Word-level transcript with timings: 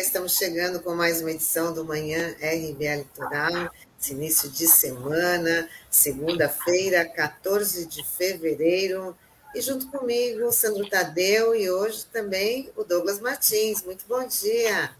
estamos 0.00 0.36
chegando 0.36 0.80
com 0.80 0.92
mais 0.92 1.20
uma 1.20 1.30
edição 1.30 1.72
do 1.72 1.84
Manhã 1.84 2.34
RBA 2.40 2.96
Litoral, 2.96 3.70
esse 4.00 4.12
início 4.12 4.50
de 4.50 4.66
semana, 4.66 5.68
segunda-feira, 5.88 7.04
14 7.04 7.86
de 7.86 8.04
fevereiro, 8.04 9.16
e 9.54 9.60
junto 9.60 9.86
comigo, 9.86 10.50
Sandro 10.50 10.88
Tadeu 10.88 11.54
e 11.54 11.70
hoje 11.70 12.06
também 12.12 12.70
o 12.76 12.82
Douglas 12.82 13.20
Martins. 13.20 13.84
Muito 13.84 14.04
bom 14.08 14.26
dia. 14.26 14.90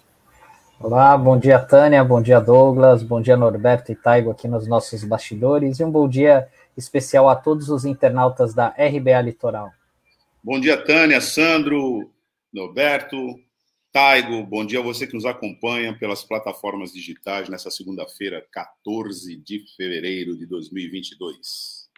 Olá, 0.78 1.18
bom 1.18 1.36
dia, 1.36 1.58
Tânia, 1.58 2.04
bom 2.04 2.22
dia, 2.22 2.40
Douglas, 2.40 3.02
bom 3.02 3.20
dia, 3.20 3.36
Norberto 3.36 3.90
e 3.90 3.96
Taigo 3.96 4.30
aqui 4.30 4.46
nos 4.46 4.68
nossos 4.68 5.02
bastidores, 5.02 5.80
e 5.80 5.84
um 5.84 5.90
bom 5.90 6.08
dia 6.08 6.48
especial 6.76 7.28
a 7.28 7.34
todos 7.34 7.68
os 7.68 7.84
internautas 7.84 8.54
da 8.54 8.68
RBA 8.68 9.20
Litoral. 9.22 9.72
Bom 10.42 10.60
dia, 10.60 10.76
Tânia, 10.76 11.20
Sandro, 11.20 12.08
Norberto, 12.52 13.16
Taigo, 13.94 14.42
bom 14.42 14.66
dia 14.66 14.80
a 14.80 14.82
você 14.82 15.06
que 15.06 15.14
nos 15.14 15.24
acompanha 15.24 15.96
pelas 15.96 16.24
plataformas 16.24 16.92
digitais 16.92 17.48
nessa 17.48 17.70
segunda-feira, 17.70 18.44
14 18.50 19.36
de 19.36 19.64
fevereiro 19.76 20.36
de 20.36 20.46
2022. 20.46 21.88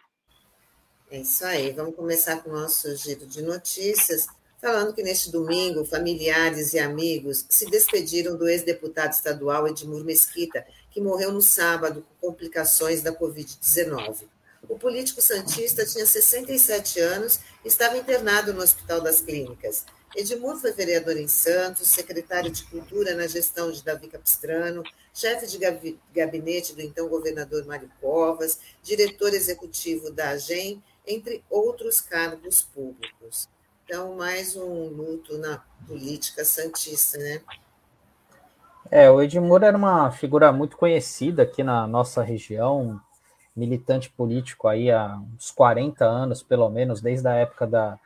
É 1.09 1.21
isso 1.21 1.43
aí, 1.43 1.71
vamos 1.71 1.95
começar 1.95 2.43
com 2.43 2.51
o 2.51 2.53
nosso 2.53 2.95
giro 2.97 3.25
de 3.25 3.41
notícias, 3.41 4.27
falando 4.61 4.93
que 4.93 5.01
neste 5.01 5.31
domingo, 5.31 5.83
familiares 5.85 6.73
e 6.73 6.77
amigos 6.77 7.47
se 7.49 7.65
despediram 7.65 8.37
do 8.37 8.47
ex-deputado 8.47 9.13
estadual 9.13 9.67
Edmur 9.67 10.03
Mesquita, 10.03 10.67
que 10.91 11.01
morreu 11.01 11.31
no 11.31 11.41
sábado 11.41 12.05
com 12.21 12.27
complicações 12.27 13.01
da 13.01 13.11
Covid-19. 13.11 14.27
O 14.69 14.77
político 14.77 15.19
santista 15.19 15.83
tinha 15.83 16.05
67 16.05 16.99
anos 16.99 17.39
e 17.65 17.67
estava 17.67 17.97
internado 17.97 18.53
no 18.53 18.61
Hospital 18.61 19.01
das 19.01 19.19
Clínicas. 19.19 19.83
Edmur 20.15 20.55
foi 20.55 20.71
vereador 20.71 21.17
em 21.17 21.27
Santos, 21.27 21.89
secretário 21.89 22.49
de 22.49 22.63
Cultura 22.63 23.13
na 23.15 23.27
gestão 23.27 23.71
de 23.71 23.83
Davi 23.83 24.07
Capistrano, 24.07 24.83
chefe 25.13 25.47
de 25.47 25.59
gabinete 26.13 26.73
do 26.73 26.81
então 26.81 27.09
governador 27.09 27.65
Mário 27.65 27.89
Covas, 27.99 28.59
diretor 28.81 29.33
executivo 29.33 30.11
da 30.11 30.29
AGEM, 30.29 30.81
entre 31.05 31.43
outros 31.49 32.01
cargos 32.01 32.61
públicos. 32.61 33.49
Então, 33.85 34.15
mais 34.15 34.55
um 34.55 34.87
luto 34.87 35.37
na 35.37 35.63
política 35.87 36.43
santista, 36.43 37.17
né? 37.17 37.41
É, 38.89 39.09
o 39.09 39.21
Edmur 39.21 39.63
era 39.63 39.77
uma 39.77 40.11
figura 40.11 40.51
muito 40.51 40.77
conhecida 40.77 41.43
aqui 41.43 41.63
na 41.63 41.85
nossa 41.87 42.21
região, 42.21 42.99
militante 43.55 44.09
político 44.09 44.67
aí 44.67 44.89
há 44.91 45.19
uns 45.35 45.51
40 45.51 46.05
anos, 46.05 46.41
pelo 46.41 46.69
menos, 46.69 47.01
desde 47.01 47.27
a 47.27 47.33
época 47.33 47.65
da, 47.67 47.99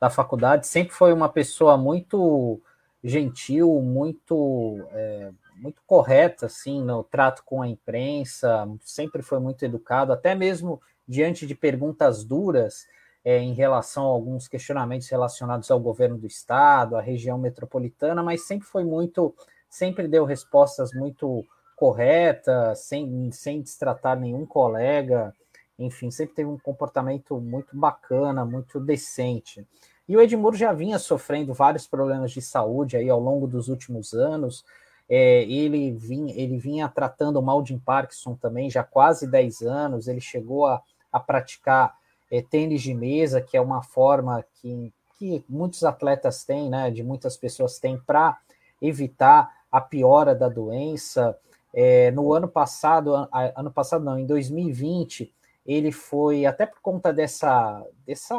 da 0.00 0.10
faculdade, 0.10 0.66
sempre 0.66 0.94
foi 0.94 1.12
uma 1.12 1.28
pessoa 1.28 1.76
muito 1.76 2.60
gentil, 3.02 3.80
muito 3.80 4.86
é, 4.92 5.30
muito 5.56 5.82
correta 5.86 6.46
assim 6.46 6.82
no 6.82 7.04
trato 7.04 7.42
com 7.44 7.62
a 7.62 7.68
imprensa, 7.68 8.68
sempre 8.82 9.22
foi 9.22 9.38
muito 9.38 9.64
educado, 9.64 10.12
até 10.12 10.34
mesmo 10.34 10.80
diante 11.06 11.46
de 11.46 11.54
perguntas 11.54 12.24
duras 12.24 12.86
é, 13.24 13.38
em 13.38 13.54
relação 13.54 14.04
a 14.04 14.08
alguns 14.08 14.46
questionamentos 14.48 15.08
relacionados 15.08 15.70
ao 15.70 15.80
governo 15.80 16.18
do 16.18 16.26
estado, 16.26 16.96
à 16.96 17.00
região 17.00 17.38
metropolitana, 17.38 18.22
mas 18.22 18.46
sempre 18.46 18.66
foi 18.66 18.84
muito, 18.84 19.34
sempre 19.68 20.06
deu 20.06 20.24
respostas 20.24 20.92
muito 20.92 21.44
corretas, 21.76 22.80
sem, 22.80 23.30
sem 23.32 23.62
destratar 23.62 24.18
nenhum 24.18 24.46
colega, 24.46 25.34
enfim, 25.78 26.10
sempre 26.10 26.34
teve 26.34 26.48
um 26.48 26.58
comportamento 26.58 27.40
muito 27.40 27.76
bacana, 27.76 28.44
muito 28.44 28.78
decente. 28.78 29.66
E 30.08 30.16
o 30.16 30.20
Edmuro 30.20 30.56
já 30.56 30.72
vinha 30.72 30.98
sofrendo 30.98 31.54
vários 31.54 31.86
problemas 31.86 32.30
de 32.30 32.42
saúde 32.42 32.96
aí 32.96 33.08
ao 33.08 33.20
longo 33.20 33.46
dos 33.46 33.68
últimos 33.68 34.12
anos. 34.12 34.64
É, 35.08 35.42
ele, 35.44 35.92
vinha, 35.92 36.34
ele 36.36 36.58
vinha 36.58 36.88
tratando 36.88 37.40
mal 37.42 37.62
de 37.62 37.76
Parkinson 37.78 38.34
também 38.34 38.70
já 38.70 38.82
há 38.82 38.84
quase 38.84 39.26
10 39.26 39.62
anos. 39.62 40.06
Ele 40.06 40.20
chegou 40.20 40.66
a, 40.66 40.82
a 41.10 41.18
praticar 41.18 41.96
é, 42.30 42.42
tênis 42.42 42.82
de 42.82 42.94
mesa, 42.94 43.40
que 43.40 43.56
é 43.56 43.60
uma 43.60 43.82
forma 43.82 44.44
que, 44.60 44.92
que 45.18 45.44
muitos 45.48 45.84
atletas 45.84 46.44
têm, 46.44 46.68
né, 46.68 46.90
de 46.90 47.02
muitas 47.02 47.36
pessoas 47.36 47.78
têm 47.78 47.98
para 47.98 48.38
evitar 48.80 49.50
a 49.72 49.80
piora 49.80 50.34
da 50.34 50.48
doença. 50.48 51.36
É, 51.72 52.10
no 52.12 52.32
ano 52.32 52.46
passado, 52.46 53.14
ano 53.56 53.70
passado 53.70 54.04
não, 54.04 54.18
em 54.18 54.26
2020, 54.26 55.32
ele 55.64 55.90
foi, 55.90 56.44
até 56.44 56.66
por 56.66 56.80
conta 56.80 57.12
dessa, 57.12 57.84
dessa, 58.06 58.36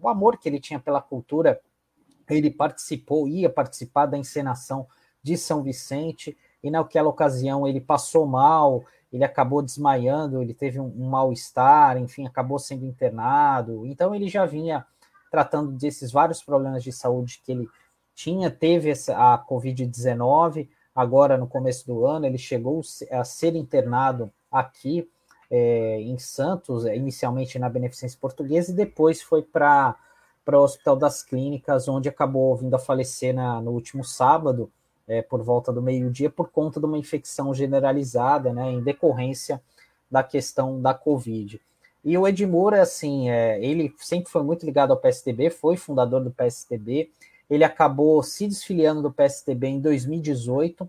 o 0.00 0.08
amor 0.08 0.38
que 0.38 0.48
ele 0.48 0.60
tinha 0.60 0.78
pela 0.78 1.02
cultura, 1.02 1.60
ele 2.30 2.50
participou, 2.50 3.26
ia 3.26 3.50
participar 3.50 4.06
da 4.06 4.18
encenação 4.18 4.86
de 5.22 5.36
São 5.36 5.62
Vicente, 5.62 6.36
e 6.62 6.70
naquela 6.70 7.08
ocasião 7.08 7.66
ele 7.66 7.80
passou 7.80 8.26
mal, 8.26 8.84
ele 9.12 9.24
acabou 9.24 9.62
desmaiando, 9.62 10.42
ele 10.42 10.54
teve 10.54 10.78
um, 10.78 10.86
um 10.86 11.08
mal-estar, 11.08 11.96
enfim, 11.96 12.26
acabou 12.26 12.58
sendo 12.58 12.84
internado, 12.84 13.86
então 13.86 14.14
ele 14.14 14.28
já 14.28 14.44
vinha 14.44 14.86
tratando 15.30 15.72
desses 15.72 16.12
vários 16.12 16.42
problemas 16.42 16.82
de 16.82 16.92
saúde 16.92 17.40
que 17.44 17.52
ele 17.52 17.68
tinha, 18.14 18.50
teve 18.50 18.90
essa, 18.90 19.16
a 19.16 19.38
Covid-19, 19.38 20.68
agora 20.94 21.36
no 21.36 21.46
começo 21.46 21.86
do 21.86 22.04
ano 22.04 22.26
ele 22.26 22.38
chegou 22.38 22.82
a 23.10 23.24
ser 23.24 23.54
internado 23.54 24.32
aqui, 24.50 25.08
é, 25.50 26.00
em 26.00 26.18
Santos, 26.18 26.84
é, 26.84 26.96
inicialmente 26.96 27.58
na 27.58 27.68
Beneficência 27.68 28.18
Portuguesa, 28.20 28.70
e 28.70 28.74
depois 28.74 29.22
foi 29.22 29.42
para 29.42 29.96
o 30.46 30.56
Hospital 30.56 30.96
das 30.96 31.22
Clínicas, 31.22 31.88
onde 31.88 32.08
acabou 32.08 32.56
vindo 32.56 32.74
a 32.74 32.78
falecer 32.78 33.34
na, 33.34 33.60
no 33.60 33.72
último 33.72 34.04
sábado, 34.04 34.70
é, 35.06 35.22
por 35.22 35.42
volta 35.42 35.72
do 35.72 35.80
meio-dia, 35.80 36.28
por 36.28 36.50
conta 36.50 36.78
de 36.78 36.86
uma 36.86 36.98
infecção 36.98 37.54
generalizada, 37.54 38.52
né, 38.52 38.70
em 38.70 38.82
decorrência 38.82 39.60
da 40.10 40.22
questão 40.22 40.80
da 40.80 40.92
Covid. 40.92 41.60
E 42.04 42.16
o 42.16 42.28
Edmur, 42.28 42.74
assim, 42.74 43.30
é, 43.30 43.62
ele 43.64 43.94
sempre 43.98 44.30
foi 44.30 44.42
muito 44.42 44.64
ligado 44.64 44.92
ao 44.92 44.96
PSDB, 44.96 45.50
foi 45.50 45.76
fundador 45.76 46.22
do 46.22 46.30
PSDB, 46.30 47.10
ele 47.50 47.64
acabou 47.64 48.22
se 48.22 48.46
desfiliando 48.46 49.02
do 49.02 49.12
PSDB 49.12 49.68
em 49.68 49.80
2018, 49.80 50.88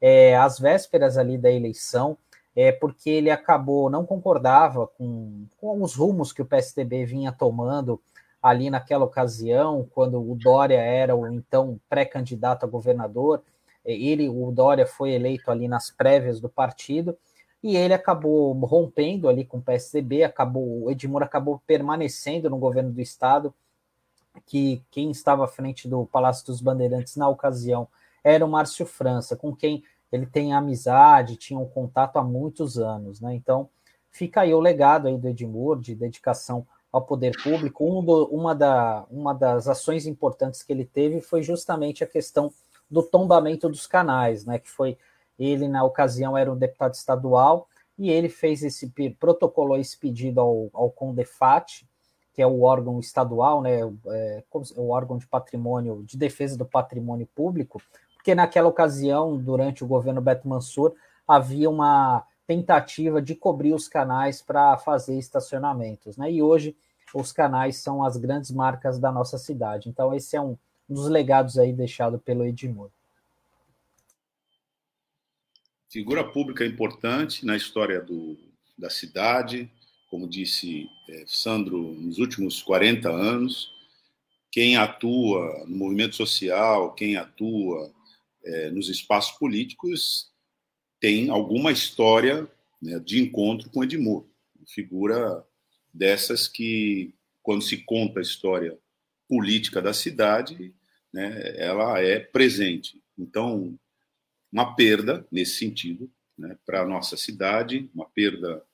é, 0.00 0.36
às 0.36 0.58
vésperas 0.58 1.18
ali 1.18 1.36
da 1.36 1.50
eleição, 1.50 2.16
é 2.60 2.72
porque 2.72 3.08
ele 3.08 3.30
acabou, 3.30 3.88
não 3.88 4.04
concordava 4.04 4.88
com, 4.88 5.46
com 5.60 5.80
os 5.80 5.94
rumos 5.94 6.32
que 6.32 6.42
o 6.42 6.44
PSDB 6.44 7.04
vinha 7.04 7.30
tomando 7.30 8.02
ali 8.42 8.68
naquela 8.68 9.04
ocasião, 9.04 9.88
quando 9.94 10.20
o 10.20 10.34
Dória 10.34 10.80
era 10.80 11.14
o 11.14 11.28
então 11.28 11.78
pré-candidato 11.88 12.64
a 12.64 12.68
governador, 12.68 13.44
ele, 13.84 14.28
o 14.28 14.50
Dória 14.50 14.88
foi 14.88 15.12
eleito 15.12 15.52
ali 15.52 15.68
nas 15.68 15.92
prévias 15.92 16.40
do 16.40 16.48
partido, 16.48 17.16
e 17.62 17.76
ele 17.76 17.94
acabou 17.94 18.52
rompendo 18.54 19.28
ali 19.28 19.44
com 19.44 19.58
o 19.58 19.62
PSDB, 19.62 20.24
acabou, 20.24 20.82
o 20.82 20.90
Edmur 20.90 21.22
acabou 21.22 21.62
permanecendo 21.64 22.50
no 22.50 22.58
governo 22.58 22.90
do 22.90 23.00
estado, 23.00 23.54
que 24.44 24.82
quem 24.90 25.12
estava 25.12 25.44
à 25.44 25.48
frente 25.48 25.86
do 25.86 26.06
Palácio 26.06 26.44
dos 26.44 26.60
Bandeirantes 26.60 27.14
na 27.14 27.28
ocasião 27.28 27.86
era 28.24 28.44
o 28.44 28.48
Márcio 28.48 28.84
França, 28.84 29.36
com 29.36 29.54
quem 29.54 29.84
ele 30.10 30.26
tem 30.26 30.52
amizade, 30.52 31.36
tinha 31.36 31.58
um 31.58 31.68
contato 31.68 32.16
há 32.16 32.24
muitos 32.24 32.78
anos, 32.78 33.20
né? 33.20 33.34
Então, 33.34 33.68
fica 34.10 34.40
aí 34.40 34.54
o 34.54 34.60
legado 34.60 35.08
aí 35.08 35.16
do 35.16 35.28
Edmur 35.28 35.78
de 35.78 35.94
dedicação 35.94 36.66
ao 36.90 37.02
poder 37.02 37.36
público. 37.42 37.84
Um 37.84 38.04
do, 38.04 38.26
uma, 38.26 38.54
da, 38.54 39.04
uma 39.10 39.34
das 39.34 39.68
ações 39.68 40.06
importantes 40.06 40.62
que 40.62 40.72
ele 40.72 40.84
teve 40.84 41.20
foi 41.20 41.42
justamente 41.42 42.02
a 42.02 42.06
questão 42.06 42.52
do 42.90 43.02
tombamento 43.02 43.68
dos 43.68 43.86
canais, 43.86 44.44
né? 44.44 44.58
Que 44.58 44.70
foi 44.70 44.96
ele 45.38 45.68
na 45.68 45.84
ocasião 45.84 46.36
era 46.36 46.50
um 46.50 46.56
deputado 46.56 46.94
estadual 46.94 47.68
e 47.98 48.10
ele 48.10 48.28
fez 48.28 48.62
esse 48.62 48.92
protocolou 49.18 49.76
esse 49.76 49.96
pedido 49.96 50.40
ao, 50.40 50.70
ao 50.72 50.90
Condefat, 50.90 51.86
que 52.32 52.40
é 52.40 52.46
o 52.46 52.62
órgão 52.62 52.98
estadual, 52.98 53.60
né? 53.60 53.80
É, 54.06 54.44
o 54.76 54.88
órgão 54.88 55.18
de 55.18 55.26
patrimônio 55.26 56.02
de 56.04 56.16
defesa 56.16 56.56
do 56.56 56.64
patrimônio 56.64 57.28
público, 57.34 57.82
porque 58.28 58.34
naquela 58.34 58.68
ocasião, 58.68 59.38
durante 59.38 59.82
o 59.82 59.86
governo 59.86 60.20
Beto 60.20 60.46
Mansur, 60.46 60.94
havia 61.26 61.70
uma 61.70 62.26
tentativa 62.46 63.22
de 63.22 63.34
cobrir 63.34 63.72
os 63.72 63.88
canais 63.88 64.42
para 64.42 64.76
fazer 64.76 65.18
estacionamentos, 65.18 66.18
né? 66.18 66.30
E 66.30 66.42
hoje 66.42 66.76
os 67.14 67.32
canais 67.32 67.78
são 67.78 68.04
as 68.04 68.18
grandes 68.18 68.50
marcas 68.50 68.98
da 68.98 69.10
nossa 69.10 69.38
cidade. 69.38 69.88
Então 69.88 70.14
esse 70.14 70.36
é 70.36 70.40
um 70.42 70.58
dos 70.86 71.08
legados 71.08 71.58
aí 71.58 71.72
deixado 71.72 72.18
pelo 72.18 72.44
Edmur. 72.44 72.90
Figura 75.88 76.22
pública 76.22 76.66
importante 76.66 77.46
na 77.46 77.56
história 77.56 78.02
do, 78.02 78.36
da 78.76 78.90
cidade, 78.90 79.72
como 80.10 80.28
disse 80.28 80.86
é, 81.08 81.24
Sandro, 81.26 81.78
nos 81.78 82.18
últimos 82.18 82.60
40 82.60 83.08
anos, 83.08 83.72
quem 84.50 84.76
atua 84.76 85.64
no 85.66 85.78
movimento 85.78 86.14
social, 86.14 86.92
quem 86.92 87.16
atua 87.16 87.90
é, 88.44 88.70
nos 88.70 88.88
espaços 88.88 89.36
políticos 89.38 90.30
tem 91.00 91.30
alguma 91.30 91.70
história 91.70 92.48
né, 92.80 92.98
de 92.98 93.20
encontro 93.20 93.70
com 93.70 93.84
Edmur, 93.84 94.26
figura 94.66 95.44
dessas 95.92 96.46
que, 96.46 97.14
quando 97.42 97.62
se 97.62 97.78
conta 97.78 98.18
a 98.18 98.22
história 98.22 98.78
política 99.28 99.80
da 99.80 99.92
cidade, 99.92 100.74
né, 101.12 101.56
ela 101.56 102.00
é 102.00 102.18
presente. 102.18 103.02
Então, 103.16 103.78
uma 104.52 104.74
perda 104.74 105.26
nesse 105.30 105.58
sentido 105.58 106.10
né, 106.36 106.56
para 106.64 106.82
a 106.82 106.86
nossa 106.86 107.16
cidade, 107.16 107.90
uma 107.94 108.06
perda 108.06 108.64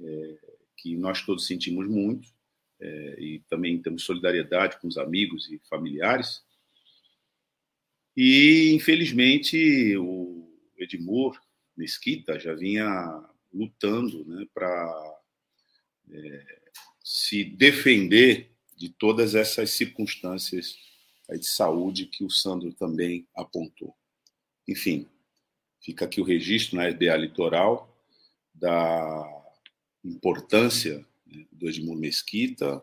é, 0.00 0.36
que 0.76 0.96
nós 0.96 1.22
todos 1.22 1.46
sentimos 1.46 1.86
muito, 1.86 2.28
é, 2.80 3.16
e 3.20 3.38
também 3.48 3.80
temos 3.80 4.02
solidariedade 4.02 4.80
com 4.80 4.88
os 4.88 4.98
amigos 4.98 5.50
e 5.50 5.60
familiares. 5.68 6.42
E, 8.16 8.72
infelizmente, 8.74 9.96
o 9.96 10.48
Edmur 10.76 11.40
Mesquita 11.76 12.38
já 12.38 12.54
vinha 12.54 13.24
lutando 13.52 14.24
né, 14.26 14.46
para 14.52 15.20
é, 16.10 16.62
se 17.02 17.44
defender 17.44 18.50
de 18.76 18.88
todas 18.90 19.34
essas 19.34 19.70
circunstâncias 19.70 20.76
de 21.30 21.46
saúde 21.46 22.06
que 22.06 22.24
o 22.24 22.30
Sandro 22.30 22.72
também 22.74 23.26
apontou. 23.34 23.96
Enfim, 24.68 25.08
fica 25.80 26.04
aqui 26.04 26.20
o 26.20 26.24
registro 26.24 26.76
na 26.76 26.88
RBA 26.88 27.16
Litoral 27.16 27.88
da 28.54 29.42
importância 30.04 31.04
né, 31.26 31.46
do 31.50 31.68
Edmur 31.68 31.96
Mesquita 31.96 32.82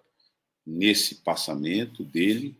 nesse 0.65 1.15
passamento 1.15 2.03
dele 2.03 2.55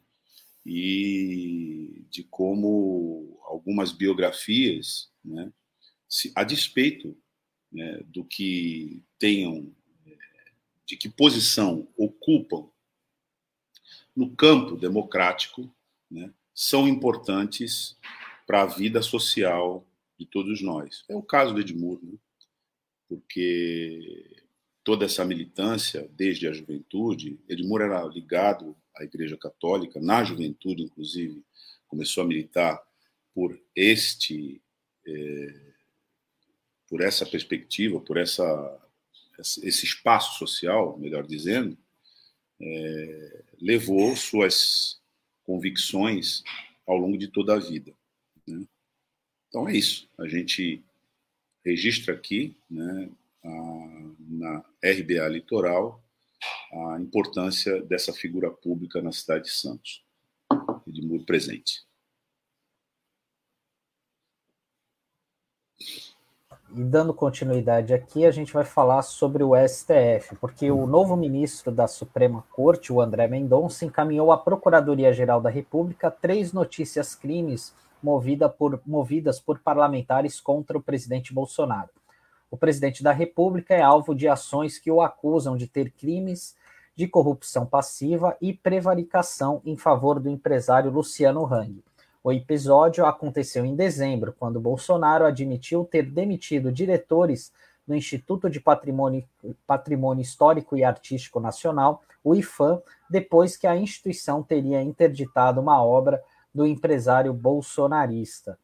e 0.69 2.06
de 2.12 2.24
como 2.24 3.39
algumas 3.45 3.92
biografias, 3.92 5.12
né, 5.25 5.51
se, 6.07 6.31
a 6.36 6.44
despeito 6.44 7.18
né, 7.71 8.01
do 8.06 8.24
que 8.24 9.04
tenham, 9.18 9.74
é, 10.06 10.18
de 10.86 10.95
que 10.95 11.10
posição 11.10 11.88
ocupam 11.98 12.69
no 14.16 14.36
campo 14.36 14.75
democrático, 14.75 15.74
né, 16.10 16.31
são 16.54 16.88
importantes 16.88 17.98
para 18.45 18.62
a 18.62 18.68
vida 18.68 19.01
social 19.01 19.88
de 20.19 20.25
todos 20.25 20.62
nós. 20.62 21.04
É 21.10 21.16
o 21.16 21.24
caso 21.24 21.54
do 21.54 21.62
Edmur, 21.62 22.00
né? 22.04 22.18
porque 23.07 24.44
toda 24.83 25.06
essa 25.06 25.25
militância, 25.25 26.07
desde 26.13 26.48
a 26.48 26.54
juventude, 26.54 27.39
Edmur 27.48 27.81
era 27.81 28.04
ligado 28.06 28.75
à 29.00 29.04
Igreja 29.04 29.38
Católica, 29.38 30.00
na 30.00 30.24
juventude, 30.24 30.84
inclusive, 30.84 31.44
começou 31.88 32.24
a 32.24 32.28
militar 32.28 32.81
por 33.34 33.60
este. 33.75 34.62
É, 35.07 35.69
por 36.88 37.01
essa 37.01 37.24
perspectiva, 37.24 38.01
por 38.01 38.18
essa, 38.18 38.90
esse 39.38 39.86
espaço 39.86 40.40
social, 40.40 40.98
melhor 40.98 41.25
dizendo, 41.25 41.78
é, 42.60 43.44
levou 43.62 44.16
suas 44.16 45.00
convicções 45.44 46.44
ao 46.86 46.98
longo 46.98 47.18
de 47.18 47.28
toda 47.28 47.54
a 47.54 47.60
vida. 47.60 47.94
Né? 48.48 48.66
Então 49.48 49.69
é 49.69 49.75
isso. 49.75 50.10
A 50.18 50.28
gente 50.28 50.84
registra 51.63 52.13
aqui, 52.13 52.57
né, 52.69 53.10
a, 53.44 54.12
na 54.19 54.66
RBA 54.84 55.28
Litoral, 55.28 56.04
a 56.71 57.00
importância 57.00 57.81
dessa 57.83 58.13
figura 58.13 58.50
pública 58.50 59.01
na 59.01 59.12
cidade 59.12 59.45
de 59.45 59.51
Santos, 59.51 60.03
muito 60.88 61.25
presente. 61.25 61.88
E 66.71 66.83
dando 66.83 67.13
continuidade 67.15 67.95
aqui, 67.95 68.25
a 68.25 68.31
gente 68.31 68.53
vai 68.53 68.63
falar 68.63 69.01
sobre 69.01 69.44
o 69.44 69.56
STF, 69.56 70.36
porque 70.39 70.69
o 70.69 70.86
novo 70.86 71.18
ministro 71.18 71.71
da 71.71 71.88
Suprema 71.88 72.44
Corte, 72.51 72.94
o 72.94 73.01
André 73.01 73.27
Mendonça, 73.27 73.85
encaminhou 73.85 74.31
à 74.31 74.38
Procuradoria-Geral 74.38 75.42
da 75.42 75.50
República 75.50 76.12
três 76.12 76.53
notícias 76.53 77.15
crimes 77.15 77.74
movida 78.03 78.47
por, 78.47 78.80
movidas 78.85 79.39
por 79.39 79.59
parlamentares 79.59 80.39
contra 80.39 80.77
o 80.77 80.81
presidente 80.81 81.33
Bolsonaro. 81.33 81.89
O 82.51 82.57
presidente 82.57 83.04
da 83.04 83.12
República 83.12 83.74
é 83.74 83.81
alvo 83.81 84.16
de 84.16 84.28
ações 84.28 84.80
que 84.80 84.90
o 84.90 85.01
acusam 85.01 85.56
de 85.56 85.68
ter 85.68 85.92
crimes 85.92 86.56
de 86.96 87.07
corrupção 87.07 87.66
passiva 87.66 88.36
e 88.42 88.54
prevaricação 88.54 89.62
em 89.63 89.78
favor 89.78 90.19
do 90.19 90.30
empresário 90.30 90.92
Luciano 90.92 91.46
Hang. 91.46 91.84
O 92.22 92.31
episódio 92.31 93.06
aconteceu 93.06 93.66
em 93.66 93.75
dezembro, 93.75 94.36
quando 94.38 94.60
Bolsonaro 94.60 95.25
admitiu 95.25 95.86
ter 95.86 96.04
demitido 96.04 96.72
diretores 96.72 97.54
do 97.88 97.96
Instituto 97.96 98.50
de 98.50 98.60
Patrimônio, 98.60 99.24
Patrimônio 99.66 100.22
Histórico 100.22 100.75
e 100.75 100.84
Artístico 100.84 101.40
Nacional, 101.40 102.04
o 102.24 102.36
IFAM, 102.36 102.81
depois 103.10 103.56
que 103.56 103.66
a 103.66 103.78
instituição 103.78 104.44
teria 104.44 104.81
interditado 104.81 105.62
uma 105.62 105.81
obra 105.84 106.22
do 106.54 106.66
empresário 106.66 107.34
bolsonarista. 107.34 108.60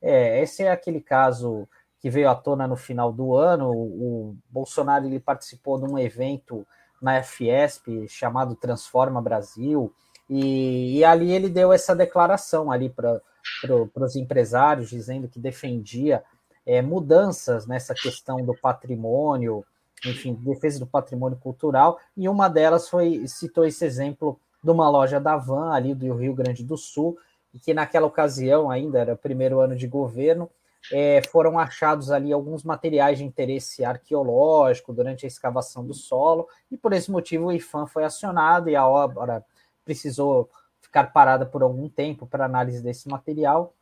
É, 0.00 0.42
esse 0.42 0.62
é 0.62 0.70
aquele 0.70 1.00
caso 1.00 1.66
que 2.02 2.10
veio 2.10 2.28
à 2.28 2.34
tona 2.34 2.66
no 2.66 2.76
final 2.76 3.12
do 3.12 3.36
ano. 3.36 3.70
O, 3.70 4.36
Bolsonaro 4.50 5.06
ele 5.06 5.20
participou 5.20 5.78
de 5.78 5.90
um 5.90 5.96
evento 5.96 6.66
na 7.00 7.22
Fiesp 7.22 7.86
chamado 8.08 8.56
Transforma 8.56 9.22
Brasil 9.22 9.92
e, 10.28 10.98
e 10.98 11.04
ali 11.04 11.32
ele 11.32 11.48
deu 11.48 11.72
essa 11.72 11.94
declaração 11.94 12.70
ali 12.70 12.90
para 12.90 13.20
pro, 13.60 13.90
os 13.94 14.16
empresários, 14.16 14.90
dizendo 14.90 15.28
que 15.28 15.38
defendia 15.38 16.22
é, 16.66 16.82
mudanças 16.82 17.66
nessa 17.66 17.94
questão 17.94 18.44
do 18.44 18.54
patrimônio, 18.54 19.64
enfim, 20.04 20.34
defesa 20.34 20.80
do 20.80 20.86
patrimônio 20.86 21.38
cultural, 21.38 21.98
e 22.16 22.28
uma 22.28 22.48
delas 22.48 22.88
foi, 22.88 23.26
citou 23.26 23.64
esse 23.64 23.84
exemplo 23.84 24.38
de 24.62 24.70
uma 24.70 24.88
loja 24.88 25.20
da 25.20 25.36
Van, 25.36 25.72
ali 25.72 25.94
do 25.94 26.14
Rio 26.14 26.34
Grande 26.34 26.64
do 26.64 26.76
Sul, 26.76 27.16
e 27.52 27.58
que 27.58 27.74
naquela 27.74 28.06
ocasião, 28.06 28.70
ainda 28.70 28.98
era 28.98 29.16
primeiro 29.16 29.60
ano 29.60 29.76
de 29.76 29.86
governo, 29.86 30.48
é, 30.90 31.22
foram 31.30 31.58
achados 31.58 32.10
ali 32.10 32.32
alguns 32.32 32.64
materiais 32.64 33.18
de 33.18 33.24
interesse 33.24 33.84
arqueológico 33.84 34.92
durante 34.92 35.24
a 35.24 35.28
escavação 35.28 35.86
do 35.86 35.94
solo, 35.94 36.48
e 36.70 36.76
por 36.76 36.92
esse 36.92 37.10
motivo 37.10 37.46
o 37.46 37.52
IFAM 37.52 37.86
foi 37.86 38.04
acionado 38.04 38.68
e 38.68 38.76
a 38.76 38.86
obra 38.86 39.44
precisou 39.84 40.50
ficar 40.80 41.12
parada 41.12 41.46
por 41.46 41.62
algum 41.62 41.88
tempo 41.88 42.26
para 42.26 42.44
análise 42.44 42.82
desse 42.82 43.08
material. 43.08 43.74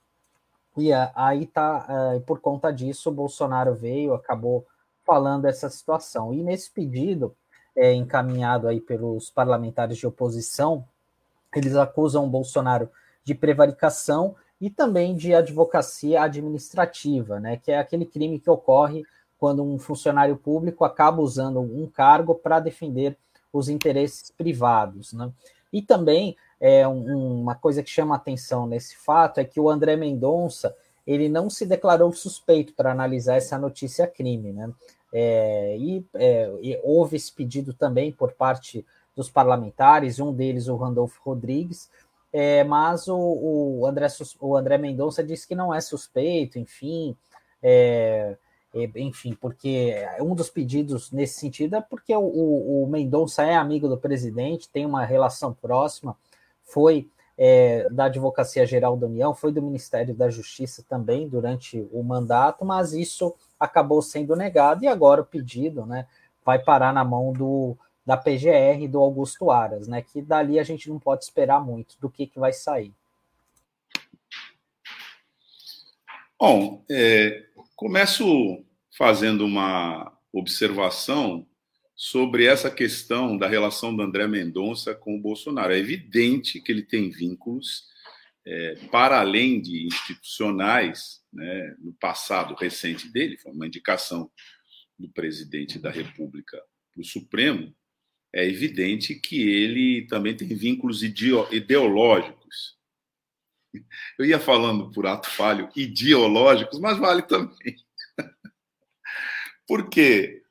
E 0.76 0.92
aí 1.14 1.46
tá, 1.46 2.14
é, 2.16 2.20
por 2.20 2.40
conta 2.40 2.72
disso, 2.72 3.10
o 3.10 3.12
Bolsonaro 3.12 3.74
veio, 3.74 4.14
acabou 4.14 4.66
falando 5.04 5.46
essa 5.46 5.68
situação. 5.68 6.32
E 6.32 6.42
nesse 6.42 6.70
pedido, 6.70 7.34
é, 7.74 7.92
encaminhado 7.92 8.68
aí 8.68 8.80
pelos 8.80 9.30
parlamentares 9.30 9.98
de 9.98 10.06
oposição, 10.06 10.86
eles 11.54 11.74
acusam 11.74 12.24
o 12.24 12.30
Bolsonaro 12.30 12.88
de 13.24 13.34
prevaricação 13.34 14.36
e 14.60 14.68
também 14.68 15.16
de 15.16 15.34
advocacia 15.34 16.22
administrativa, 16.22 17.40
né, 17.40 17.56
que 17.56 17.72
é 17.72 17.78
aquele 17.78 18.04
crime 18.04 18.38
que 18.38 18.50
ocorre 18.50 19.04
quando 19.38 19.64
um 19.64 19.78
funcionário 19.78 20.36
público 20.36 20.84
acaba 20.84 21.22
usando 21.22 21.60
um 21.60 21.86
cargo 21.86 22.34
para 22.34 22.60
defender 22.60 23.16
os 23.50 23.68
interesses 23.68 24.30
privados. 24.30 25.14
Né? 25.14 25.32
E 25.72 25.80
também 25.80 26.36
é, 26.60 26.86
um, 26.86 27.40
uma 27.40 27.54
coisa 27.54 27.82
que 27.82 27.88
chama 27.88 28.14
atenção 28.14 28.66
nesse 28.66 28.96
fato 28.96 29.38
é 29.38 29.44
que 29.44 29.58
o 29.58 29.70
André 29.70 29.96
Mendonça 29.96 30.76
ele 31.06 31.28
não 31.28 31.48
se 31.48 31.64
declarou 31.64 32.12
suspeito 32.12 32.74
para 32.74 32.92
analisar 32.92 33.36
essa 33.36 33.58
notícia 33.58 34.06
crime, 34.06 34.52
né? 34.52 34.70
É, 35.12 35.76
e, 35.76 36.06
é, 36.14 36.52
e, 36.60 36.80
houve 36.84 37.16
esse 37.16 37.32
pedido 37.32 37.74
também 37.74 38.12
por 38.12 38.32
parte 38.32 38.86
dos 39.16 39.28
parlamentares, 39.28 40.20
um 40.20 40.32
deles 40.32 40.68
o 40.68 40.76
Randolfo 40.76 41.20
Rodrigues, 41.24 41.90
é, 42.32 42.62
mas 42.64 43.08
o, 43.08 43.16
o, 43.16 43.86
André, 43.86 44.06
o 44.40 44.56
André 44.56 44.78
Mendonça 44.78 45.22
disse 45.22 45.46
que 45.46 45.54
não 45.54 45.74
é 45.74 45.80
suspeito, 45.80 46.58
enfim, 46.58 47.16
é, 47.62 48.36
enfim, 48.96 49.34
porque 49.34 49.94
um 50.20 50.34
dos 50.34 50.48
pedidos 50.48 51.10
nesse 51.10 51.40
sentido 51.40 51.76
é 51.76 51.80
porque 51.80 52.14
o, 52.14 52.20
o, 52.20 52.84
o 52.84 52.86
Mendonça 52.86 53.42
é 53.42 53.56
amigo 53.56 53.88
do 53.88 53.98
presidente, 53.98 54.68
tem 54.68 54.86
uma 54.86 55.04
relação 55.04 55.52
próxima, 55.52 56.16
foi 56.62 57.10
é, 57.36 57.88
da 57.90 58.04
Advocacia 58.04 58.66
Geral 58.66 58.96
da 58.96 59.06
União, 59.06 59.34
foi 59.34 59.50
do 59.50 59.62
Ministério 59.62 60.14
da 60.14 60.28
Justiça 60.28 60.84
também 60.88 61.26
durante 61.26 61.88
o 61.90 62.02
mandato, 62.02 62.64
mas 62.64 62.92
isso 62.92 63.34
acabou 63.58 64.02
sendo 64.02 64.36
negado 64.36 64.84
e 64.84 64.86
agora 64.86 65.22
o 65.22 65.26
pedido 65.26 65.84
né, 65.84 66.06
vai 66.44 66.58
parar 66.58 66.92
na 66.92 67.02
mão 67.02 67.32
do, 67.32 67.76
da 68.04 68.16
PGR 68.16 68.88
do 68.88 68.98
Augusto 68.98 69.50
Aras, 69.50 69.86
né, 69.86 70.02
que 70.02 70.20
dali 70.22 70.58
a 70.58 70.64
gente 70.64 70.88
não 70.88 70.98
pode 70.98 71.24
esperar 71.24 71.64
muito 71.64 71.96
do 72.00 72.10
que, 72.10 72.26
que 72.26 72.38
vai 72.38 72.52
sair. 72.52 72.92
Bom, 76.38 76.82
é, 76.90 77.50
Começo 77.80 78.62
fazendo 78.94 79.46
uma 79.46 80.12
observação 80.30 81.48
sobre 81.96 82.44
essa 82.44 82.70
questão 82.70 83.38
da 83.38 83.48
relação 83.48 83.96
do 83.96 84.02
André 84.02 84.28
Mendonça 84.28 84.94
com 84.94 85.16
o 85.16 85.18
Bolsonaro. 85.18 85.72
É 85.72 85.78
evidente 85.78 86.60
que 86.60 86.70
ele 86.70 86.82
tem 86.82 87.08
vínculos 87.08 87.84
é, 88.46 88.74
para 88.90 89.18
além 89.18 89.62
de 89.62 89.86
institucionais, 89.86 91.22
né, 91.32 91.74
no 91.78 91.94
passado 91.94 92.54
recente 92.54 93.10
dele, 93.10 93.38
foi 93.38 93.50
uma 93.50 93.66
indicação 93.66 94.30
do 94.98 95.08
presidente 95.08 95.78
da 95.78 95.90
República 95.90 96.62
para 96.92 97.00
o 97.00 97.04
Supremo, 97.04 97.74
é 98.32 98.46
evidente 98.46 99.14
que 99.14 99.40
ele 99.40 100.06
também 100.06 100.36
tem 100.36 100.48
vínculos 100.48 101.02
ideológicos 101.02 102.78
Eu 104.18 104.24
ia 104.24 104.38
falando 104.38 104.90
por 104.90 105.06
ato 105.06 105.28
falho 105.28 105.68
ideológicos, 105.76 106.78
mas 106.78 106.98
vale 106.98 107.22
também. 107.22 107.76
Porque 109.66 110.42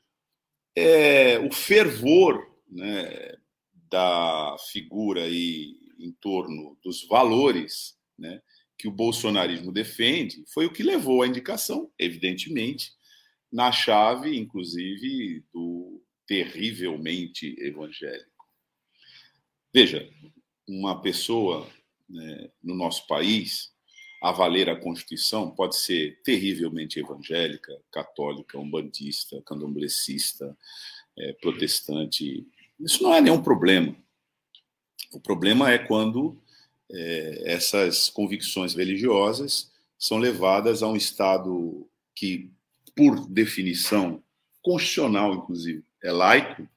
é, 0.76 1.40
o 1.40 1.52
fervor 1.52 2.50
né, 2.68 3.36
da 3.90 4.56
figura 4.72 5.24
aí 5.24 5.78
em 6.00 6.12
torno 6.14 6.78
dos 6.82 7.06
valores 7.08 7.98
né, 8.18 8.42
que 8.78 8.88
o 8.88 8.92
bolsonarismo 8.92 9.72
defende 9.72 10.44
foi 10.54 10.66
o 10.66 10.72
que 10.72 10.84
levou 10.84 11.22
à 11.22 11.28
indicação, 11.28 11.92
evidentemente, 12.00 12.94
na 13.52 13.72
chave, 13.72 14.38
inclusive, 14.38 15.44
do 15.52 16.02
terrivelmente 16.30 17.56
evangélico. 17.60 18.46
Veja, 19.74 20.08
uma 20.68 21.02
pessoa 21.02 21.68
né, 22.08 22.52
no 22.64 22.76
nosso 22.76 23.08
país, 23.08 23.72
a 24.22 24.32
valer 24.32 24.70
a 24.70 24.80
Constituição, 24.80 25.50
pode 25.50 25.76
ser 25.76 26.22
terrivelmente 26.24 27.00
evangélica, 27.00 27.76
católica, 27.92 28.60
umbandista, 28.60 29.42
candomblecista, 29.42 30.56
é, 31.18 31.34
protestante. 31.34 32.46
Isso 32.80 33.02
não 33.02 33.12
é 33.12 33.20
nenhum 33.22 33.42
problema. 33.42 33.96
O 35.12 35.20
problema 35.20 35.72
é 35.72 35.80
quando 35.80 36.40
é, 36.92 37.54
essas 37.54 38.08
convicções 38.08 38.76
religiosas 38.76 39.72
são 39.98 40.20
levadas 40.20 40.84
a 40.84 40.88
um 40.88 40.96
estado 40.96 41.90
que, 42.14 42.52
por 42.96 43.28
definição 43.28 44.24
constitucional, 44.62 45.34
inclusive, 45.34 45.89
é 46.04 46.12
laico 46.12 46.68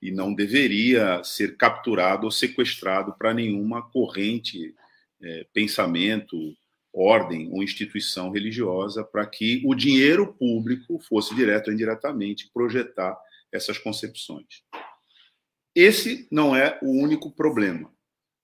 e 0.00 0.10
não 0.10 0.34
deveria 0.34 1.22
ser 1.24 1.56
capturado 1.56 2.24
ou 2.24 2.30
sequestrado 2.30 3.14
para 3.18 3.32
nenhuma 3.32 3.82
corrente, 3.90 4.74
é, 5.22 5.46
pensamento, 5.52 6.36
ordem 6.92 7.48
ou 7.50 7.62
instituição 7.62 8.30
religiosa 8.30 9.02
para 9.02 9.26
que 9.26 9.62
o 9.64 9.74
dinheiro 9.74 10.32
público 10.34 10.98
fosse 11.00 11.34
direto 11.34 11.68
ou 11.68 11.74
indiretamente 11.74 12.50
projetar 12.52 13.18
essas 13.50 13.78
concepções. 13.78 14.62
Esse 15.74 16.28
não 16.30 16.54
é 16.54 16.78
o 16.82 16.90
único 16.90 17.30
problema. 17.32 17.92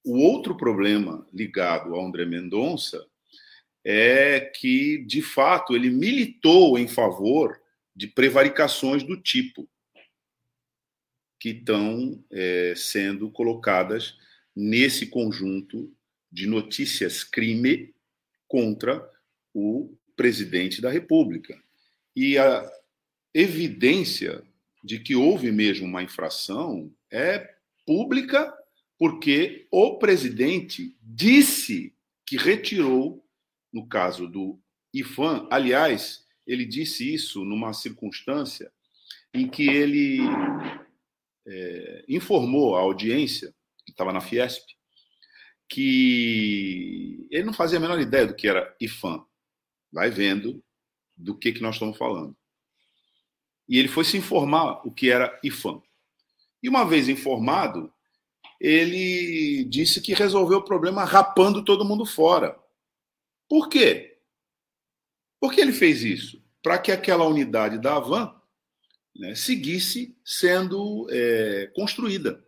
O 0.05 0.19
outro 0.19 0.57
problema 0.57 1.27
ligado 1.33 1.95
ao 1.95 2.05
André 2.05 2.25
Mendonça 2.25 3.07
é 3.85 4.41
que, 4.41 5.05
de 5.05 5.23
fato, 5.23 5.77
ele 5.77 5.91
militou 5.91 6.79
em 6.79 6.89
favor 6.89 7.61
de 7.95 8.07
prevaricações 8.09 9.03
do 9.03 9.21
tipo 9.21 9.69
que 11.41 11.49
estão 11.49 12.23
é, 12.31 12.75
sendo 12.77 13.31
colocadas 13.31 14.15
nesse 14.55 15.07
conjunto 15.07 15.91
de 16.31 16.47
notícias 16.47 17.25
crime 17.25 17.95
contra 18.47 19.09
o 19.55 19.97
presidente 20.15 20.83
da 20.83 20.91
República. 20.91 21.59
E 22.15 22.37
a 22.37 22.71
evidência 23.33 24.43
de 24.85 24.99
que 24.99 25.17
houve 25.17 25.51
mesmo 25.51 25.87
uma 25.87 26.03
infração 26.03 26.93
é 27.11 27.55
pública, 27.87 28.53
porque 28.99 29.67
o 29.71 29.99
presidente 29.99 30.95
disse 31.03 31.95
que 32.27 32.37
retirou, 32.37 33.25
no 33.73 33.89
caso 33.89 34.29
do 34.29 34.61
IFAM, 34.93 35.49
aliás, 35.51 36.27
ele 36.47 36.67
disse 36.67 37.15
isso 37.15 37.45
numa 37.45 37.73
circunstância 37.73 38.71
em 39.33 39.49
que 39.49 39.69
ele 39.69 40.19
é, 41.47 42.05
informou 42.09 42.77
a 42.77 42.81
audiência, 42.81 43.55
que 43.85 43.93
estava 43.93 44.13
na 44.13 44.21
Fiesp, 44.21 44.65
que 45.69 47.27
ele 47.31 47.45
não 47.45 47.53
fazia 47.53 47.79
a 47.79 47.81
menor 47.81 48.01
ideia 48.01 48.27
do 48.27 48.35
que 48.35 48.49
era 48.49 48.75
IFAM. 48.81 49.25
Vai 49.93 50.11
vendo 50.11 50.63
do 51.17 51.37
que, 51.37 51.53
que 51.53 51.63
nós 51.63 51.77
estamos 51.77 51.97
falando. 51.97 52.37
E 53.69 53.79
ele 53.79 53.89
foi 53.89 54.05
se 54.05 54.17
informar 54.17 54.87
o 54.87 54.93
que 54.93 55.11
era 55.11 55.39
IFAM. 55.45 55.81
E 56.63 56.69
uma 56.69 56.85
vez 56.85 57.09
informado, 57.09 57.93
ele 58.61 59.65
disse 59.65 60.01
que 60.01 60.13
resolveu 60.13 60.59
o 60.59 60.65
problema 60.65 61.05
rapando 61.05 61.65
todo 61.65 61.85
mundo 61.85 62.05
fora. 62.05 62.59
Por 63.49 63.69
quê? 63.69 64.19
Por 65.41 65.53
que 65.53 65.61
ele 65.61 65.73
fez 65.73 66.03
isso? 66.03 66.43
Para 66.63 66.79
que 66.79 66.93
aquela 66.93 67.25
unidade 67.25 67.79
da 67.79 67.97
Avan 67.97 68.40
né, 69.21 69.35
seguisse 69.35 70.17
sendo 70.25 71.07
é, 71.11 71.67
construída. 71.75 72.43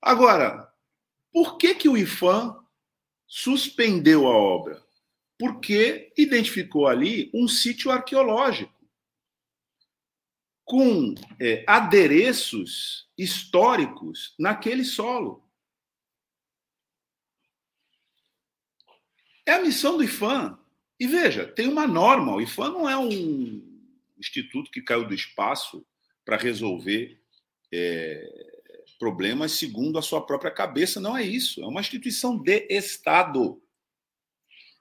Agora, 0.00 0.70
por 1.32 1.56
que, 1.56 1.74
que 1.74 1.88
o 1.88 1.96
IFAM 1.96 2.54
suspendeu 3.26 4.26
a 4.26 4.36
obra? 4.36 4.84
Porque 5.38 6.12
identificou 6.18 6.86
ali 6.86 7.30
um 7.32 7.48
sítio 7.48 7.90
arqueológico 7.90 8.70
com 10.64 11.14
é, 11.40 11.64
adereços 11.66 13.08
históricos 13.16 14.34
naquele 14.38 14.84
solo. 14.84 15.42
É 19.46 19.54
a 19.54 19.62
missão 19.62 19.96
do 19.96 20.04
IFAM. 20.04 20.58
E 21.00 21.06
veja, 21.06 21.46
tem 21.46 21.68
uma 21.68 21.86
norma. 21.86 22.34
O 22.34 22.40
IFAM 22.40 22.70
não 22.70 22.88
é 22.88 22.96
um 22.98 23.71
instituto 24.22 24.70
que 24.70 24.82
caiu 24.82 25.06
do 25.06 25.14
espaço 25.14 25.84
para 26.24 26.36
resolver 26.36 27.20
é, 27.72 28.52
problemas 28.98 29.52
segundo 29.52 29.98
a 29.98 30.02
sua 30.02 30.24
própria 30.24 30.50
cabeça. 30.50 31.00
Não 31.00 31.16
é 31.16 31.22
isso. 31.22 31.62
É 31.62 31.66
uma 31.66 31.80
instituição 31.80 32.38
de 32.38 32.66
Estado 32.70 33.60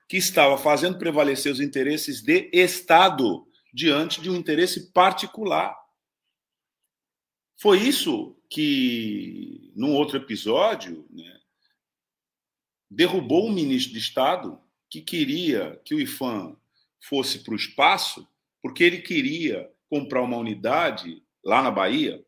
que 0.07 0.17
estava 0.17 0.57
fazendo 0.57 0.98
prevalecer 0.98 1.51
os 1.51 1.60
interesses 1.60 2.21
de 2.21 2.50
Estado 2.53 3.48
diante 3.74 4.21
de 4.21 4.29
um 4.29 4.36
interesse 4.36 4.91
particular. 4.91 5.75
Foi 7.57 7.79
isso 7.79 8.36
que, 8.50 9.71
num 9.75 9.93
outro 9.93 10.17
episódio, 10.17 11.07
né, 11.10 11.39
derrubou 12.89 13.48
um 13.48 13.53
ministro 13.53 13.93
de 13.93 14.00
Estado 14.00 14.60
que 14.89 15.01
queria 15.01 15.79
que 15.86 15.95
o 15.95 16.00
IFAM 16.00 16.57
fosse 17.00 17.39
para 17.39 17.53
o 17.53 17.57
espaço 17.57 18.27
porque 18.62 18.84
ele 18.84 19.01
queria 19.01 19.70
comprar 19.89 20.22
uma 20.22 20.38
unidade 20.38 21.24
lá 21.44 21.62
na 21.62 21.72
Bahia 21.72 22.24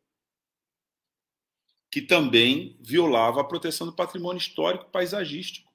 que 1.91 2.01
também 2.01 2.75
violava 2.81 3.41
a 3.41 3.43
proteção 3.43 3.85
do 3.85 3.95
patrimônio 3.95 4.39
histórico 4.39 4.89
paisagístico, 4.89 5.71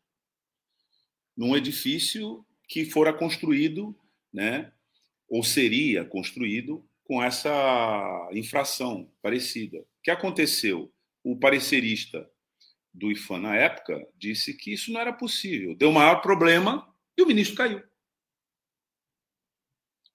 num 1.37 1.57
edifício 1.57 2.45
que 2.67 2.85
fora 2.85 3.13
construído, 3.13 3.97
né, 4.33 4.73
ou 5.29 5.45
seria 5.45 6.05
construído 6.05 6.85
com 7.05 7.23
essa 7.23 8.29
infração 8.33 9.11
parecida. 9.23 9.79
O 9.79 9.87
que 10.03 10.11
aconteceu? 10.11 10.93
O 11.23 11.39
parecerista 11.39 12.29
do 12.93 13.13
IFAM 13.13 13.39
na 13.39 13.57
época 13.57 14.05
disse 14.17 14.55
que 14.55 14.73
isso 14.73 14.93
não 14.93 15.01
era 15.01 15.13
possível. 15.13 15.77
Deu 15.77 15.93
maior 15.93 16.21
problema 16.21 16.93
e 17.17 17.23
o 17.23 17.27
ministro 17.27 17.57
caiu 17.57 17.81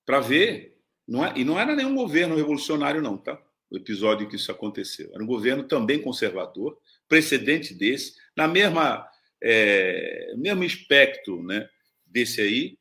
para 0.05 0.19
ver. 0.19 0.77
Não 1.07 1.25
é, 1.25 1.33
e 1.35 1.43
não 1.43 1.59
era 1.59 1.75
nenhum 1.75 1.95
governo 1.95 2.35
revolucionário, 2.35 3.01
não, 3.01 3.17
tá? 3.17 3.41
O 3.69 3.77
episódio 3.77 4.29
que 4.29 4.35
isso 4.35 4.51
aconteceu. 4.51 5.09
Era 5.13 5.23
um 5.23 5.27
governo 5.27 5.63
também 5.63 6.01
conservador, 6.01 6.77
precedente 7.09 7.73
desse, 7.73 8.15
na 8.35 8.47
mesma 8.47 9.07
é, 9.43 10.33
mesmo 10.37 10.63
espectro 10.63 11.43
né, 11.43 11.69
desse 12.05 12.39
aí, 12.39 12.77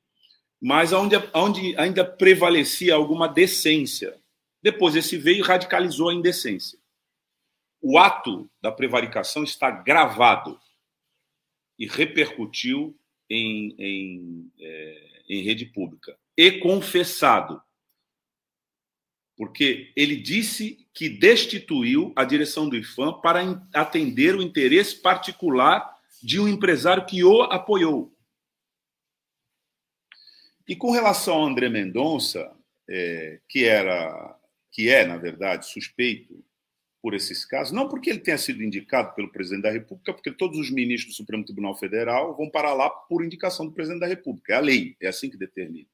mas 0.61 0.93
onde, 0.93 1.17
onde 1.35 1.77
ainda 1.77 2.05
prevalecia 2.05 2.95
alguma 2.95 3.27
decência. 3.27 4.17
Depois 4.63 4.95
esse 4.95 5.19
veio 5.19 5.39
e 5.39 5.43
radicalizou 5.43 6.09
a 6.09 6.15
indecência. 6.15 6.79
O 7.81 7.99
ato 7.99 8.49
da 8.61 8.71
prevaricação 8.71 9.43
está 9.43 9.69
gravado 9.73 10.57
e 11.77 11.87
repercutiu 11.89 12.97
em, 13.29 13.75
em, 13.77 14.53
é, 14.61 15.23
em 15.29 15.43
rede 15.43 15.67
pública 15.67 16.17
e 16.37 16.61
confessado. 16.61 17.63
Porque 19.37 19.93
ele 19.97 20.17
disse 20.17 20.87
que 20.95 21.09
destituiu 21.09 22.13
a 22.15 22.25
direção 22.25 22.69
do 22.69 22.77
IFAM 22.77 23.21
para 23.21 23.41
atender 23.75 24.37
o 24.37 24.43
interesse 24.43 25.01
particular 25.01 25.91
de 26.23 26.39
um 26.39 26.49
empresário 26.49 27.07
que 27.07 27.25
o 27.25 27.43
apoiou. 27.43 28.15
E 30.69 30.77
com 30.77 30.93
relação 30.93 31.35
ao 31.35 31.47
André 31.47 31.69
Mendonça, 31.69 32.55
é, 32.89 33.41
que 33.49 33.65
era, 33.65 34.39
que 34.71 34.89
é 34.89 35.05
na 35.05 35.17
verdade 35.17 35.67
suspeito 35.67 36.45
por 37.03 37.15
esses 37.15 37.45
casos, 37.45 37.73
não 37.73 37.89
porque 37.89 38.11
ele 38.11 38.21
tenha 38.21 38.39
sido 38.39 38.63
indicado 38.63 39.13
pelo 39.15 39.33
presidente 39.33 39.65
da 39.65 39.73
República, 39.73 40.15
porque 40.15 40.31
todos 40.31 40.57
os 40.57 40.71
ministros 40.71 41.15
do 41.15 41.17
Supremo 41.17 41.45
Tribunal 41.45 41.77
Federal 41.77 42.37
vão 42.37 42.49
para 42.49 42.73
lá 42.73 42.89
por 42.89 43.25
indicação 43.25 43.67
do 43.67 43.73
presidente 43.73 44.01
da 44.01 44.07
República. 44.07 44.53
É 44.53 44.57
a 44.57 44.61
lei, 44.61 44.97
é 45.01 45.09
assim 45.09 45.29
que 45.29 45.37
determina 45.37 45.89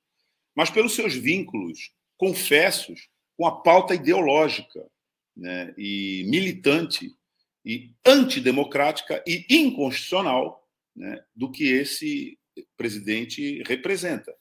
mas 0.59 0.71
pelos 0.71 0.97
seus 0.97 1.15
vínculos 1.15 1.93
confessos 2.17 3.09
com 3.37 3.47
a 3.47 3.61
pauta 3.62 3.95
ideológica 3.95 4.91
né, 5.37 5.73
e 5.79 6.25
militante 6.27 7.17
e 7.65 7.95
antidemocrática 8.05 9.23
e 9.25 9.47
inconstitucional 9.49 10.69
né, 10.97 11.25
do 11.33 11.49
que 11.49 11.62
esse 11.62 12.37
presidente 12.77 13.62
representa. 13.69 14.35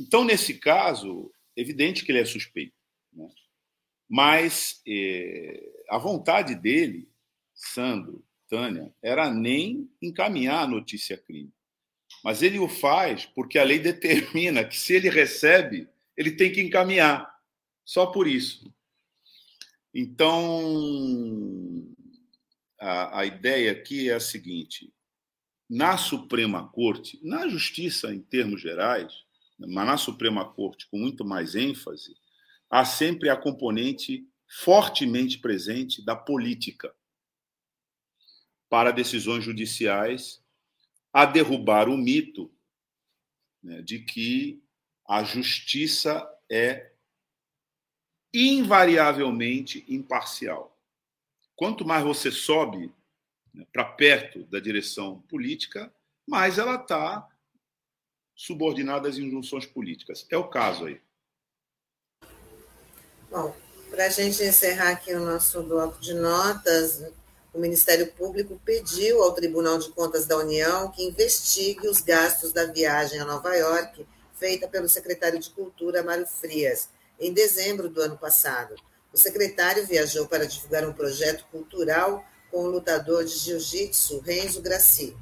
Então, 0.00 0.24
nesse 0.24 0.54
caso, 0.54 1.30
evidente 1.54 2.02
que 2.02 2.10
ele 2.10 2.20
é 2.20 2.24
suspeito. 2.24 2.72
Né? 3.12 3.28
Mas 4.08 4.80
é, 4.88 5.62
a 5.90 5.98
vontade 5.98 6.54
dele, 6.54 7.10
Sandro, 7.54 8.24
Tânia, 8.48 8.90
era 9.02 9.30
nem 9.30 9.86
encaminhar 10.00 10.64
a 10.64 10.66
notícia 10.66 11.18
crime. 11.18 11.52
Mas 12.22 12.42
ele 12.42 12.58
o 12.58 12.68
faz 12.68 13.26
porque 13.26 13.58
a 13.58 13.64
lei 13.64 13.78
determina 13.78 14.64
que 14.64 14.78
se 14.78 14.94
ele 14.94 15.10
recebe, 15.10 15.88
ele 16.16 16.32
tem 16.32 16.52
que 16.52 16.60
encaminhar. 16.60 17.32
Só 17.84 18.06
por 18.06 18.28
isso. 18.28 18.72
Então, 19.94 21.84
a, 22.78 23.20
a 23.20 23.26
ideia 23.26 23.72
aqui 23.72 24.08
é 24.08 24.14
a 24.14 24.20
seguinte: 24.20 24.92
na 25.68 25.96
Suprema 25.96 26.68
Corte, 26.68 27.18
na 27.22 27.48
Justiça 27.48 28.14
em 28.14 28.20
termos 28.20 28.60
gerais, 28.60 29.24
mas 29.58 29.86
na 29.86 29.96
Suprema 29.96 30.44
Corte 30.44 30.88
com 30.90 30.98
muito 30.98 31.24
mais 31.24 31.54
ênfase, 31.54 32.14
há 32.70 32.84
sempre 32.84 33.28
a 33.28 33.36
componente 33.36 34.26
fortemente 34.46 35.38
presente 35.38 36.04
da 36.04 36.14
política 36.14 36.94
para 38.68 38.90
decisões 38.90 39.44
judiciais 39.44 40.41
a 41.12 41.26
derrubar 41.26 41.88
o 41.88 41.96
mito 41.96 42.50
né, 43.62 43.82
de 43.82 44.00
que 44.00 44.62
a 45.06 45.22
justiça 45.22 46.28
é 46.50 46.92
invariavelmente 48.32 49.84
imparcial. 49.88 50.78
Quanto 51.54 51.84
mais 51.84 52.02
você 52.02 52.30
sobe 52.30 52.92
né, 53.52 53.66
para 53.72 53.84
perto 53.84 54.44
da 54.44 54.58
direção 54.58 55.20
política, 55.22 55.94
mais 56.26 56.58
ela 56.58 56.76
está 56.76 57.28
subordinada 58.34 59.08
às 59.08 59.18
injunções 59.18 59.66
políticas. 59.66 60.26
É 60.30 60.36
o 60.36 60.48
caso 60.48 60.86
aí. 60.86 61.00
Bom, 63.30 63.54
para 63.90 64.06
a 64.06 64.08
gente 64.08 64.42
encerrar 64.42 64.92
aqui 64.92 65.14
o 65.14 65.24
nosso 65.24 65.62
bloco 65.62 66.00
de 66.00 66.14
notas, 66.14 67.12
o 67.52 67.58
Ministério 67.58 68.06
Público 68.12 68.60
pediu 68.64 69.22
ao 69.22 69.32
Tribunal 69.32 69.78
de 69.78 69.90
Contas 69.90 70.26
da 70.26 70.38
União 70.38 70.90
que 70.90 71.04
investigue 71.04 71.86
os 71.86 72.00
gastos 72.00 72.52
da 72.52 72.64
viagem 72.64 73.20
a 73.20 73.24
Nova 73.24 73.54
York 73.54 74.06
feita 74.34 74.66
pelo 74.66 74.88
secretário 74.88 75.38
de 75.38 75.50
Cultura, 75.50 76.02
Mário 76.02 76.26
Frias, 76.26 76.88
em 77.20 77.32
dezembro 77.32 77.88
do 77.88 78.00
ano 78.00 78.16
passado. 78.16 78.74
O 79.12 79.18
secretário 79.18 79.86
viajou 79.86 80.26
para 80.26 80.46
divulgar 80.46 80.88
um 80.88 80.92
projeto 80.92 81.44
cultural 81.50 82.24
com 82.50 82.64
o 82.64 82.70
lutador 82.70 83.24
de 83.24 83.36
jiu-jitsu, 83.38 84.20
Renzo 84.20 84.62
Graci. 84.62 85.14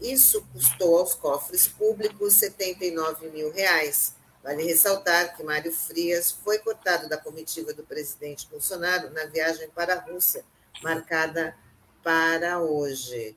Isso 0.00 0.46
custou 0.52 0.98
aos 0.98 1.14
cofres 1.14 1.66
públicos 1.66 2.34
79 2.34 3.30
mil 3.30 3.50
reais. 3.50 4.14
Vale 4.44 4.62
ressaltar 4.62 5.34
que 5.34 5.42
Mário 5.42 5.72
Frias 5.72 6.30
foi 6.30 6.58
cortado 6.58 7.08
da 7.08 7.16
comitiva 7.16 7.72
do 7.72 7.82
presidente 7.82 8.46
Bolsonaro 8.46 9.10
na 9.10 9.24
viagem 9.24 9.68
para 9.70 9.94
a 9.94 10.00
Rússia, 10.00 10.44
marcada 10.82 11.54
para 12.02 12.60
hoje. 12.60 13.36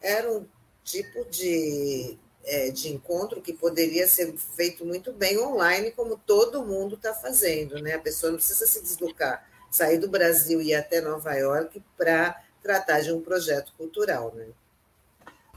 Era 0.00 0.30
um 0.30 0.46
tipo 0.84 1.24
de, 1.30 2.18
é, 2.44 2.70
de 2.70 2.92
encontro 2.92 3.40
que 3.40 3.52
poderia 3.52 4.06
ser 4.06 4.32
feito 4.36 4.84
muito 4.84 5.12
bem 5.12 5.38
online, 5.38 5.92
como 5.92 6.16
todo 6.16 6.64
mundo 6.64 6.96
está 6.96 7.14
fazendo. 7.14 7.80
Né? 7.80 7.94
A 7.94 7.98
pessoa 7.98 8.30
não 8.30 8.36
precisa 8.36 8.66
se 8.66 8.82
deslocar, 8.82 9.46
sair 9.70 9.98
do 9.98 10.08
Brasil 10.10 10.60
e 10.60 10.70
ir 10.70 10.74
até 10.74 11.00
Nova 11.00 11.32
York 11.34 11.82
para 11.96 12.40
tratar 12.62 13.00
de 13.00 13.12
um 13.12 13.20
projeto 13.20 13.72
cultural. 13.76 14.32
Né? 14.34 14.46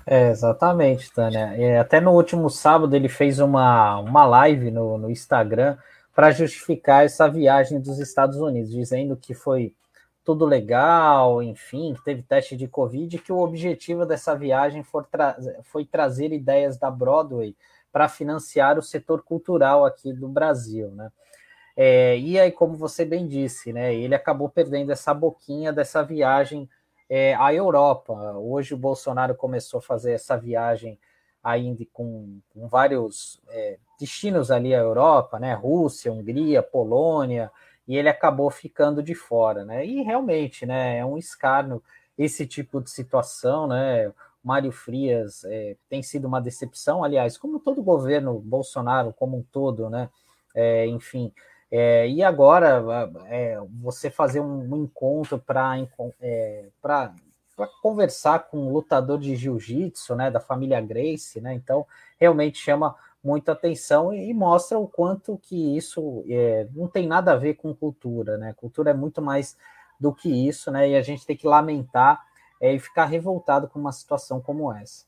É, 0.06 0.30
exatamente, 0.30 1.12
Tânia. 1.12 1.56
É, 1.58 1.80
até 1.80 2.00
no 2.00 2.12
último 2.12 2.50
sábado 2.50 2.96
ele 2.96 3.10
fez 3.10 3.40
uma, 3.40 4.00
uma 4.00 4.26
live 4.26 4.70
no, 4.70 4.98
no 4.98 5.10
Instagram 5.10 5.78
para 6.14 6.32
justificar 6.32 7.04
essa 7.04 7.28
viagem 7.28 7.80
dos 7.82 8.00
Estados 8.00 8.38
Unidos, 8.38 8.72
dizendo 8.72 9.18
que 9.18 9.34
foi 9.34 9.74
tudo 10.26 10.44
legal, 10.44 11.44
enfim, 11.44 11.94
que 11.94 12.04
teve 12.04 12.24
teste 12.24 12.58
de 12.58 12.68
Covid, 12.68 13.20
que 13.20 13.32
o 13.32 13.38
objetivo 13.38 14.06
dessa 14.06 14.36
viagem 14.36 14.82
foi, 14.82 15.04
tra 15.04 15.38
foi 15.64 15.86
trazer 15.86 16.34
ideias 16.34 16.78
da 16.78 16.90
Broadway 16.90 17.56
para 17.92 18.10
financiar 18.10 18.78
o 18.80 18.82
setor 18.82 19.22
cultural 19.22 19.86
aqui 19.86 20.12
do 20.12 20.28
Brasil, 20.28 20.90
né? 20.92 21.12
É, 21.78 22.18
e 22.18 22.40
aí, 22.40 22.52
como 22.52 22.76
você 22.76 23.06
bem 23.06 23.28
disse, 23.28 23.72
né, 23.74 23.94
ele 23.94 24.16
acabou 24.16 24.50
perdendo 24.50 24.92
essa 24.92 25.14
boquinha 25.14 25.74
dessa 25.74 26.02
viagem 26.02 26.70
é, 27.10 27.36
à 27.36 27.54
Europa. 27.54 28.14
Hoje 28.38 28.74
o 28.74 28.78
Bolsonaro 28.78 29.36
começou 29.36 29.80
a 29.80 29.82
fazer 29.82 30.14
essa 30.14 30.38
viagem 30.38 30.98
ainda 31.44 31.86
com, 31.92 32.40
com 32.54 32.68
vários 32.68 33.42
é, 33.50 33.78
destinos 34.00 34.52
ali 34.52 34.74
à 34.74 34.80
Europa, 34.80 35.38
né? 35.38 35.54
Rússia, 35.54 36.12
Hungria, 36.12 36.64
Polônia, 36.64 37.52
e 37.88 37.98
ele 37.98 38.10
acabou 38.10 38.50
ficando 38.50 39.04
de 39.04 39.16
fora, 39.16 39.64
né? 39.64 39.86
E 39.86 40.02
realmente, 40.02 40.66
né, 40.66 40.98
é 40.98 41.06
um 41.06 41.18
escárnio 41.18 41.82
esse 42.18 42.48
tipo 42.48 42.82
de 42.82 42.90
situação, 42.90 43.68
né? 43.68 44.12
Mário 44.44 44.72
Frias 44.72 45.44
é, 45.46 45.76
tem 45.90 46.04
sido 46.04 46.28
uma 46.28 46.40
decepção, 46.40 47.04
aliás, 47.04 47.38
como 47.38 47.60
todo 47.60 47.82
governo 47.82 48.40
Bolsonaro 48.40 49.14
como 49.14 49.38
um 49.38 49.44
todo, 49.44 49.90
né? 49.90 50.10
É, 50.54 50.86
enfim, 50.88 51.34
é, 51.72 52.08
e 52.08 52.24
agora 52.24 52.84
é, 53.28 53.60
você 53.82 54.10
fazer 54.10 54.40
um, 54.40 54.74
um 54.74 54.84
encontro 54.84 55.38
para 55.40 55.78
é, 56.22 56.66
conversar 57.82 58.48
com 58.48 58.58
um 58.58 58.72
lutador 58.72 59.20
de 59.20 59.36
jiu-jitsu, 59.36 60.16
né, 60.16 60.30
da 60.30 60.40
família 60.40 60.80
Grace, 60.80 61.42
né? 61.42 61.54
Então 61.54 61.86
realmente 62.20 62.60
chama 62.60 62.96
muita 63.26 63.54
atenção 63.54 64.14
e, 64.14 64.32
mostra 64.36 64.78
o 64.78 64.88
quanto 64.88 65.36
que 65.40 65.76
isso 65.76 66.24
é, 66.30 66.68
não 66.76 66.88
tem 66.88 67.08
nada 67.08 67.34
a 67.34 67.36
ver 67.36 67.56
com 67.56 67.74
cultura, 67.74 68.38
né? 68.38 68.54
Cultura 68.54 68.92
é 68.92 68.94
muito 68.94 69.20
mais 69.20 69.58
do 70.00 70.14
que 70.14 70.30
isso, 70.30 70.70
né? 70.70 70.92
E 70.92 70.96
a 70.96 71.02
gente 71.02 71.26
tem 71.26 71.36
que 71.36 71.48
lamentar 71.48 72.24
é, 72.62 72.76
e 72.76 72.80
ficar 72.80 73.06
revoltado 73.06 73.68
com 73.68 73.80
uma 73.80 73.92
situação 73.92 74.40
como 74.40 74.72
essa. 74.72 75.06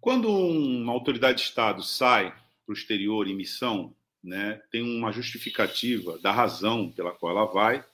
Quando 0.00 0.30
uma 0.30 0.92
autoridade 0.92 1.38
de 1.38 1.44
Estado 1.44 1.82
sai 1.82 2.30
para 2.30 2.72
o 2.72 2.72
exterior 2.72 3.28
em 3.28 3.36
missão, 3.36 3.94
né, 4.24 4.62
tem 4.70 4.82
uma 4.82 5.12
justificativa 5.12 6.18
da 6.18 6.32
razão 6.32 6.90
pela 6.90 7.12
qual 7.12 7.32
ela 7.32 7.44
vai 7.44 7.84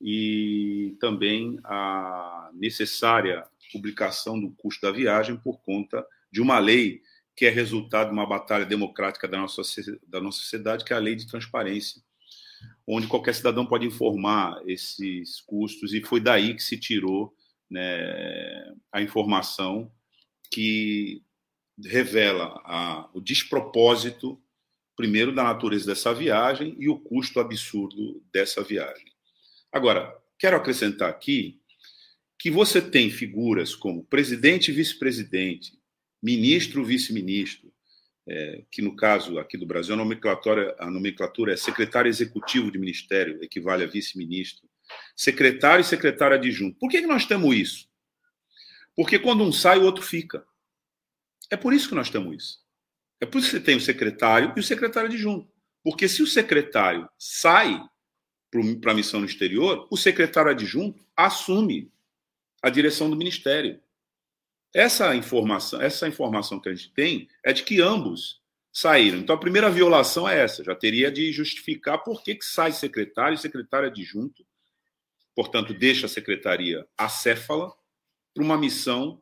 e 0.00 0.96
também 1.00 1.60
a 1.62 2.50
necessária 2.54 3.46
publicação 3.72 4.40
do 4.40 4.50
custo 4.50 4.82
da 4.82 4.90
viagem 4.90 5.36
por 5.36 5.60
conta 5.60 6.04
de 6.30 6.40
uma 6.40 6.58
lei 6.58 7.02
que 7.36 7.46
é 7.46 7.50
resultado 7.50 8.08
de 8.08 8.14
uma 8.14 8.26
batalha 8.26 8.66
democrática 8.66 9.28
da 9.28 9.38
nossa, 9.38 9.62
da 10.06 10.20
nossa 10.20 10.40
sociedade, 10.40 10.84
que 10.84 10.92
é 10.92 10.96
a 10.96 11.00
lei 11.00 11.14
de 11.14 11.26
transparência, 11.26 12.02
onde 12.86 13.06
qualquer 13.06 13.34
cidadão 13.34 13.64
pode 13.64 13.86
informar 13.86 14.60
esses 14.66 15.40
custos, 15.42 15.94
e 15.94 16.02
foi 16.02 16.20
daí 16.20 16.54
que 16.54 16.62
se 16.62 16.76
tirou 16.76 17.32
né, 17.70 18.74
a 18.90 19.00
informação 19.00 19.92
que 20.50 21.22
revela 21.84 22.60
a, 22.64 23.08
o 23.14 23.20
despropósito, 23.20 24.42
primeiro, 24.96 25.32
da 25.32 25.44
natureza 25.44 25.86
dessa 25.86 26.12
viagem 26.12 26.74
e 26.76 26.88
o 26.88 26.98
custo 26.98 27.38
absurdo 27.38 28.20
dessa 28.32 28.64
viagem. 28.64 29.12
Agora, 29.70 30.12
quero 30.36 30.56
acrescentar 30.56 31.08
aqui 31.08 31.60
que 32.36 32.50
você 32.50 32.82
tem 32.82 33.10
figuras 33.10 33.76
como 33.76 34.04
presidente 34.04 34.70
e 34.70 34.74
vice-presidente, 34.74 35.77
ministro, 36.22 36.84
vice-ministro, 36.84 37.72
é, 38.26 38.64
que 38.70 38.82
no 38.82 38.94
caso 38.94 39.38
aqui 39.38 39.56
do 39.56 39.66
Brasil 39.66 39.94
a 39.94 39.96
nomenclatura, 39.96 40.76
a 40.78 40.90
nomenclatura 40.90 41.54
é 41.54 41.56
secretário 41.56 42.08
executivo 42.08 42.70
de 42.70 42.78
ministério, 42.78 43.42
equivale 43.42 43.84
a 43.84 43.86
vice-ministro, 43.86 44.68
secretário 45.16 45.82
e 45.82 45.84
secretário 45.84 46.36
adjunto. 46.36 46.78
Por 46.78 46.90
que, 46.90 47.00
que 47.00 47.06
nós 47.06 47.24
temos 47.26 47.54
isso? 47.56 47.88
Porque 48.94 49.18
quando 49.18 49.44
um 49.44 49.52
sai, 49.52 49.78
o 49.78 49.84
outro 49.84 50.02
fica. 50.02 50.44
É 51.50 51.56
por 51.56 51.72
isso 51.72 51.88
que 51.88 51.94
nós 51.94 52.10
temos 52.10 52.36
isso. 52.36 52.58
É 53.20 53.26
por 53.26 53.38
isso 53.38 53.50
que 53.50 53.56
você 53.56 53.62
tem 53.62 53.76
o 53.76 53.80
secretário 53.80 54.52
e 54.56 54.60
o 54.60 54.62
secretário 54.62 55.08
adjunto. 55.08 55.50
Porque 55.82 56.08
se 56.08 56.22
o 56.22 56.26
secretário 56.26 57.08
sai 57.18 57.80
para 58.50 58.92
a 58.92 58.94
missão 58.94 59.20
no 59.20 59.26
exterior, 59.26 59.86
o 59.90 59.96
secretário 59.96 60.50
adjunto 60.50 61.04
assume 61.16 61.90
a 62.62 62.70
direção 62.70 63.08
do 63.08 63.16
ministério. 63.16 63.80
Essa 64.78 65.12
informação, 65.16 65.82
essa 65.82 66.06
informação 66.06 66.60
que 66.60 66.68
a 66.68 66.72
gente 66.72 66.92
tem 66.92 67.28
é 67.44 67.52
de 67.52 67.64
que 67.64 67.80
ambos 67.80 68.40
saíram. 68.72 69.18
Então 69.18 69.34
a 69.34 69.40
primeira 69.40 69.68
violação 69.68 70.28
é 70.28 70.38
essa, 70.38 70.62
já 70.62 70.72
teria 70.72 71.10
de 71.10 71.32
justificar 71.32 72.04
por 72.04 72.22
que, 72.22 72.36
que 72.36 72.44
sai 72.44 72.70
secretário 72.70 73.34
e 73.34 73.38
secretário 73.38 73.88
adjunto, 73.88 74.46
portanto, 75.34 75.74
deixa 75.74 76.06
a 76.06 76.08
secretaria 76.08 76.86
acéfala 76.96 77.74
para 78.32 78.44
uma 78.44 78.56
missão 78.56 79.20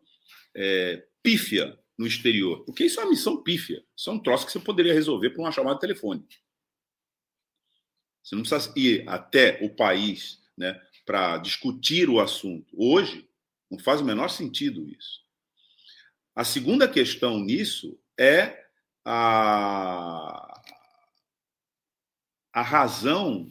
é, 0.54 1.06
pífia 1.22 1.78
no 1.96 2.06
exterior. 2.06 2.62
Porque 2.66 2.84
isso 2.84 3.00
é 3.00 3.04
uma 3.04 3.10
missão 3.12 3.42
pífia. 3.42 3.82
Isso 3.96 4.10
é 4.10 4.12
um 4.12 4.18
troço 4.18 4.44
que 4.44 4.52
você 4.52 4.60
poderia 4.60 4.92
resolver 4.92 5.30
por 5.30 5.40
uma 5.40 5.52
chamada 5.52 5.80
telefônica. 5.80 6.36
Você 8.22 8.34
não 8.34 8.42
precisa 8.42 8.74
ir 8.76 9.08
até 9.08 9.58
o 9.62 9.70
país 9.70 10.38
né, 10.54 10.78
para 11.06 11.38
discutir 11.38 12.10
o 12.10 12.20
assunto. 12.20 12.74
Hoje, 12.76 13.26
Não 13.70 13.78
faz 13.78 14.02
o 14.02 14.04
menor 14.04 14.28
sentido 14.28 14.86
isso. 14.86 15.25
A 16.36 16.44
segunda 16.44 16.86
questão 16.86 17.38
nisso 17.40 17.98
é 18.18 18.66
a, 19.02 20.62
a 22.52 22.60
razão 22.60 23.50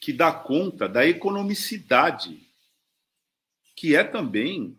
que 0.00 0.12
dá 0.12 0.32
conta 0.32 0.88
da 0.88 1.04
economicidade, 1.04 2.48
que 3.74 3.96
é 3.96 4.04
também 4.04 4.78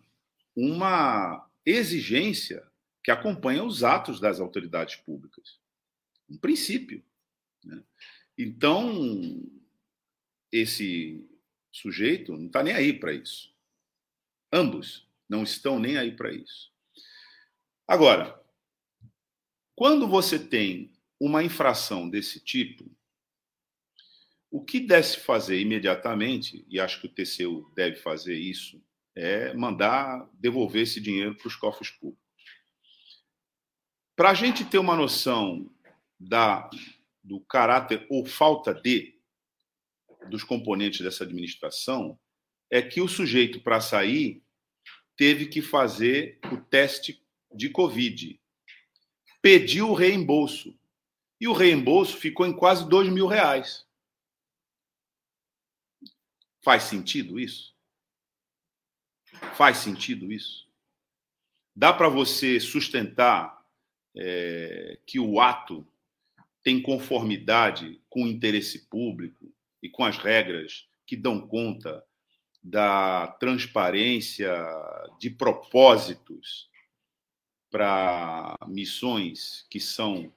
uma 0.56 1.46
exigência 1.66 2.66
que 3.04 3.12
acompanha 3.12 3.62
os 3.62 3.84
atos 3.84 4.22
das 4.22 4.40
autoridades 4.40 4.96
públicas. 4.96 5.60
Um 6.30 6.38
princípio. 6.38 7.04
Né? 7.62 7.84
Então, 8.38 9.44
esse 10.50 11.28
sujeito 11.74 12.32
não 12.38 12.46
está 12.46 12.64
nem 12.64 12.74
aí 12.74 12.94
para 12.94 13.12
isso. 13.12 13.54
Ambos 14.50 15.06
não 15.28 15.44
estão 15.44 15.78
nem 15.78 15.98
aí 15.98 16.16
para 16.16 16.34
isso. 16.34 16.74
Agora, 17.88 18.42
quando 19.76 20.08
você 20.08 20.40
tem 20.40 20.92
uma 21.20 21.44
infração 21.44 22.10
desse 22.10 22.40
tipo, 22.40 22.90
o 24.50 24.64
que 24.64 24.80
deve 24.80 25.18
fazer 25.18 25.60
imediatamente, 25.60 26.66
e 26.70 26.80
acho 26.80 27.00
que 27.00 27.08
o 27.08 27.10
TCU 27.10 27.72
deve 27.76 27.98
fazer 27.98 28.36
isso, 28.36 28.82
é 29.16 29.54
mandar 29.54 30.30
devolver 30.34 30.84
esse 30.84 31.00
dinheiro 31.00 31.36
para 31.36 31.48
os 31.48 31.56
cofres 31.56 31.92
públicos. 31.92 32.24
Para 34.16 34.32
a 34.32 34.34
gente 34.34 34.64
ter 34.64 34.78
uma 34.78 34.96
noção 34.96 35.70
da, 36.20 36.70
do 37.24 37.40
caráter 37.42 38.08
ou 38.10 38.26
falta 38.26 38.74
de 38.74 39.14
dos 40.30 40.44
componentes 40.44 41.02
dessa 41.02 41.24
administração, 41.24 42.20
é 42.70 42.82
que 42.82 43.00
o 43.00 43.08
sujeito, 43.08 43.60
para 43.60 43.80
sair, 43.80 44.42
teve 45.16 45.46
que 45.46 45.62
fazer 45.62 46.40
o 46.52 46.58
teste 46.58 47.25
de 47.56 47.70
Covid. 47.70 48.40
Pediu 49.42 49.90
o 49.90 49.94
reembolso. 49.94 50.78
E 51.40 51.48
o 51.48 51.54
reembolso 51.54 52.18
ficou 52.18 52.46
em 52.46 52.56
quase 52.56 52.88
dois 52.88 53.10
mil 53.10 53.28
reais. 53.28 53.86
Faz 56.64 56.84
sentido 56.84 57.40
isso? 57.40 57.76
Faz 59.56 59.78
sentido 59.78 60.32
isso? 60.32 60.68
Dá 61.76 61.94
para 61.94 62.10
você 62.10 62.60
sustentar 62.60 63.64
é, 64.16 64.98
que 65.06 65.20
o 65.20 65.40
ato 65.40 65.86
tem 66.64 66.82
conformidade 66.82 68.02
com 68.10 68.24
o 68.24 68.28
interesse 68.28 68.88
público 68.88 69.54
e 69.84 69.90
com 69.90 70.04
as 70.04 70.18
regras 70.18 70.88
que 71.06 71.16
dão 71.16 71.46
conta 71.48 72.04
da 72.64 73.28
transparência 73.40 74.52
de 75.20 75.30
propósitos 75.30 76.68
para 77.72 78.58
missões 78.68 79.66
que 79.70 79.80
são, 79.80 80.32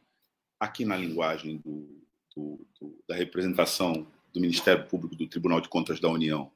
aqui 0.59 0.85
na 0.85 0.97
linguagem 0.97 1.59
do, 1.59 2.03
do, 2.35 2.67
do, 2.81 3.05
da 3.09 3.14
representação 3.14 4.07
do 4.33 4.41
Ministério 4.41 4.87
Público 4.87 5.17
do 5.17 5.29
Tribunal 5.29 5.61
de 5.61 5.69
Contas 5.69 6.01
da 6.01 6.09
União, 6.09 6.51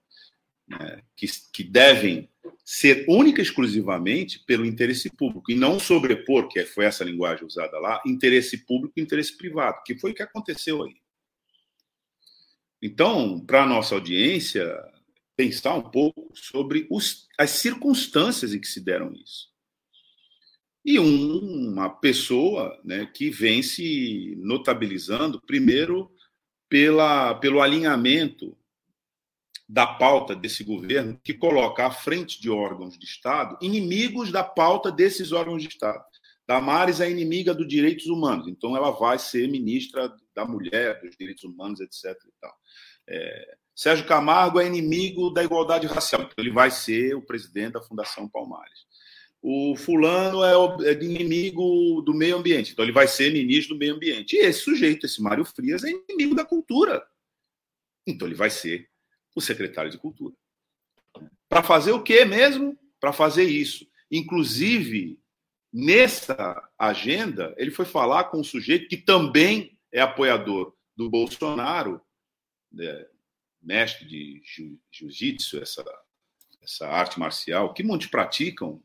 né, 0.68 1.02
que, 1.16 1.26
que 1.52 1.64
devem 1.64 2.28
ser 2.64 3.04
única 3.08 3.40
e 3.40 3.44
exclusivamente 3.44 4.38
pelo 4.40 4.64
interesse 4.64 5.11
público 5.11 5.50
e 5.50 5.54
não 5.54 5.78
sobrepor, 5.78 6.48
que 6.48 6.64
foi 6.64 6.85
essa 6.85 7.04
linguagem 7.04 7.46
usada 7.46 7.78
lá, 7.78 8.00
interesse 8.06 8.58
público 8.58 8.94
e 8.96 9.02
interesse 9.02 9.37
privado, 9.37 9.82
que 9.85 9.98
foi 9.98 10.12
o 10.12 10.14
que 10.14 10.22
aconteceu 10.22 10.82
aí. 10.85 10.96
Então, 12.80 13.38
para 13.40 13.62
a 13.62 13.66
nossa 13.66 13.94
audiência, 13.94 14.76
pensar 15.37 15.74
um 15.74 15.82
pouco 15.82 16.30
sobre 16.35 16.87
os, 16.90 17.28
as 17.38 17.50
circunstâncias 17.50 18.54
em 18.54 18.61
que 18.61 18.66
se 18.66 18.80
deram 18.80 19.12
isso. 19.12 19.51
E 20.84 20.98
um, 20.98 21.70
uma 21.70 21.88
pessoa 21.88 22.78
né, 22.84 23.06
que 23.06 23.30
vem 23.30 23.62
se 23.62 24.34
notabilizando, 24.38 25.40
primeiro, 25.40 26.10
pela, 26.68 27.34
pelo 27.34 27.60
alinhamento 27.60 28.56
da 29.68 29.86
pauta 29.86 30.34
desse 30.34 30.64
governo, 30.64 31.18
que 31.22 31.32
coloca 31.32 31.86
à 31.86 31.90
frente 31.90 32.40
de 32.40 32.50
órgãos 32.50 32.98
de 32.98 33.06
Estado 33.06 33.56
inimigos 33.62 34.30
da 34.30 34.44
pauta 34.44 34.90
desses 34.90 35.32
órgãos 35.32 35.62
de 35.62 35.68
Estado. 35.68 36.04
Damares 36.46 37.00
é 37.00 37.10
inimiga 37.10 37.54
dos 37.54 37.66
direitos 37.68 38.06
humanos, 38.06 38.48
então 38.48 38.76
ela 38.76 38.90
vai 38.90 39.18
ser 39.18 39.48
ministra 39.48 40.14
da 40.34 40.44
mulher, 40.44 41.00
dos 41.00 41.16
direitos 41.16 41.44
humanos, 41.44 41.80
etc. 41.80 42.14
É, 43.08 43.56
Sérgio 43.74 44.06
Camargo 44.06 44.60
é 44.60 44.66
inimigo 44.66 45.30
da 45.30 45.42
igualdade 45.42 45.86
racial, 45.86 46.22
então 46.22 46.34
ele 46.36 46.50
vai 46.50 46.70
ser 46.70 47.14
o 47.14 47.24
presidente 47.24 47.72
da 47.72 47.82
Fundação 47.82 48.28
Palmares. 48.28 48.86
O 49.42 49.74
fulano 49.74 50.44
é, 50.44 50.92
é 50.92 51.02
inimigo 51.02 52.00
do 52.02 52.14
meio 52.14 52.37
ambiente, 52.37 52.72
então 52.72 52.85
ele 52.85 52.92
vai 52.92 53.09
ser 53.09 53.33
ministro 53.33 53.74
do 53.74 53.78
meio 53.78 53.96
ambiente. 53.96 54.37
E 54.37 54.38
esse 54.38 54.61
sujeito, 54.61 55.05
esse 55.05 55.20
Mário 55.20 55.44
Frias, 55.44 55.83
é 55.83 55.90
inimigo 55.90 56.35
da 56.35 56.44
cultura. 56.44 57.05
Então 58.07 58.28
ele 58.28 58.37
vai 58.37 58.50
ser 58.50 58.88
o 59.35 59.40
secretário 59.40 59.90
de 59.90 59.98
cultura. 59.98 60.35
Para 61.48 61.62
fazer 61.62 61.90
o 61.90 62.02
quê 62.02 62.24
mesmo? 62.24 62.78
Para 63.00 63.12
fazer 63.12 63.44
isso. 63.44 63.85
Inclusive, 64.11 65.18
nessa 65.72 66.70
agenda, 66.78 67.52
ele 67.57 67.72
foi 67.72 67.85
falar 67.85 68.24
com 68.24 68.38
um 68.38 68.44
sujeito 68.44 68.88
que 68.88 68.96
também 68.96 69.76
é 69.90 70.00
apoiador 70.00 70.72
do 70.96 71.11
Bolsonaro, 71.11 72.00
né, 72.70 73.07
mestre 73.61 74.07
de 74.07 74.40
jiu-jitsu, 74.90 75.61
essa, 75.61 75.85
essa 76.62 76.88
arte 76.88 77.18
marcial, 77.18 77.74
que 77.74 77.83
muitos 77.83 78.07
praticam 78.07 78.83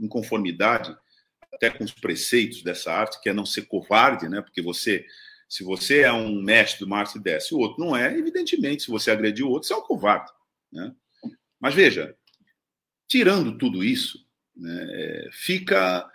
em 0.00 0.08
conformidade 0.08 0.96
até 1.52 1.70
com 1.70 1.84
os 1.84 1.92
preceitos 1.92 2.62
dessa 2.62 2.92
arte, 2.92 3.20
que 3.20 3.28
é 3.28 3.32
não 3.32 3.46
ser 3.46 3.62
covarde, 3.62 4.28
né? 4.28 4.40
Porque 4.40 4.62
você, 4.62 5.04
se 5.48 5.64
você 5.64 6.00
é 6.00 6.12
um 6.12 6.40
mestre 6.40 6.80
do 6.80 6.88
Marte 6.88 7.18
desce, 7.18 7.54
o 7.54 7.58
outro 7.58 7.84
não 7.84 7.96
é, 7.96 8.16
evidentemente, 8.16 8.84
se 8.84 8.90
você 8.90 9.10
agrediu 9.10 9.46
o 9.46 9.50
outro, 9.50 9.66
você 9.66 9.74
é 9.74 9.76
um 9.76 9.82
covarde, 9.82 10.30
né? 10.70 10.94
Mas 11.58 11.74
veja, 11.74 12.16
tirando 13.08 13.58
tudo 13.58 13.82
isso, 13.82 14.24
né, 14.54 14.86
é, 14.90 15.28
fica, 15.32 16.08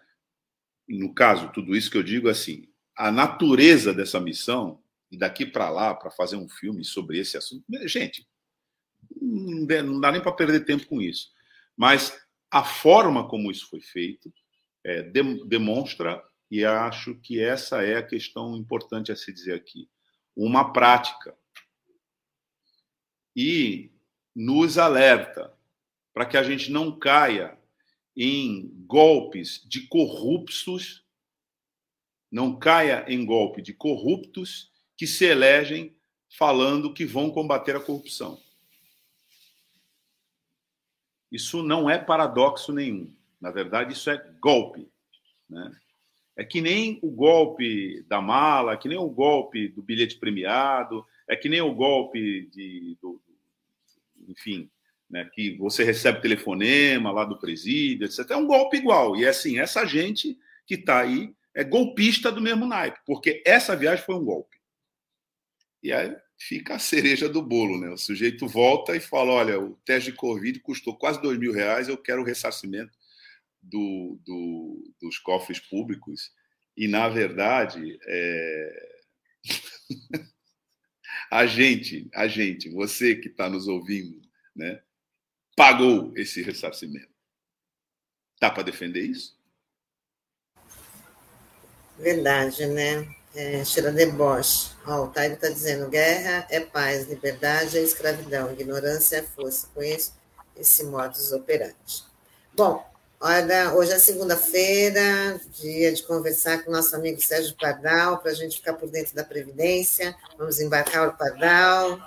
no 0.88 1.14
caso, 1.14 1.52
tudo 1.52 1.76
isso 1.76 1.92
que 1.92 1.98
eu 1.98 2.04
digo 2.04 2.30
assim, 2.30 2.70
a 2.96 3.12
natureza 3.12 3.94
dessa 3.94 4.20
missão 4.20 4.82
e 5.12 5.18
daqui 5.18 5.46
para 5.46 5.70
lá 5.70 5.94
para 5.94 6.12
fazer 6.12 6.38
um 6.38 6.48
filme 6.48 6.84
sobre 6.84 7.20
esse 7.20 7.36
assunto. 7.36 7.66
Gente, 7.86 8.28
não 9.22 10.00
dá 10.00 10.12
nem 10.12 10.22
para 10.22 10.32
perder 10.32 10.66
tempo 10.66 10.86
com 10.86 11.02
isso. 11.02 11.32
Mas 11.76 12.16
a 12.54 12.64
forma 12.64 13.28
como 13.28 13.50
isso 13.50 13.68
foi 13.68 13.82
feito 13.82 14.32
é, 14.84 15.02
demonstra, 15.02 16.24
e 16.52 16.64
acho 16.64 17.16
que 17.16 17.42
essa 17.42 17.82
é 17.84 17.98
a 17.98 18.06
questão 18.06 18.56
importante 18.56 19.12
a 19.12 19.16
se 19.16 19.34
dizer 19.34 19.56
aqui, 19.56 19.90
uma 20.36 20.72
prática. 20.72 21.36
E 23.36 23.92
nos 24.36 24.78
alerta 24.78 25.52
para 26.14 26.28
que 26.28 26.38
a 26.38 26.44
gente 26.44 26.72
não 26.72 27.00
caia 27.00 27.58
em 28.16 28.70
golpes 28.86 29.64
de 29.66 29.88
corruptos, 29.88 31.04
não 32.32 32.60
caia 32.60 33.04
em 33.08 33.26
golpe 33.26 33.64
de 33.64 33.74
corruptos 33.74 34.72
que 34.96 35.08
se 35.08 35.26
elegem 35.26 35.98
falando 36.38 36.94
que 36.94 37.04
vão 37.04 37.32
combater 37.32 37.76
a 37.76 37.80
corrupção. 37.80 38.40
Isso 41.34 41.64
não 41.64 41.90
é 41.90 41.98
paradoxo 41.98 42.72
nenhum. 42.72 43.12
Na 43.42 43.50
verdade, 43.50 43.94
isso 43.94 44.08
é 44.12 44.24
golpe. 44.40 44.88
Né? 45.50 45.76
É 46.36 46.46
que 46.46 46.62
nem 46.62 47.00
o 47.02 47.10
golpe 47.10 48.04
da 48.08 48.22
mala, 48.22 48.74
é 48.74 48.78
que 48.78 48.88
nem 48.88 49.00
o 49.00 49.10
golpe 49.10 49.68
do 49.68 49.82
bilhete 49.82 50.20
premiado, 50.20 51.04
é 51.28 51.36
que 51.36 51.50
nem 51.50 51.60
o 51.60 51.74
golpe 51.74 52.48
de, 52.52 52.96
do, 53.02 53.20
enfim, 54.28 54.70
né, 55.10 55.28
que 55.34 55.58
você 55.58 55.84
recebe 55.84 56.22
telefonema 56.22 57.12
lá 57.12 57.26
do 57.26 57.40
presídio, 57.40 58.06
etc. 58.06 58.30
É 58.30 58.38
um 58.38 58.46
golpe 58.46 58.78
igual. 58.78 59.16
E 59.16 59.26
é 59.26 59.30
assim, 59.30 59.58
essa 59.58 59.86
gente 59.86 60.38
que 60.68 60.76
está 60.76 61.00
aí 61.00 61.36
é 61.56 61.64
golpista 61.64 62.32
do 62.32 62.42
mesmo 62.42 62.68
naipe, 62.68 63.00
porque 63.08 63.42
essa 63.44 63.76
viagem 63.76 64.06
foi 64.06 64.16
um 64.16 64.24
golpe. 64.24 64.58
E 65.82 65.92
aí 65.92 66.16
fica 66.48 66.76
a 66.76 66.80
cereja 66.80 67.30
do 67.30 67.42
bolo, 67.42 67.80
né? 67.80 67.90
O 67.90 67.98
sujeito 67.98 68.48
volta 68.48 68.96
e 68.96 69.00
fala: 69.00 69.32
olha, 69.32 69.60
o 69.60 69.76
teste 69.86 70.12
de 70.12 70.18
Covid 70.18 70.60
custou 70.60 70.98
quase 70.98 71.22
dois 71.22 71.38
mil 71.40 71.54
reais, 71.54 71.88
eu 71.88 71.98
quero 71.98 72.22
o 72.22 72.26
ressarcimento 72.26 72.98
do, 73.62 74.20
do, 74.26 74.94
dos 75.02 75.18
cofres 75.18 75.60
públicos. 75.60 76.32
E, 76.76 76.88
na 76.88 77.08
verdade, 77.08 77.98
é... 78.06 79.00
a 81.32 81.46
gente, 81.46 82.10
a 82.14 82.28
gente, 82.28 82.70
você 82.70 83.16
que 83.16 83.30
está 83.30 83.50
nos 83.50 83.68
ouvindo, 83.68 84.22
né, 84.56 84.82
pagou 85.56 86.12
esse 86.18 86.42
ressarcimento. 86.42 87.14
Dá 88.42 88.50
para 88.50 88.64
defender 88.64 89.02
isso? 89.02 89.40
Verdade, 91.98 92.66
né? 92.66 93.23
É, 93.36 93.66
Sheila 93.66 93.92
Deboche. 93.92 94.70
Ó, 94.86 95.06
o 95.06 95.08
Tairo 95.08 95.34
está 95.34 95.50
dizendo: 95.50 95.90
guerra 95.90 96.46
é 96.50 96.60
paz, 96.60 97.08
liberdade 97.08 97.78
é 97.78 97.82
escravidão, 97.82 98.52
ignorância 98.52 99.18
é 99.18 99.24
força. 99.24 99.68
Isso, 99.78 100.14
esse 100.56 100.84
modus 100.84 101.32
operandi. 101.32 102.04
Bom, 102.56 102.86
olha, 103.20 103.74
hoje 103.74 103.92
é 103.92 103.98
segunda-feira, 103.98 105.40
dia 105.52 105.92
de 105.92 106.04
conversar 106.04 106.64
com 106.64 106.72
nosso 106.72 106.96
amigo 106.96 107.20
Sérgio 107.20 107.56
Pardal, 107.60 108.20
para 108.20 108.32
a 108.32 108.36
gente 108.36 108.58
ficar 108.58 108.74
por 108.74 108.90
dentro 108.90 109.16
da 109.16 109.24
Previdência. 109.24 110.16
Vamos 110.38 110.60
embarcar 110.60 111.08
o 111.08 111.18
Pardal. 111.18 112.00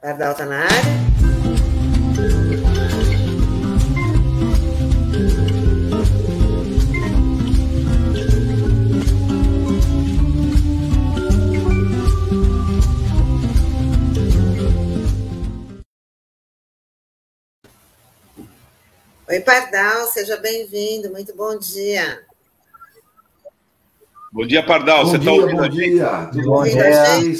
Pardal 0.00 0.32
está 0.32 0.46
na 0.46 0.60
área? 0.60 2.63
Oi, 19.34 19.40
Pardal, 19.40 20.06
seja 20.06 20.36
bem-vindo, 20.36 21.10
muito 21.10 21.34
bom 21.34 21.58
dia. 21.58 22.24
Bom 24.30 24.46
dia, 24.46 24.64
Pardal, 24.64 25.02
bom 25.02 25.10
você 25.10 25.16
está 25.16 25.32
ouvindo 25.32 25.56
bom 25.56 25.68
dia. 25.68 26.26
Tudo 26.26 26.44
bom 26.44 26.62
dia. 26.62 27.34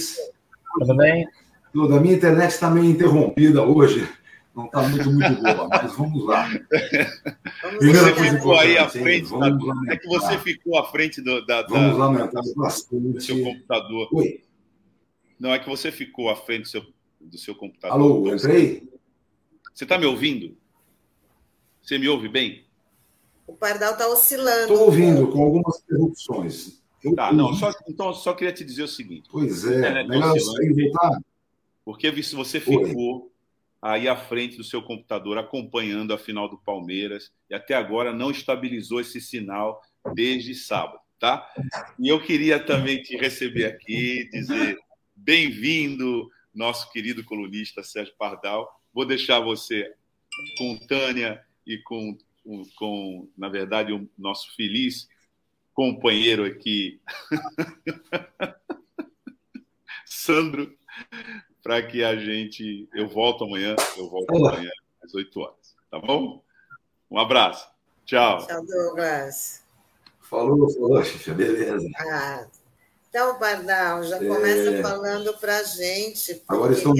Tudo 0.77 0.97
bem? 0.97 1.29
Tudo. 1.73 1.95
A 1.95 2.01
minha 2.01 2.17
internet 2.17 2.51
está 2.51 2.69
meio 2.69 2.87
interrompida 2.87 3.63
hoje, 3.63 4.09
não 4.57 4.65
está 4.65 4.83
muito, 4.89 5.09
muito 5.09 5.41
boa, 5.41 5.69
mas 5.71 5.97
vamos 5.97 6.27
lá. 6.27 6.49
Você 7.81 8.31
ficou 8.33 8.59
aí 8.59 8.77
à 8.77 8.89
frente, 8.89 9.31
da... 9.31 9.93
é 9.93 9.97
que 9.97 10.09
você 10.09 10.37
ficou 10.41 10.77
à 10.77 10.91
frente 10.91 11.23
do, 11.23 11.47
da, 11.47 11.63
Vamos 11.63 11.97
lamentar 11.97 12.43
bastante. 12.57 13.13
do 13.13 13.21
seu 13.21 13.41
computador. 13.41 14.09
Oi. 14.15 14.43
Não, 15.39 15.55
é 15.55 15.61
que 15.61 15.69
você 15.69 15.93
ficou 15.93 16.29
à 16.29 16.35
frente 16.35 16.63
do 16.63 16.69
seu, 16.71 16.85
do 17.21 17.39
seu 17.39 17.55
computador. 17.55 17.95
Alô, 17.95 18.35
entrei? 18.35 18.83
Você 19.73 19.85
está 19.85 19.97
me 19.97 20.07
ouvindo? 20.07 20.57
Você 21.85 21.99
me 21.99 22.09
ouve 22.09 22.31
bem? 22.31 22.65
O 23.47 23.53
Pardal 23.53 23.93
está 23.93 24.09
oscilando. 24.09 24.73
Estou 24.73 24.87
ouvindo, 24.87 25.31
com 25.31 25.45
algumas 25.45 25.83
interrupções. 25.83 26.83
Eu 27.05 27.15
tá, 27.15 27.31
não, 27.31 27.53
só, 27.53 27.71
então 27.87 28.15
só 28.15 28.33
queria 28.33 28.55
te 28.55 28.65
dizer 28.65 28.85
o 28.85 28.89
seguinte. 28.89 29.29
Pois 29.31 29.67
é, 29.67 30.03
melhor 30.05 30.35
sair 30.41 30.73
voltar. 30.73 31.21
Porque 31.85 32.23
se 32.23 32.35
você 32.35 32.59
ficou 32.59 33.25
Oi. 33.25 33.31
aí 33.83 34.09
à 34.09 34.17
frente 34.17 34.57
do 34.57 34.65
seu 34.65 34.81
computador 34.83 35.37
acompanhando 35.37 36.15
a 36.15 36.19
final 36.19 36.49
do 36.49 36.57
Palmeiras 36.57 37.31
e 37.51 37.55
até 37.55 37.75
agora 37.75 38.15
não 38.15 38.31
estabilizou 38.31 38.99
esse 38.99 39.21
sinal 39.21 39.83
desde 40.15 40.55
sábado, 40.55 41.01
tá? 41.21 41.47
E 41.99 42.09
eu 42.09 42.19
queria 42.19 42.59
também 42.59 43.03
te 43.03 43.15
receber 43.19 43.67
aqui, 43.67 44.27
dizer 44.33 44.79
bem-vindo, 45.15 46.31
nosso 46.55 46.91
querido 46.91 47.23
colunista 47.23 47.83
Sérgio 47.83 48.15
Pardal. 48.19 48.81
Vou 48.91 49.05
deixar 49.05 49.41
você 49.41 49.93
com 50.57 50.79
Tânia 50.79 51.45
e 51.67 51.79
com, 51.79 52.17
com 52.77 53.29
na 53.37 53.49
verdade, 53.49 53.93
o 53.93 54.09
nosso 54.19 54.55
feliz 54.55 55.09
companheiro 55.73 56.45
aqui, 56.45 57.01
Sandro, 60.07 60.73
para 61.63 61.83
que 61.83 62.05
a 62.05 62.17
gente. 62.17 62.89
Eu 62.95 63.09
volto 63.09 63.45
amanhã, 63.45 63.75
eu 63.97 64.09
volto 64.09 64.31
Olá. 64.35 64.53
amanhã 64.55 64.71
às 65.03 65.15
8 65.15 65.41
horas, 65.41 65.75
tá 65.91 65.99
bom? 65.99 66.43
Um 67.11 67.19
abraço. 67.19 67.69
Tchau. 68.05 68.47
Tchau, 68.47 68.65
Douglas. 68.65 69.65
Falou, 70.21 70.71
falou, 70.71 71.05
Xixa, 71.05 71.35
beleza. 71.35 71.87
Ah, 71.99 72.47
então, 73.09 73.39
Pardal, 73.39 74.03
já 74.05 74.19
começa 74.19 74.71
é... 74.71 74.83
falando 74.83 75.37
para 75.39 75.59
a 75.59 75.63
gente. 75.63 76.43
Agora 76.49 76.73
estou. 76.73 76.95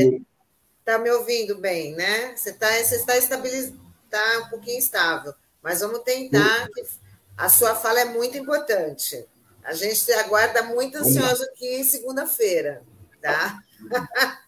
Está 0.79 0.99
me 0.99 1.11
ouvindo 1.11 1.57
bem, 1.57 1.95
né? 1.95 2.37
Você, 2.37 2.53
tá, 2.53 2.71
você 2.71 2.97
está 2.97 3.17
estabilizado 3.17 3.84
está 4.15 4.47
um 4.47 4.51
pouquinho 4.51 4.79
instável. 4.79 5.35
Mas 5.63 5.81
vamos 5.81 6.01
tentar. 6.01 6.69
A 7.37 7.49
sua 7.49 7.75
fala 7.75 8.01
é 8.01 8.05
muito 8.05 8.39
importante. 8.39 9.27
A 9.65 9.73
gente 9.73 10.13
aguarda 10.13 10.63
muito 10.63 10.99
ansioso 10.99 11.43
aqui 11.45 11.83
segunda-feira, 11.85 12.83
tá? 13.21 13.59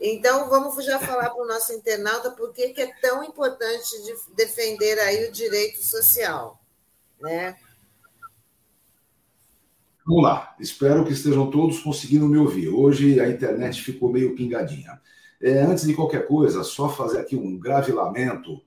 Então, 0.00 0.48
vamos 0.48 0.84
já 0.84 1.00
falar 1.00 1.28
para 1.30 1.42
o 1.42 1.46
nosso 1.48 1.72
internauta 1.72 2.30
por 2.30 2.52
que 2.52 2.72
é 2.76 2.86
tão 3.00 3.24
importante 3.24 4.00
de 4.04 4.14
defender 4.36 4.96
aí 5.00 5.28
o 5.28 5.32
direito 5.32 5.82
social, 5.82 6.62
né? 7.20 7.56
Vamos 10.06 10.22
lá. 10.22 10.54
Espero 10.60 11.04
que 11.04 11.12
estejam 11.12 11.50
todos 11.50 11.80
conseguindo 11.80 12.28
me 12.28 12.38
ouvir. 12.38 12.68
Hoje 12.68 13.18
a 13.18 13.28
internet 13.28 13.82
ficou 13.82 14.08
meio 14.12 14.36
pingadinha. 14.36 15.00
É, 15.40 15.62
antes 15.62 15.84
de 15.84 15.94
qualquer 15.94 16.28
coisa, 16.28 16.62
só 16.62 16.88
fazer 16.88 17.18
aqui 17.18 17.34
um 17.34 17.58
grave 17.58 17.90
lamento 17.90 18.62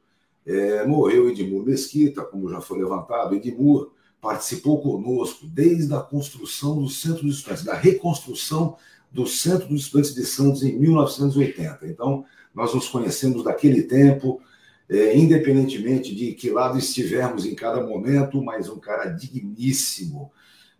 é, 0.45 0.85
morreu 0.85 1.29
Edmur 1.29 1.65
Mesquita, 1.65 2.23
como 2.23 2.49
já 2.49 2.61
foi 2.61 2.79
levantado. 2.79 3.35
Edmur 3.35 3.91
participou 4.21 4.81
conosco 4.81 5.45
desde 5.47 5.93
a 5.93 5.99
construção 5.99 6.79
do 6.79 6.89
Centro 6.89 7.23
dos 7.23 7.37
Estudantes, 7.37 7.63
da 7.63 7.73
reconstrução 7.73 8.77
do 9.11 9.25
Centro 9.25 9.67
dos 9.67 9.81
Estudantes 9.81 10.13
de 10.13 10.25
Santos 10.25 10.63
em 10.63 10.77
1980. 10.77 11.87
Então, 11.87 12.23
nós 12.53 12.73
nos 12.73 12.87
conhecemos 12.87 13.43
daquele 13.43 13.83
tempo, 13.83 14.41
é, 14.89 15.17
independentemente 15.17 16.13
de 16.13 16.33
que 16.33 16.49
lado 16.49 16.77
estivermos 16.77 17.45
em 17.45 17.55
cada 17.55 17.85
momento, 17.85 18.43
mas 18.43 18.69
um 18.69 18.79
cara 18.79 19.05
digníssimo, 19.09 20.31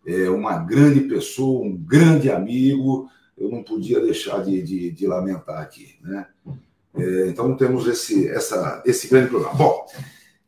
é, 0.06 0.30
uma 0.30 0.58
grande 0.58 1.02
pessoa, 1.02 1.66
um 1.66 1.76
grande 1.76 2.30
amigo, 2.30 3.10
eu 3.38 3.50
não 3.50 3.64
podia 3.64 4.00
deixar 4.00 4.44
de, 4.44 4.62
de, 4.62 4.92
de 4.92 5.08
lamentar 5.08 5.62
aqui, 5.62 5.96
né? 6.02 6.28
É, 6.96 7.28
então 7.28 7.56
temos 7.56 7.88
esse, 7.88 8.28
essa, 8.28 8.82
esse 8.86 9.08
grande 9.08 9.30
problema. 9.30 9.54
Bom, 9.54 9.86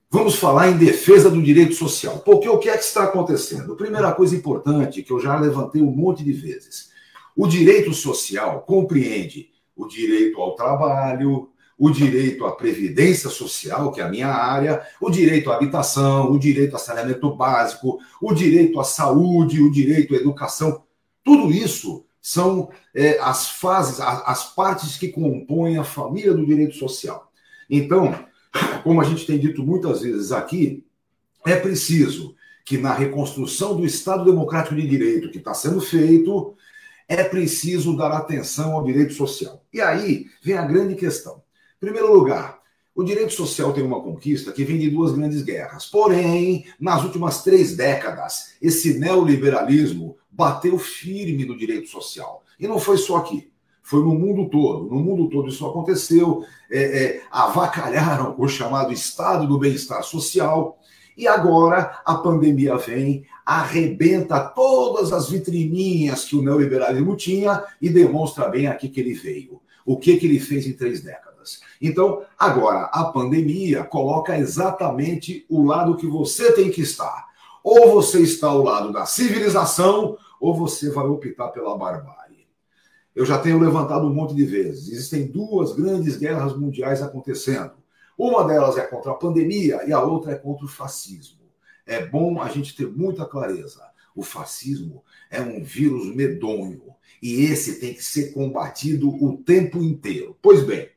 vamos 0.09 0.35
falar 0.35 0.69
em 0.69 0.77
defesa 0.77 1.29
do 1.29 1.41
direito 1.41 1.73
social. 1.73 2.19
Porque 2.19 2.47
o 2.49 2.57
que 2.57 2.69
é 2.69 2.77
que 2.77 2.83
está 2.83 3.03
acontecendo? 3.03 3.75
Primeira 3.75 4.11
coisa 4.11 4.35
importante, 4.35 5.03
que 5.03 5.11
eu 5.11 5.19
já 5.19 5.39
levantei 5.39 5.81
um 5.81 5.91
monte 5.91 6.23
de 6.23 6.33
vezes: 6.33 6.89
o 7.35 7.47
direito 7.47 7.93
social 7.93 8.61
compreende 8.61 9.49
o 9.75 9.87
direito 9.87 10.39
ao 10.39 10.55
trabalho, 10.55 11.49
o 11.77 11.89
direito 11.89 12.45
à 12.45 12.51
previdência 12.51 13.29
social, 13.29 13.91
que 13.91 13.99
é 13.99 14.03
a 14.03 14.09
minha 14.09 14.27
área, 14.27 14.81
o 15.01 15.09
direito 15.09 15.51
à 15.51 15.55
habitação, 15.55 16.31
o 16.31 16.37
direito 16.37 16.75
a 16.75 16.79
saneamento 16.79 17.35
básico, 17.35 17.99
o 18.21 18.33
direito 18.33 18.79
à 18.79 18.83
saúde, 18.83 19.61
o 19.61 19.71
direito 19.71 20.13
à 20.13 20.17
educação. 20.17 20.83
Tudo 21.23 21.51
isso 21.51 22.05
são 22.23 22.71
é, 22.95 23.19
as 23.19 23.49
fases, 23.49 23.99
as 23.99 24.55
partes 24.55 24.95
que 24.95 25.09
compõem 25.09 25.77
a 25.77 25.83
família 25.83 26.33
do 26.33 26.45
direito 26.45 26.73
social. 26.75 27.29
Então, 27.69 28.17
como 28.81 29.01
a 29.01 29.03
gente 29.03 29.25
tem 29.25 29.37
dito 29.37 29.61
muitas 29.61 30.01
vezes 30.01 30.31
aqui, 30.31 30.85
é 31.45 31.57
preciso 31.57 32.33
que 32.63 32.77
na 32.77 32.93
reconstrução 32.93 33.75
do 33.75 33.85
Estado 33.85 34.23
Democrático 34.23 34.73
de 34.73 34.87
Direito 34.87 35.29
que 35.29 35.37
está 35.37 35.53
sendo 35.53 35.81
feito, 35.81 36.55
é 37.09 37.25
preciso 37.25 37.97
dar 37.97 38.13
atenção 38.13 38.71
ao 38.71 38.85
direito 38.85 39.13
social. 39.13 39.61
E 39.73 39.81
aí 39.81 40.27
vem 40.41 40.57
a 40.57 40.65
grande 40.65 40.95
questão. 40.95 41.43
Em 41.75 41.85
primeiro 41.85 42.13
lugar, 42.13 42.61
o 42.95 43.03
direito 43.03 43.33
social 43.33 43.73
tem 43.73 43.83
uma 43.83 44.01
conquista 44.01 44.53
que 44.53 44.63
vem 44.63 44.79
de 44.79 44.89
duas 44.89 45.11
grandes 45.11 45.41
guerras. 45.41 45.85
Porém, 45.87 46.65
nas 46.79 47.03
últimas 47.03 47.43
três 47.43 47.75
décadas, 47.75 48.53
esse 48.61 48.97
neoliberalismo 48.97 50.15
bateu 50.35 50.77
firme 50.77 51.45
no 51.45 51.57
direito 51.57 51.87
social. 51.89 52.43
E 52.59 52.67
não 52.67 52.79
foi 52.79 52.97
só 52.97 53.17
aqui, 53.17 53.51
foi 53.81 53.99
no 54.01 54.13
mundo 54.13 54.49
todo. 54.49 54.85
No 54.85 54.99
mundo 54.99 55.29
todo 55.29 55.49
isso 55.49 55.65
aconteceu, 55.65 56.43
é, 56.71 56.81
é, 56.81 57.21
avacalharam 57.31 58.35
o 58.37 58.47
chamado 58.47 58.91
estado 58.91 59.47
do 59.47 59.59
bem-estar 59.59 60.03
social. 60.03 60.79
E 61.15 61.27
agora 61.27 62.01
a 62.05 62.15
pandemia 62.15 62.75
vem, 62.77 63.25
arrebenta 63.45 64.39
todas 64.39 65.13
as 65.13 65.29
vitrininhas 65.29 66.25
que 66.25 66.35
o 66.35 66.41
neoliberalismo 66.41 67.15
tinha 67.15 67.63
e 67.81 67.89
demonstra 67.89 68.47
bem 68.47 68.67
aqui 68.67 68.89
que 68.89 68.99
ele 68.99 69.13
veio. 69.13 69.61
O 69.85 69.97
que, 69.97 70.17
que 70.17 70.25
ele 70.25 70.39
fez 70.39 70.65
em 70.65 70.73
três 70.73 71.01
décadas. 71.01 71.59
Então, 71.81 72.21
agora, 72.39 72.85
a 72.85 73.03
pandemia 73.03 73.83
coloca 73.83 74.37
exatamente 74.37 75.45
o 75.49 75.65
lado 75.65 75.97
que 75.97 76.07
você 76.07 76.53
tem 76.53 76.71
que 76.71 76.81
estar. 76.81 77.27
Ou 77.61 77.91
você 77.91 78.21
está 78.21 78.47
ao 78.47 78.63
lado 78.63 78.93
da 78.93 79.05
civilização, 79.05 80.17
ou 80.43 80.53
você 80.53 80.89
vai 80.89 81.05
optar 81.05 81.47
pela 81.47 81.77
barbárie. 81.77 82.45
Eu 83.15 83.25
já 83.25 83.37
tenho 83.37 83.57
levantado 83.57 84.05
um 84.05 84.13
monte 84.13 84.35
de 84.35 84.43
vezes. 84.43 84.89
Existem 84.89 85.25
duas 85.25 85.73
grandes 85.73 86.17
guerras 86.17 86.53
mundiais 86.53 87.01
acontecendo. 87.01 87.71
Uma 88.17 88.43
delas 88.43 88.77
é 88.77 88.81
contra 88.81 89.11
a 89.11 89.15
pandemia 89.15 89.87
e 89.87 89.93
a 89.93 90.03
outra 90.03 90.33
é 90.33 90.35
contra 90.35 90.65
o 90.65 90.67
fascismo. 90.67 91.39
É 91.85 92.05
bom 92.05 92.41
a 92.41 92.49
gente 92.49 92.75
ter 92.75 92.91
muita 92.91 93.25
clareza. 93.25 93.81
O 94.13 94.21
fascismo 94.21 95.01
é 95.31 95.39
um 95.39 95.63
vírus 95.63 96.13
medonho 96.13 96.93
e 97.21 97.45
esse 97.45 97.79
tem 97.79 97.93
que 97.93 98.03
ser 98.03 98.33
combatido 98.33 99.15
o 99.23 99.37
tempo 99.37 99.81
inteiro. 99.81 100.37
Pois 100.41 100.61
bem, 100.61 100.89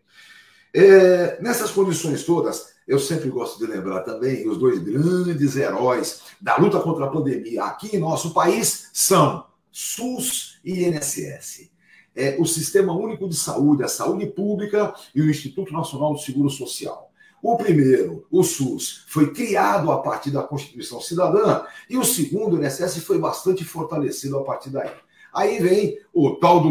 é, 0.74 1.40
nessas 1.40 1.70
condições 1.70 2.24
todas, 2.24 2.74
eu 2.86 2.98
sempre 2.98 3.28
gosto 3.28 3.58
de 3.58 3.70
lembrar 3.70 4.00
também 4.00 4.48
os 4.48 4.58
dois 4.58 4.78
grandes 4.78 5.56
heróis 5.56 6.22
da 6.40 6.56
luta 6.56 6.78
contra 6.80 7.06
a 7.06 7.10
pandemia 7.10 7.64
aqui 7.64 7.96
em 7.96 7.98
nosso 7.98 8.32
país 8.32 8.90
são 8.92 9.44
SUS 9.72 10.58
e 10.64 10.84
INSS. 10.84 11.70
é, 12.16 12.36
o 12.40 12.46
Sistema 12.46 12.94
Único 12.94 13.28
de 13.28 13.36
Saúde, 13.36 13.84
a 13.84 13.88
saúde 13.88 14.26
pública 14.26 14.94
e 15.14 15.20
o 15.20 15.28
Instituto 15.28 15.72
Nacional 15.72 16.14
do 16.14 16.18
Seguro 16.18 16.48
Social. 16.48 17.10
O 17.42 17.56
primeiro, 17.56 18.26
o 18.30 18.42
SUS, 18.42 19.04
foi 19.06 19.32
criado 19.32 19.92
a 19.92 19.98
partir 19.98 20.30
da 20.30 20.42
Constituição 20.42 21.00
Cidadã 21.00 21.62
e 21.90 21.98
o 21.98 22.04
segundo, 22.04 22.56
o 22.56 22.64
INSS, 22.64 23.04
foi 23.04 23.18
bastante 23.18 23.64
fortalecido 23.64 24.38
a 24.38 24.44
partir 24.44 24.70
daí. 24.70 24.90
Aí 25.34 25.58
vem 25.58 25.98
o 26.14 26.30
tal 26.36 26.60
do, 26.60 26.70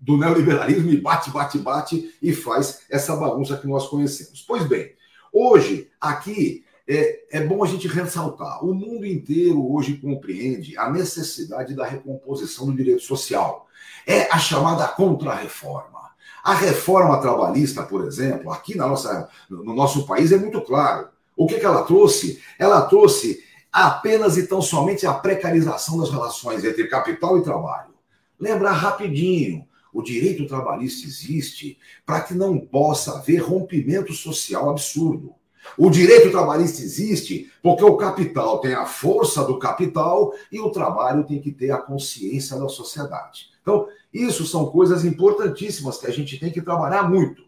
do 0.00 0.16
neoliberalismo 0.16 0.90
e 0.90 0.96
bate, 0.96 1.30
bate, 1.30 1.58
bate 1.58 2.14
e 2.22 2.32
faz 2.32 2.80
essa 2.88 3.14
bagunça 3.14 3.58
que 3.58 3.66
nós 3.66 3.86
conhecemos. 3.86 4.42
Pois 4.48 4.66
bem, 4.66 4.92
hoje, 5.32 5.88
aqui, 6.00 6.64
é, 6.88 7.20
é 7.30 7.40
bom 7.40 7.62
a 7.62 7.66
gente 7.66 7.86
ressaltar: 7.86 8.64
o 8.64 8.74
mundo 8.74 9.04
inteiro 9.04 9.72
hoje 9.72 9.98
compreende 9.98 10.76
a 10.78 10.90
necessidade 10.90 11.74
da 11.74 11.84
recomposição 11.84 12.66
do 12.66 12.74
direito 12.74 13.02
social. 13.02 13.66
É 14.06 14.22
a 14.32 14.38
chamada 14.38 14.88
contrarreforma. 14.88 15.98
A 16.42 16.54
reforma 16.54 17.20
trabalhista, 17.20 17.82
por 17.82 18.06
exemplo, 18.06 18.50
aqui 18.50 18.74
na 18.74 18.86
nossa, 18.86 19.28
no 19.50 19.74
nosso 19.74 20.06
país 20.06 20.32
é 20.32 20.38
muito 20.38 20.62
claro. 20.62 21.08
O 21.36 21.46
que, 21.46 21.58
que 21.58 21.66
ela 21.66 21.82
trouxe? 21.82 22.40
Ela 22.58 22.80
trouxe 22.82 23.44
apenas 23.70 24.38
e 24.38 24.46
tão 24.46 24.62
somente 24.62 25.06
a 25.06 25.12
precarização 25.12 25.98
das 25.98 26.10
relações 26.10 26.64
entre 26.64 26.88
capital 26.88 27.36
e 27.38 27.42
trabalho. 27.42 27.92
Lembrar 28.40 28.72
rapidinho, 28.72 29.67
o 29.98 30.02
direito 30.02 30.46
trabalhista 30.46 31.08
existe 31.08 31.76
para 32.06 32.20
que 32.20 32.32
não 32.32 32.56
possa 32.56 33.18
haver 33.18 33.38
rompimento 33.38 34.12
social 34.12 34.70
absurdo. 34.70 35.34
O 35.76 35.90
direito 35.90 36.30
trabalhista 36.30 36.80
existe 36.80 37.50
porque 37.60 37.82
o 37.82 37.96
capital 37.96 38.60
tem 38.60 38.74
a 38.74 38.86
força 38.86 39.44
do 39.44 39.58
capital 39.58 40.32
e 40.52 40.60
o 40.60 40.70
trabalho 40.70 41.24
tem 41.24 41.40
que 41.40 41.50
ter 41.50 41.72
a 41.72 41.78
consciência 41.78 42.56
da 42.56 42.68
sociedade. 42.68 43.48
Então, 43.60 43.88
isso 44.14 44.46
são 44.46 44.66
coisas 44.66 45.04
importantíssimas 45.04 45.98
que 45.98 46.06
a 46.06 46.12
gente 46.12 46.38
tem 46.38 46.52
que 46.52 46.62
trabalhar 46.62 47.10
muito. 47.10 47.42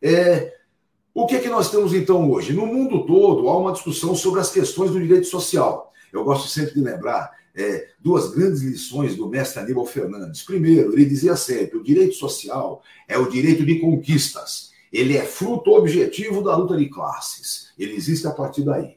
É, 0.00 0.54
o 1.12 1.26
que, 1.26 1.36
é 1.36 1.40
que 1.40 1.50
nós 1.50 1.70
temos 1.70 1.92
então 1.92 2.30
hoje? 2.30 2.54
No 2.54 2.64
mundo 2.64 3.04
todo 3.04 3.46
há 3.50 3.58
uma 3.58 3.72
discussão 3.72 4.14
sobre 4.14 4.40
as 4.40 4.50
questões 4.50 4.90
do 4.90 4.98
direito 4.98 5.26
social. 5.26 5.92
Eu 6.10 6.24
gosto 6.24 6.48
sempre 6.48 6.72
de 6.72 6.80
lembrar 6.80 7.30
é, 7.54 7.88
duas 8.00 8.30
grandes 8.30 8.62
lições 8.62 9.14
do 9.16 9.28
mestre 9.28 9.60
Aníbal 9.60 9.86
Fernandes. 9.86 10.42
Primeiro, 10.42 10.92
ele 10.92 11.04
dizia 11.04 11.36
sempre: 11.36 11.78
o 11.78 11.82
direito 11.82 12.14
social 12.14 12.82
é 13.06 13.16
o 13.16 13.28
direito 13.28 13.64
de 13.64 13.78
conquistas. 13.78 14.72
Ele 14.92 15.16
é 15.16 15.22
fruto 15.22 15.72
objetivo 15.72 16.42
da 16.42 16.56
luta 16.56 16.76
de 16.76 16.88
classes. 16.88 17.72
Ele 17.78 17.94
existe 17.94 18.26
a 18.26 18.30
partir 18.30 18.62
daí. 18.62 18.96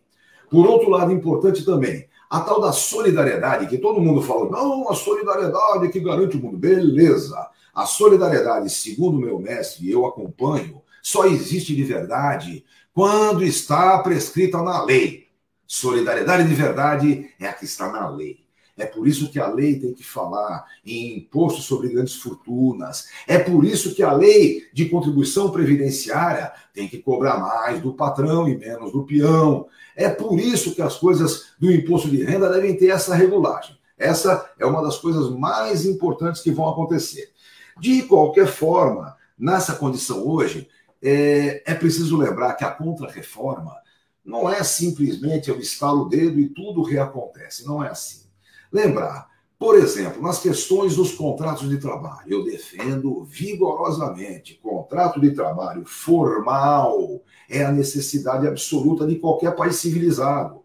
Por 0.49 0.65
outro 0.65 0.89
lado, 0.89 1.11
importante 1.11 1.65
também, 1.65 2.07
a 2.29 2.39
tal 2.41 2.61
da 2.61 2.71
solidariedade, 2.71 3.67
que 3.67 3.77
todo 3.77 4.01
mundo 4.01 4.21
fala, 4.21 4.49
não, 4.49 4.89
a 4.89 4.95
solidariedade 4.95 5.89
que 5.89 5.99
garante 5.99 6.37
o 6.37 6.39
mundo. 6.39 6.57
Beleza. 6.57 7.49
A 7.73 7.85
solidariedade, 7.85 8.69
segundo 8.69 9.19
meu 9.19 9.39
mestre, 9.39 9.85
e 9.85 9.91
eu 9.91 10.05
acompanho, 10.05 10.81
só 11.01 11.25
existe 11.25 11.75
de 11.75 11.83
verdade 11.83 12.65
quando 12.93 13.43
está 13.43 13.99
prescrita 13.99 14.61
na 14.61 14.83
lei. 14.83 15.27
Solidariedade 15.65 16.47
de 16.47 16.55
verdade 16.55 17.29
é 17.39 17.47
a 17.47 17.53
que 17.53 17.65
está 17.65 17.91
na 17.91 18.09
lei. 18.09 18.46
É 18.77 18.85
por 18.85 19.07
isso 19.07 19.31
que 19.31 19.39
a 19.39 19.47
lei 19.47 19.79
tem 19.79 19.93
que 19.93 20.03
falar 20.03 20.65
em 20.85 21.17
imposto 21.17 21.61
sobre 21.61 21.89
grandes 21.89 22.15
fortunas. 22.15 23.07
É 23.27 23.39
por 23.39 23.65
isso 23.65 23.95
que 23.95 24.03
a 24.03 24.13
lei 24.13 24.67
de 24.71 24.87
contribuição 24.87 25.49
previdenciária 25.49 26.51
tem 26.73 26.87
que 26.87 26.99
cobrar 26.99 27.39
mais 27.39 27.81
do 27.81 27.93
patrão 27.93 28.47
e 28.47 28.55
menos 28.55 28.91
do 28.91 29.03
peão. 29.03 29.67
É 29.95 30.09
por 30.09 30.39
isso 30.39 30.75
que 30.75 30.81
as 30.81 30.95
coisas 30.95 31.47
do 31.59 31.71
imposto 31.71 32.07
de 32.07 32.23
renda 32.23 32.49
devem 32.49 32.77
ter 32.77 32.89
essa 32.89 33.15
regulagem. 33.15 33.75
Essa 33.97 34.47
é 34.59 34.65
uma 34.65 34.83
das 34.83 34.97
coisas 34.97 35.31
mais 35.31 35.85
importantes 35.85 36.41
que 36.41 36.51
vão 36.51 36.69
acontecer. 36.69 37.31
De 37.79 38.03
qualquer 38.03 38.45
forma, 38.45 39.17
nessa 39.37 39.73
condição 39.73 40.27
hoje, 40.27 40.69
é, 41.01 41.63
é 41.65 41.73
preciso 41.73 42.15
lembrar 42.15 42.53
que 42.53 42.63
a 42.63 42.69
contrarreforma 42.71 43.75
não 44.23 44.47
é 44.47 44.61
simplesmente 44.63 45.49
eu 45.49 45.59
estalo 45.59 46.01
o 46.01 46.09
dedo 46.09 46.39
e 46.39 46.49
tudo 46.49 46.83
reacontece. 46.83 47.65
Não 47.65 47.83
é 47.83 47.89
assim. 47.89 48.26
Lembrar, 48.71 49.27
por 49.59 49.75
exemplo, 49.75 50.21
nas 50.21 50.39
questões 50.39 50.95
dos 50.95 51.13
contratos 51.13 51.67
de 51.67 51.77
trabalho, 51.77 52.27
eu 52.27 52.43
defendo 52.43 53.23
vigorosamente 53.23 54.59
contrato 54.61 55.19
de 55.19 55.31
trabalho 55.31 55.83
formal 55.85 57.21
é 57.49 57.63
a 57.63 57.71
necessidade 57.71 58.47
absoluta 58.47 59.07
de 59.07 59.15
qualquer 59.15 59.55
país 59.55 59.77
civilizado. 59.77 60.61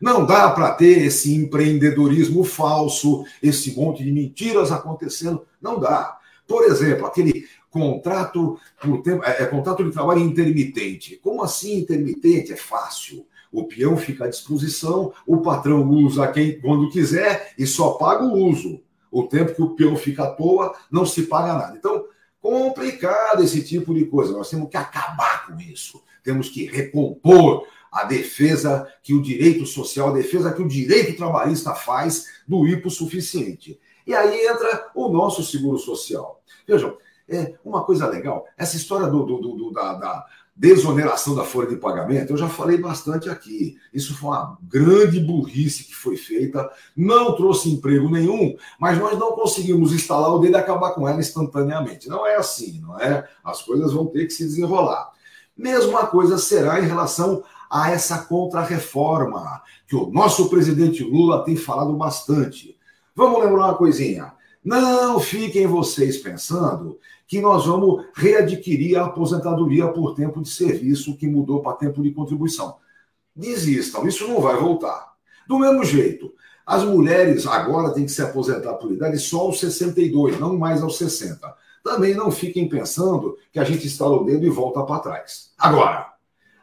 Não 0.00 0.26
dá 0.26 0.50
para 0.50 0.72
ter 0.72 1.04
esse 1.04 1.32
empreendedorismo 1.32 2.42
falso, 2.42 3.24
esse 3.40 3.76
monte 3.76 4.02
de 4.02 4.10
mentiras 4.10 4.72
acontecendo. 4.72 5.46
Não 5.60 5.78
dá. 5.78 6.18
Por 6.44 6.64
exemplo, 6.64 7.06
aquele 7.06 7.46
contrato 7.70 8.58
por 8.80 9.00
tempo, 9.02 9.22
é, 9.24 9.44
é 9.44 9.46
contrato 9.46 9.84
de 9.84 9.92
trabalho 9.92 10.20
intermitente. 10.20 11.20
Como 11.22 11.44
assim 11.44 11.78
intermitente? 11.78 12.52
É 12.52 12.56
fácil. 12.56 13.24
O 13.52 13.64
peão 13.64 13.96
fica 13.96 14.24
à 14.24 14.28
disposição, 14.28 15.12
o 15.26 15.42
patrão 15.42 15.86
usa 15.88 16.26
quem 16.32 16.58
quando 16.58 16.90
quiser 16.90 17.52
e 17.58 17.66
só 17.66 17.92
paga 17.92 18.24
o 18.24 18.34
uso. 18.48 18.80
O 19.10 19.24
tempo 19.24 19.54
que 19.54 19.62
o 19.62 19.74
peão 19.76 19.94
fica 19.94 20.24
à 20.24 20.30
toa, 20.30 20.74
não 20.90 21.04
se 21.04 21.24
paga 21.24 21.52
nada. 21.52 21.76
Então, 21.76 22.06
complicado 22.40 23.42
esse 23.42 23.62
tipo 23.62 23.94
de 23.94 24.06
coisa. 24.06 24.32
Nós 24.32 24.48
temos 24.48 24.70
que 24.70 24.76
acabar 24.76 25.46
com 25.46 25.60
isso. 25.60 26.02
Temos 26.24 26.48
que 26.48 26.64
recompor 26.64 27.66
a 27.92 28.04
defesa 28.04 28.90
que 29.02 29.12
o 29.12 29.20
direito 29.20 29.66
social, 29.66 30.08
a 30.08 30.14
defesa 30.14 30.50
que 30.50 30.62
o 30.62 30.68
direito 30.68 31.14
trabalhista 31.14 31.74
faz 31.74 32.26
do 32.48 32.66
hipossuficiente. 32.66 33.78
E 34.06 34.14
aí 34.14 34.46
entra 34.46 34.90
o 34.94 35.08
nosso 35.10 35.42
seguro 35.42 35.78
social. 35.78 36.42
Vejam, 36.66 36.96
é 37.28 37.54
uma 37.64 37.84
coisa 37.84 38.06
legal, 38.08 38.46
essa 38.56 38.76
história 38.76 39.06
do, 39.06 39.24
do, 39.24 39.38
do 39.38 39.70
da, 39.70 39.94
da, 39.94 40.26
desoneração 40.54 41.34
da 41.34 41.44
folha 41.44 41.68
de 41.68 41.76
pagamento, 41.76 42.32
eu 42.32 42.36
já 42.36 42.48
falei 42.48 42.76
bastante 42.76 43.28
aqui. 43.28 43.76
Isso 43.92 44.14
foi 44.14 44.30
uma 44.30 44.58
grande 44.62 45.18
burrice 45.18 45.84
que 45.84 45.94
foi 45.94 46.16
feita, 46.16 46.70
não 46.96 47.34
trouxe 47.34 47.70
emprego 47.70 48.08
nenhum, 48.08 48.54
mas 48.78 48.98
nós 48.98 49.18
não 49.18 49.32
conseguimos 49.32 49.92
instalar 49.92 50.30
o 50.30 50.38
dedo 50.38 50.52
e 50.52 50.56
acabar 50.56 50.92
com 50.92 51.08
ela 51.08 51.18
instantaneamente. 51.18 52.08
Não 52.08 52.26
é 52.26 52.36
assim, 52.36 52.80
não 52.80 53.00
é? 53.00 53.26
As 53.42 53.62
coisas 53.62 53.92
vão 53.92 54.06
ter 54.06 54.26
que 54.26 54.32
se 54.32 54.44
desenrolar. 54.44 55.10
Mesma 55.56 56.06
coisa 56.06 56.38
será 56.38 56.80
em 56.80 56.86
relação 56.86 57.42
a 57.70 57.90
essa 57.90 58.18
contra-reforma, 58.18 59.62
que 59.88 59.96
o 59.96 60.10
nosso 60.10 60.50
presidente 60.50 61.02
Lula 61.02 61.44
tem 61.44 61.56
falado 61.56 61.94
bastante. 61.94 62.76
Vamos 63.16 63.42
lembrar 63.42 63.68
uma 63.68 63.74
coisinha. 63.74 64.32
Não 64.62 65.18
fiquem 65.18 65.66
vocês 65.66 66.18
pensando 66.18 66.98
que 67.32 67.40
nós 67.40 67.64
vamos 67.64 68.04
readquirir 68.14 69.00
a 69.00 69.06
aposentadoria 69.06 69.88
por 69.88 70.14
tempo 70.14 70.42
de 70.42 70.50
serviço 70.50 71.16
que 71.16 71.26
mudou 71.26 71.62
para 71.62 71.78
tempo 71.78 72.02
de 72.02 72.10
contribuição. 72.10 72.76
Desistam, 73.34 74.06
isso 74.06 74.28
não 74.28 74.38
vai 74.38 74.54
voltar. 74.54 75.14
Do 75.48 75.58
mesmo 75.58 75.82
jeito, 75.82 76.30
as 76.66 76.84
mulheres 76.84 77.46
agora 77.46 77.94
têm 77.94 78.04
que 78.04 78.12
se 78.12 78.20
aposentar 78.20 78.74
por 78.74 78.92
idade 78.92 79.18
só 79.18 79.40
aos 79.40 79.60
62, 79.60 80.38
não 80.38 80.58
mais 80.58 80.82
aos 80.82 80.98
60. 80.98 81.56
Também 81.82 82.14
não 82.14 82.30
fiquem 82.30 82.68
pensando 82.68 83.38
que 83.50 83.58
a 83.58 83.64
gente 83.64 83.86
estala 83.86 84.20
o 84.20 84.24
dedo 84.24 84.44
e 84.44 84.50
volta 84.50 84.82
para 84.82 85.00
trás. 85.00 85.52
Agora, 85.56 86.11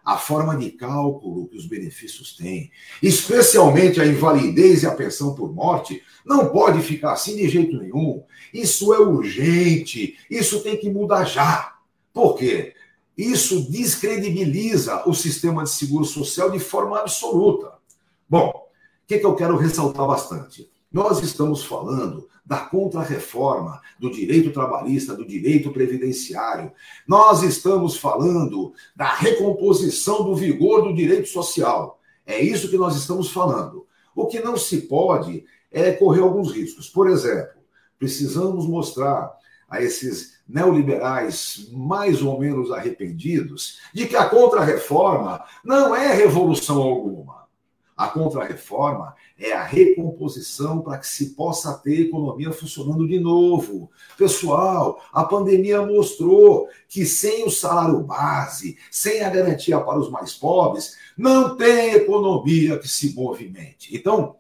a 0.04 0.18
forma 0.18 0.58
de 0.58 0.72
cálculo 0.72 1.48
que 1.48 1.58
os 1.58 1.66
benefícios 1.66 2.36
têm, 2.36 2.72
especialmente 3.02 4.02
a 4.02 4.06
invalidez 4.06 4.84
e 4.84 4.88
a 4.88 4.96
pensão 4.96 5.36
por 5.36 5.54
morte, 5.54 6.02
não 6.26 6.50
pode 6.50 6.82
ficar 6.82 7.14
assim 7.14 7.36
de 7.36 7.48
jeito 7.48 7.78
nenhum. 7.78 8.24
Isso 8.54 8.94
é 8.94 9.00
urgente, 9.00 10.18
isso 10.30 10.62
tem 10.62 10.78
que 10.78 10.90
mudar 10.90 11.26
já. 11.26 11.76
Por 12.14 12.36
quê? 12.36 12.74
Isso 13.18 13.70
descredibiliza 13.70 15.04
o 15.06 15.14
sistema 15.14 15.64
de 15.64 15.70
seguro 15.70 16.06
social 16.06 16.50
de 16.50 16.60
forma 16.60 17.00
absoluta. 17.00 17.74
Bom, 18.28 18.50
o 18.50 19.08
que, 19.08 19.20
que 19.20 19.26
eu 19.26 19.36
quero 19.36 19.58
ressaltar 19.58 20.08
bastante? 20.08 20.70
Nós 20.92 21.22
estamos 21.22 21.64
falando 21.64 22.28
da 22.44 22.58
contrarreforma 22.58 23.80
do 24.00 24.10
direito 24.10 24.52
trabalhista, 24.52 25.16
do 25.16 25.26
direito 25.26 25.72
previdenciário. 25.72 26.72
Nós 27.08 27.44
estamos 27.44 27.96
falando 27.96 28.74
da 28.96 29.14
recomposição 29.14 30.24
do 30.24 30.36
vigor 30.36 30.82
do 30.82 30.96
direito 30.96 31.28
social. 31.28 32.00
É 32.26 32.42
isso 32.42 32.70
que 32.70 32.78
nós 32.78 32.96
estamos 32.96 33.32
falando. 33.32 33.86
O 34.16 34.26
que 34.26 34.40
não 34.40 34.58
se 34.58 34.82
pode 34.82 35.46
é 35.72 35.92
correr 35.92 36.22
alguns 36.22 36.52
riscos. 36.52 36.90
Por 36.90 37.08
exemplo, 37.08 37.60
precisamos 38.00 38.66
mostrar 38.66 39.32
a 39.70 39.84
esses 39.84 40.40
neoliberais 40.48 41.70
mais 41.72 42.24
ou 42.24 42.40
menos 42.40 42.72
arrependidos 42.72 43.80
de 43.94 44.08
que 44.08 44.16
a 44.16 44.28
contrarreforma 44.28 45.44
não 45.64 45.96
é 45.96 46.12
revolução 46.16 46.82
alguma. 46.82 47.48
A 47.96 48.08
contrarreforma 48.08 49.14
é 49.40 49.54
a 49.54 49.64
recomposição 49.64 50.82
para 50.82 50.98
que 50.98 51.08
se 51.08 51.32
possa 51.32 51.74
ter 51.78 52.02
economia 52.02 52.52
funcionando 52.52 53.08
de 53.08 53.20
novo. 53.20 53.90
Pessoal, 54.18 55.02
a 55.14 55.24
pandemia 55.24 55.86
mostrou 55.86 56.68
que 56.88 57.06
sem 57.06 57.46
o 57.46 57.50
salário 57.50 58.02
base, 58.02 58.78
sem 58.92 59.22
a 59.22 59.30
garantia 59.30 59.80
para 59.80 59.98
os 59.98 60.10
mais 60.10 60.34
pobres, 60.34 60.98
não 61.18 61.56
tem 61.56 61.94
economia 61.94 62.78
que 62.78 62.88
se 62.88 63.16
movimente. 63.16 63.96
Então, 63.96 64.36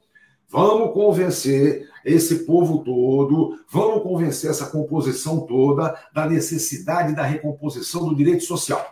Vamos 0.52 0.93
convencer 0.93 1.88
esse 2.04 2.43
povo 2.43 2.84
todo, 2.84 3.60
vamos 3.70 4.02
convencer 4.02 4.50
essa 4.50 4.66
composição 4.66 5.41
toda 5.41 5.95
da 6.12 6.26
necessidade 6.26 7.16
da 7.16 7.24
recomposição 7.24 8.08
do 8.08 8.16
direito 8.16 8.43
social. 8.43 8.84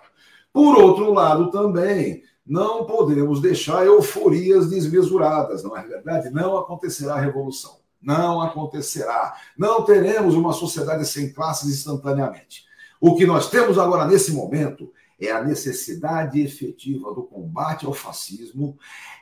Por 0.54 0.78
outro 0.78 1.12
lado, 1.12 1.50
também, 1.50 2.22
não 2.48 2.86
podemos 2.86 3.42
deixar 3.42 3.86
euforias 3.86 4.70
desmesuradas, 4.70 5.64
não 5.64 5.76
é 5.76 5.84
verdade? 5.84 6.30
Não 6.30 6.58
acontecerá 6.58 7.20
revolução. 7.20 7.78
Não 8.02 8.42
acontecerá. 8.42 9.36
Não 9.58 9.84
teremos 9.84 10.34
uma 10.34 10.54
sociedade 10.54 11.06
sem 11.06 11.34
classes 11.34 11.70
instantaneamente. 11.70 12.64
O 13.02 13.16
que 13.16 13.26
nós 13.26 13.50
temos 13.50 13.78
agora 13.78 14.06
nesse 14.06 14.32
momento 14.32 14.90
é 15.20 15.32
a 15.32 15.44
necessidade 15.44 16.40
efetiva 16.40 17.14
do 17.14 17.24
combate 17.24 17.86
ao 17.86 17.94
fascismo, 17.94 18.78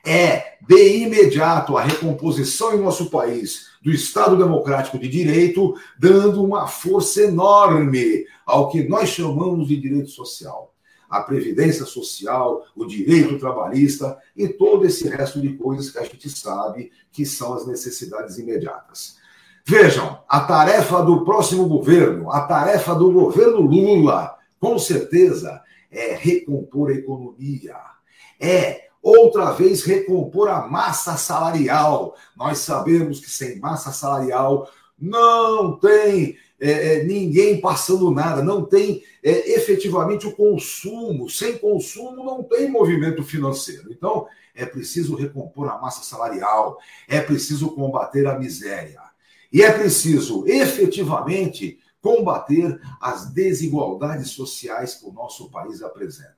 é 0.05 0.57
de 0.67 0.97
imediato 0.99 1.77
a 1.77 1.81
recomposição 1.81 2.75
em 2.75 2.81
nosso 2.81 3.09
país 3.09 3.69
do 3.81 3.91
Estado 3.91 4.37
Democrático 4.37 4.99
de 4.99 5.07
Direito, 5.07 5.73
dando 5.97 6.43
uma 6.43 6.67
força 6.67 7.21
enorme 7.21 8.25
ao 8.45 8.69
que 8.69 8.87
nós 8.87 9.09
chamamos 9.09 9.69
de 9.69 9.77
direito 9.77 10.09
social 10.09 10.74
a 11.09 11.21
previdência 11.21 11.85
social, 11.85 12.65
o 12.75 12.85
direito 12.85 13.39
trabalhista 13.39 14.17
e 14.35 14.47
todo 14.47 14.85
esse 14.85 15.07
resto 15.07 15.41
de 15.41 15.53
coisas 15.53 15.89
que 15.89 15.99
a 15.99 16.03
gente 16.03 16.29
sabe 16.29 16.91
que 17.11 17.25
são 17.25 17.53
as 17.53 17.67
necessidades 17.67 18.37
imediatas. 18.37 19.17
Vejam, 19.65 20.19
a 20.27 20.41
tarefa 20.41 21.01
do 21.01 21.25
próximo 21.25 21.67
governo, 21.67 22.31
a 22.31 22.41
tarefa 22.41 22.93
do 22.93 23.11
governo 23.11 23.61
Lula, 23.61 24.35
com 24.59 24.77
certeza, 24.77 25.61
é 25.91 26.13
recompor 26.13 26.91
a 26.91 26.93
economia, 26.93 27.75
é 28.39 28.85
outra 29.01 29.51
vez 29.51 29.83
recompor 29.83 30.49
a 30.49 30.67
massa 30.67 31.15
salarial. 31.15 32.15
Nós 32.35 32.59
sabemos 32.59 33.19
que 33.19 33.29
sem 33.29 33.59
massa 33.59 33.91
salarial 33.91 34.69
não 34.99 35.77
tem 35.79 36.37
é, 36.59 36.71
é, 36.71 37.03
ninguém 37.03 37.59
passando 37.59 38.09
nada, 38.11 38.43
não 38.43 38.63
tem 38.63 39.03
é, 39.23 39.53
efetivamente 39.53 40.25
o 40.25 40.35
consumo. 40.35 41.29
Sem 41.29 41.57
consumo 41.57 42.23
não 42.23 42.43
tem 42.43 42.69
movimento 42.69 43.23
financeiro. 43.23 43.91
Então, 43.91 44.27
é 44.53 44.65
preciso 44.65 45.15
recompor 45.15 45.67
a 45.69 45.77
massa 45.77 46.03
salarial, 46.03 46.77
é 47.07 47.19
preciso 47.19 47.71
combater 47.71 48.25
a 48.25 48.39
miséria. 48.39 49.01
E 49.51 49.61
é 49.61 49.71
preciso 49.71 50.47
efetivamente 50.47 51.79
combater 52.01 52.79
as 53.01 53.31
desigualdades 53.33 54.29
sociais 54.29 54.95
que 54.95 55.05
o 55.05 55.11
nosso 55.11 55.49
país 55.49 55.81
apresenta. 55.81 56.35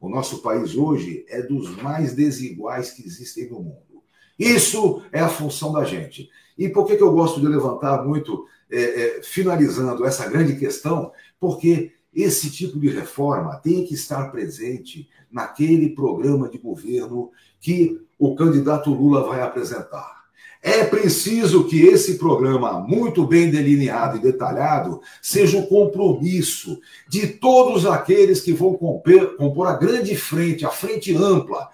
O 0.00 0.08
nosso 0.08 0.42
país 0.42 0.74
hoje 0.74 1.24
é 1.28 1.42
dos 1.42 1.70
mais 1.82 2.14
desiguais 2.14 2.90
que 2.90 3.06
existem 3.06 3.48
no 3.48 3.60
mundo. 3.60 4.02
Isso 4.38 5.02
é 5.12 5.20
a 5.20 5.28
função 5.28 5.72
da 5.72 5.84
gente. 5.84 6.28
E 6.58 6.68
por 6.68 6.86
que, 6.86 6.96
que 6.96 7.02
eu 7.02 7.12
gosto 7.12 7.40
de 7.40 7.46
levantar 7.46 8.04
muito 8.04 8.46
é, 8.74 9.18
é, 9.18 9.22
finalizando 9.22 10.04
essa 10.04 10.28
grande 10.28 10.56
questão, 10.56 11.12
porque 11.38 11.92
esse 12.12 12.50
tipo 12.50 12.76
de 12.78 12.88
reforma 12.88 13.54
tem 13.56 13.84
que 13.84 13.94
estar 13.94 14.32
presente 14.32 15.08
naquele 15.30 15.90
programa 15.90 16.48
de 16.48 16.58
governo 16.58 17.30
que 17.60 18.00
o 18.18 18.34
candidato 18.34 18.90
Lula 18.90 19.24
vai 19.28 19.42
apresentar. 19.42 20.24
É 20.60 20.82
preciso 20.82 21.64
que 21.68 21.82
esse 21.82 22.18
programa, 22.18 22.80
muito 22.80 23.24
bem 23.24 23.48
delineado 23.48 24.16
e 24.16 24.20
detalhado, 24.20 25.00
seja 25.22 25.58
o 25.58 25.66
compromisso 25.68 26.80
de 27.08 27.28
todos 27.28 27.86
aqueles 27.86 28.40
que 28.40 28.52
vão 28.52 28.74
compor 28.74 29.68
a 29.68 29.74
grande 29.74 30.16
frente, 30.16 30.64
a 30.64 30.70
frente 30.70 31.14
ampla. 31.14 31.68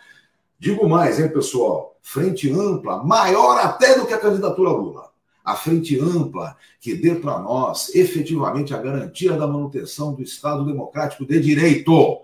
Digo 0.58 0.86
mais, 0.86 1.18
hein, 1.18 1.28
pessoal? 1.28 1.96
Frente 2.02 2.50
ampla, 2.52 3.02
maior 3.02 3.58
até 3.58 3.96
do 3.98 4.06
que 4.06 4.12
a 4.12 4.18
candidatura 4.18 4.70
Lula 4.70 5.09
a 5.44 5.54
frente 5.54 5.98
ampla 5.98 6.56
que 6.80 6.94
dê 6.94 7.14
para 7.14 7.38
nós 7.38 7.94
efetivamente 7.94 8.74
a 8.74 8.78
garantia 8.78 9.32
da 9.32 9.46
manutenção 9.46 10.14
do 10.14 10.22
Estado 10.22 10.64
Democrático 10.64 11.24
de 11.24 11.40
Direito. 11.40 12.20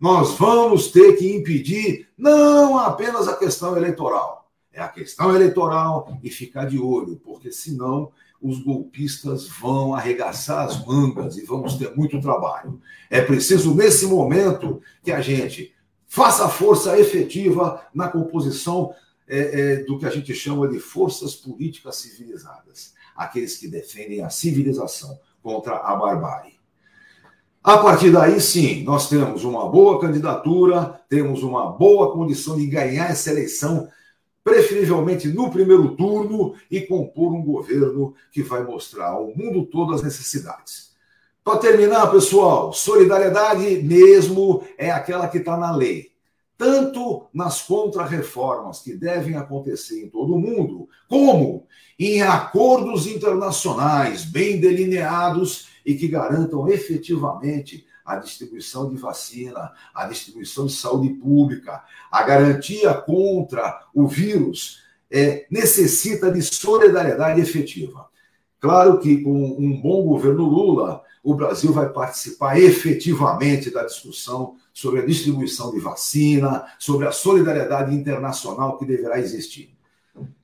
Nós 0.00 0.32
vamos 0.38 0.88
ter 0.88 1.14
que 1.16 1.34
impedir 1.34 2.08
não 2.16 2.78
apenas 2.78 3.26
a 3.26 3.36
questão 3.36 3.76
eleitoral, 3.76 4.48
é 4.72 4.80
a 4.80 4.88
questão 4.88 5.34
eleitoral 5.34 6.18
e 6.22 6.30
ficar 6.30 6.66
de 6.66 6.78
olho, 6.78 7.20
porque 7.24 7.50
senão 7.50 8.10
os 8.40 8.60
golpistas 8.60 9.48
vão 9.48 9.94
arregaçar 9.94 10.64
as 10.64 10.84
mangas 10.86 11.36
e 11.36 11.44
vamos 11.44 11.74
ter 11.74 11.94
muito 11.96 12.20
trabalho. 12.20 12.80
É 13.10 13.20
preciso, 13.20 13.74
nesse 13.74 14.06
momento, 14.06 14.80
que 15.02 15.10
a 15.10 15.20
gente 15.20 15.74
faça 16.06 16.48
força 16.48 16.98
efetiva 16.98 17.82
na 17.92 18.08
composição 18.08 18.94
é, 19.28 19.60
é, 19.60 19.76
do 19.84 19.98
que 19.98 20.06
a 20.06 20.10
gente 20.10 20.34
chama 20.34 20.66
de 20.66 20.78
forças 20.78 21.34
políticas 21.34 21.96
civilizadas, 21.96 22.94
aqueles 23.14 23.56
que 23.58 23.68
defendem 23.68 24.22
a 24.22 24.30
civilização 24.30 25.18
contra 25.42 25.76
a 25.76 25.94
barbárie. 25.94 26.58
A 27.62 27.76
partir 27.78 28.10
daí, 28.10 28.40
sim, 28.40 28.82
nós 28.84 29.08
temos 29.08 29.44
uma 29.44 29.68
boa 29.68 30.00
candidatura, 30.00 31.00
temos 31.08 31.42
uma 31.42 31.70
boa 31.70 32.12
condição 32.12 32.56
de 32.56 32.66
ganhar 32.66 33.10
essa 33.10 33.30
eleição, 33.30 33.88
preferivelmente 34.42 35.28
no 35.28 35.50
primeiro 35.50 35.94
turno, 35.94 36.54
e 36.70 36.80
compor 36.80 37.34
um 37.34 37.42
governo 37.42 38.14
que 38.32 38.42
vai 38.42 38.62
mostrar 38.62 39.08
ao 39.08 39.26
mundo 39.36 39.66
todo 39.66 39.92
as 39.92 40.02
necessidades. 40.02 40.92
Para 41.44 41.58
terminar, 41.58 42.10
pessoal, 42.10 42.72
solidariedade 42.72 43.82
mesmo 43.82 44.62
é 44.78 44.90
aquela 44.90 45.28
que 45.28 45.38
está 45.38 45.56
na 45.56 45.74
lei 45.74 46.12
tanto 46.58 47.28
nas 47.32 47.62
contrarreformas 47.62 48.80
que 48.80 48.92
devem 48.92 49.36
acontecer 49.36 50.04
em 50.04 50.10
todo 50.10 50.34
o 50.34 50.40
mundo, 50.40 50.88
como 51.08 51.68
em 51.96 52.20
acordos 52.20 53.06
internacionais 53.06 54.24
bem 54.24 54.60
delineados 54.60 55.68
e 55.86 55.94
que 55.94 56.08
garantam 56.08 56.68
efetivamente 56.68 57.86
a 58.04 58.16
distribuição 58.16 58.88
de 58.88 58.96
vacina, 58.96 59.72
a 59.94 60.06
distribuição 60.06 60.66
de 60.66 60.72
saúde 60.72 61.10
pública, 61.10 61.84
a 62.10 62.22
garantia 62.24 62.92
contra 62.92 63.86
o 63.94 64.08
vírus, 64.08 64.82
é, 65.10 65.46
necessita 65.50 66.30
de 66.30 66.42
solidariedade 66.42 67.40
efetiva. 67.40 68.08
Claro 68.58 68.98
que 68.98 69.18
com 69.22 69.56
um 69.58 69.80
bom 69.80 70.02
governo 70.02 70.44
Lula, 70.44 71.02
o 71.22 71.34
Brasil 71.34 71.72
vai 71.72 71.88
participar 71.90 72.58
efetivamente 72.58 73.70
da 73.70 73.84
discussão 73.84 74.56
sobre 74.78 75.00
a 75.00 75.04
distribuição 75.04 75.72
de 75.72 75.80
vacina, 75.80 76.64
sobre 76.78 77.08
a 77.08 77.10
solidariedade 77.10 77.92
internacional 77.92 78.78
que 78.78 78.86
deverá 78.86 79.18
existir. 79.18 79.76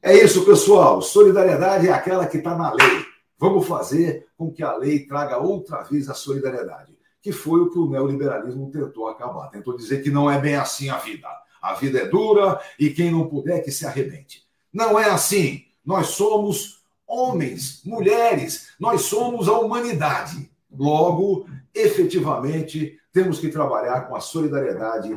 É 0.03 0.13
isso, 0.13 0.45
pessoal. 0.45 1.01
Solidariedade 1.01 1.87
é 1.87 1.93
aquela 1.93 2.27
que 2.27 2.39
está 2.39 2.59
na 2.59 2.73
lei. 2.73 3.07
Vamos 3.39 3.65
fazer 3.65 4.27
com 4.37 4.51
que 4.51 4.61
a 4.61 4.77
lei 4.77 5.07
traga 5.07 5.39
outra 5.39 5.83
vez 5.83 6.09
a 6.09 6.15
solidariedade, 6.15 6.99
que 7.23 7.31
foi 7.31 7.61
o 7.61 7.71
que 7.71 7.79
o 7.79 7.89
neoliberalismo 7.89 8.73
tentou 8.73 9.07
acabar. 9.07 9.51
Tentou 9.51 9.77
dizer 9.77 10.03
que 10.03 10.11
não 10.11 10.29
é 10.29 10.37
bem 10.41 10.57
assim 10.57 10.89
a 10.89 10.99
vida. 10.99 11.29
A 11.63 11.75
vida 11.75 12.01
é 12.01 12.09
dura 12.09 12.61
e 12.77 12.91
quem 12.91 13.13
não 13.13 13.29
puder 13.29 13.63
que 13.63 13.71
se 13.71 13.87
arrebente. 13.87 14.43
Não 14.73 14.99
é 14.99 15.11
assim. 15.11 15.63
Nós 15.87 16.09
somos 16.09 16.83
homens, 17.07 17.83
mulheres, 17.85 18.71
nós 18.81 19.03
somos 19.03 19.49
a 19.49 19.61
humanidade. 19.61 20.51
Logo, 20.77 21.47
efetivamente, 21.73 22.99
temos 23.15 23.39
que 23.39 23.49
trabalhar 23.49 24.09
com 24.09 24.17
a 24.17 24.21
solidariedade 24.21 25.17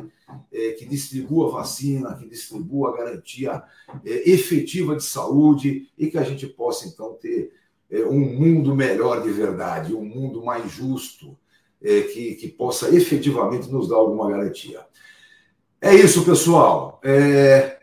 é, 0.52 0.70
que 0.70 0.86
distribua 0.86 1.50
vacina, 1.50 2.14
que 2.14 2.28
distribua 2.28 2.90
a 2.90 2.96
garantia 2.96 3.60
é, 4.04 4.30
efetiva 4.30 4.94
de 4.94 5.02
saúde 5.02 5.90
e 5.98 6.06
que 6.06 6.16
a 6.16 6.22
gente 6.22 6.46
possa, 6.46 6.86
então, 6.86 7.14
ter 7.14 7.52
é, 7.90 8.04
um 8.04 8.20
mundo 8.20 8.72
melhor 8.72 9.20
de 9.20 9.30
verdade, 9.30 9.96
um 9.96 10.04
mundo 10.04 10.44
mais 10.44 10.70
justo, 10.70 11.36
é, 11.82 12.02
que, 12.02 12.36
que 12.36 12.46
possa 12.46 12.88
efetivamente 12.94 13.68
nos 13.68 13.88
dar 13.88 13.96
alguma 13.96 14.30
garantia. 14.30 14.80
É 15.80 15.92
isso, 15.92 16.24
pessoal. 16.24 17.00
É, 17.02 17.78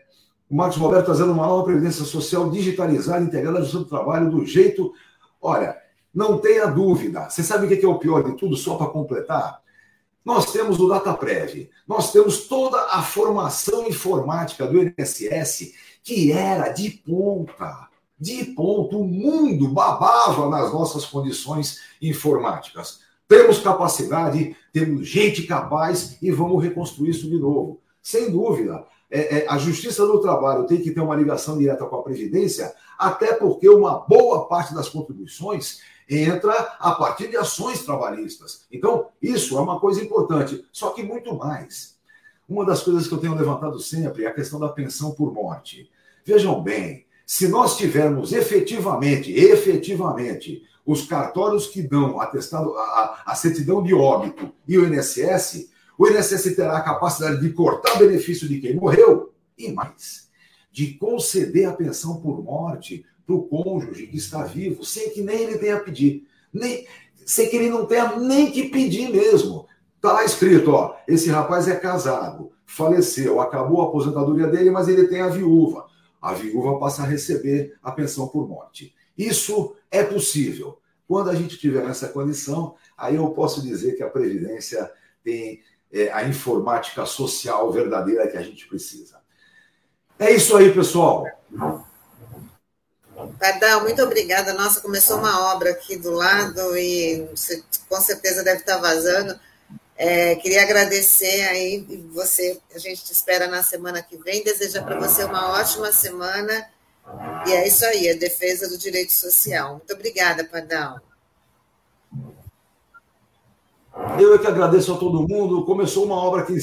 o 0.48 0.56
Marcos 0.56 0.78
Roberto 0.78 1.06
trazendo 1.06 1.32
uma 1.32 1.46
nova 1.46 1.64
previdência 1.64 2.06
social 2.06 2.48
digitalizada, 2.48 3.22
integrada 3.22 3.58
ao 3.58 3.66
seu 3.66 3.84
trabalho 3.84 4.30
do 4.30 4.46
jeito. 4.46 4.94
Olha, 5.42 5.76
não 6.14 6.38
tenha 6.38 6.64
dúvida. 6.64 7.28
Você 7.28 7.42
sabe 7.42 7.66
o 7.66 7.68
que 7.68 7.84
é 7.84 7.88
o 7.88 7.98
pior 7.98 8.24
de 8.24 8.34
tudo, 8.34 8.56
só 8.56 8.76
para 8.76 8.86
completar? 8.86 9.65
Nós 10.26 10.50
temos 10.50 10.80
o 10.80 10.88
DataPrev, 10.88 11.70
nós 11.86 12.10
temos 12.10 12.48
toda 12.48 12.76
a 12.90 13.00
formação 13.00 13.86
informática 13.86 14.66
do 14.66 14.82
INSS, 14.82 15.72
que 16.02 16.32
era 16.32 16.68
de 16.70 16.90
ponta, 16.90 17.88
de 18.18 18.46
ponta. 18.46 18.96
O 18.96 19.04
mundo 19.04 19.68
babava 19.68 20.50
nas 20.50 20.72
nossas 20.72 21.04
condições 21.04 21.78
informáticas. 22.02 23.02
Temos 23.28 23.60
capacidade, 23.60 24.56
temos 24.72 25.06
gente 25.06 25.44
capaz 25.44 26.18
e 26.20 26.32
vamos 26.32 26.60
reconstruir 26.60 27.10
isso 27.10 27.30
de 27.30 27.38
novo. 27.38 27.80
Sem 28.02 28.28
dúvida, 28.28 28.84
é, 29.08 29.44
é, 29.44 29.46
a 29.48 29.56
Justiça 29.58 30.04
do 30.04 30.20
Trabalho 30.20 30.66
tem 30.66 30.80
que 30.80 30.90
ter 30.90 31.00
uma 31.00 31.14
ligação 31.14 31.56
direta 31.56 31.86
com 31.86 31.94
a 31.94 32.02
Previdência, 32.02 32.74
até 32.98 33.32
porque 33.32 33.68
uma 33.68 34.00
boa 34.00 34.48
parte 34.48 34.74
das 34.74 34.88
contribuições 34.88 35.78
entra 36.08 36.52
a 36.78 36.92
partir 36.92 37.28
de 37.28 37.36
ações 37.36 37.84
trabalhistas. 37.84 38.64
Então, 38.70 39.08
isso 39.20 39.58
é 39.58 39.60
uma 39.60 39.80
coisa 39.80 40.02
importante, 40.02 40.64
só 40.72 40.90
que 40.90 41.02
muito 41.02 41.34
mais. 41.34 41.96
Uma 42.48 42.64
das 42.64 42.82
coisas 42.82 43.08
que 43.08 43.14
eu 43.14 43.18
tenho 43.18 43.34
levantado 43.34 43.78
sempre 43.80 44.24
é 44.24 44.28
a 44.28 44.34
questão 44.34 44.60
da 44.60 44.68
pensão 44.68 45.12
por 45.12 45.32
morte. 45.32 45.90
Vejam 46.24 46.62
bem, 46.62 47.06
Se 47.28 47.48
nós 47.48 47.76
tivermos 47.76 48.32
efetivamente, 48.32 49.32
efetivamente, 49.32 50.62
os 50.86 51.04
cartórios 51.04 51.66
que 51.66 51.82
dão 51.82 52.20
atestado, 52.20 52.72
a, 52.76 53.22
a 53.26 53.34
certidão 53.34 53.82
de 53.82 53.92
óbito 53.92 54.52
e 54.66 54.78
o 54.78 54.86
INSS, 54.86 55.68
o 55.98 56.06
INSS 56.06 56.54
terá 56.54 56.76
a 56.76 56.82
capacidade 56.82 57.40
de 57.40 57.50
cortar 57.52 57.98
benefício 57.98 58.48
de 58.48 58.60
quem 58.60 58.76
morreu 58.76 59.32
e 59.58 59.72
mais, 59.72 60.28
de 60.70 60.94
conceder 60.94 61.68
a 61.68 61.72
pensão 61.72 62.20
por 62.20 62.40
morte 62.44 63.04
para 63.26 63.34
o 63.34 63.42
cônjuge 63.42 64.06
que 64.06 64.16
está 64.16 64.44
vivo, 64.44 64.84
sem 64.84 65.10
que 65.10 65.20
nem 65.20 65.42
ele 65.42 65.58
tenha 65.58 65.80
pedir, 65.80 66.26
nem, 66.52 66.86
sem 67.24 67.50
que 67.50 67.56
ele 67.56 67.68
não 67.68 67.84
tenha 67.84 68.16
nem 68.16 68.50
que 68.50 68.68
pedir 68.68 69.10
mesmo. 69.10 69.66
Está 69.96 70.12
lá 70.12 70.24
escrito, 70.24 70.70
ó, 70.70 70.96
esse 71.08 71.28
rapaz 71.28 71.66
é 71.66 71.74
casado, 71.74 72.52
faleceu, 72.64 73.40
acabou 73.40 73.82
a 73.82 73.88
aposentadoria 73.88 74.46
dele, 74.46 74.70
mas 74.70 74.88
ele 74.88 75.08
tem 75.08 75.20
a 75.20 75.28
viúva. 75.28 75.86
A 76.22 76.32
viúva 76.32 76.78
passa 76.78 77.02
a 77.02 77.06
receber 77.06 77.76
a 77.82 77.90
pensão 77.90 78.28
por 78.28 78.48
morte. 78.48 78.94
Isso 79.18 79.74
é 79.90 80.02
possível. 80.04 80.78
Quando 81.08 81.30
a 81.30 81.34
gente 81.34 81.58
tiver 81.58 81.84
nessa 81.84 82.08
condição, 82.08 82.74
aí 82.96 83.16
eu 83.16 83.30
posso 83.30 83.62
dizer 83.62 83.96
que 83.96 84.02
a 84.02 84.10
Previdência 84.10 84.90
tem 85.22 85.60
é, 85.92 86.10
a 86.12 86.24
informática 86.24 87.06
social 87.06 87.70
verdadeira 87.72 88.28
que 88.28 88.36
a 88.36 88.42
gente 88.42 88.66
precisa. 88.66 89.20
É 90.18 90.32
isso 90.32 90.56
aí, 90.56 90.72
pessoal. 90.72 91.24
Pardal, 93.38 93.82
muito 93.82 94.02
obrigada. 94.02 94.52
Nossa, 94.52 94.80
começou 94.80 95.18
uma 95.18 95.52
obra 95.54 95.70
aqui 95.70 95.96
do 95.96 96.10
lado 96.10 96.76
e 96.76 97.26
com 97.88 98.00
certeza 98.00 98.44
deve 98.44 98.60
estar 98.60 98.76
vazando. 98.78 99.38
É, 99.96 100.34
queria 100.34 100.62
agradecer 100.62 101.46
aí 101.48 101.80
você. 102.12 102.60
A 102.74 102.78
gente 102.78 103.04
te 103.04 103.12
espera 103.12 103.46
na 103.46 103.62
semana 103.62 104.02
que 104.02 104.16
vem. 104.18 104.44
Desejar 104.44 104.84
para 104.84 104.98
você 104.98 105.24
uma 105.24 105.52
ótima 105.52 105.90
semana. 105.92 106.68
E 107.46 107.52
é 107.52 107.66
isso 107.66 107.84
aí, 107.86 108.10
a 108.10 108.16
defesa 108.16 108.68
do 108.68 108.76
direito 108.76 109.12
social. 109.12 109.76
Muito 109.76 109.94
obrigada, 109.94 110.44
Pardal. 110.44 111.00
Eu 114.20 114.34
é 114.34 114.38
que 114.38 114.46
agradeço 114.46 114.92
a 114.92 114.98
todo 114.98 115.26
mundo. 115.26 115.64
Começou 115.64 116.04
uma 116.04 116.16
obra 116.16 116.42
aqui 116.42 116.58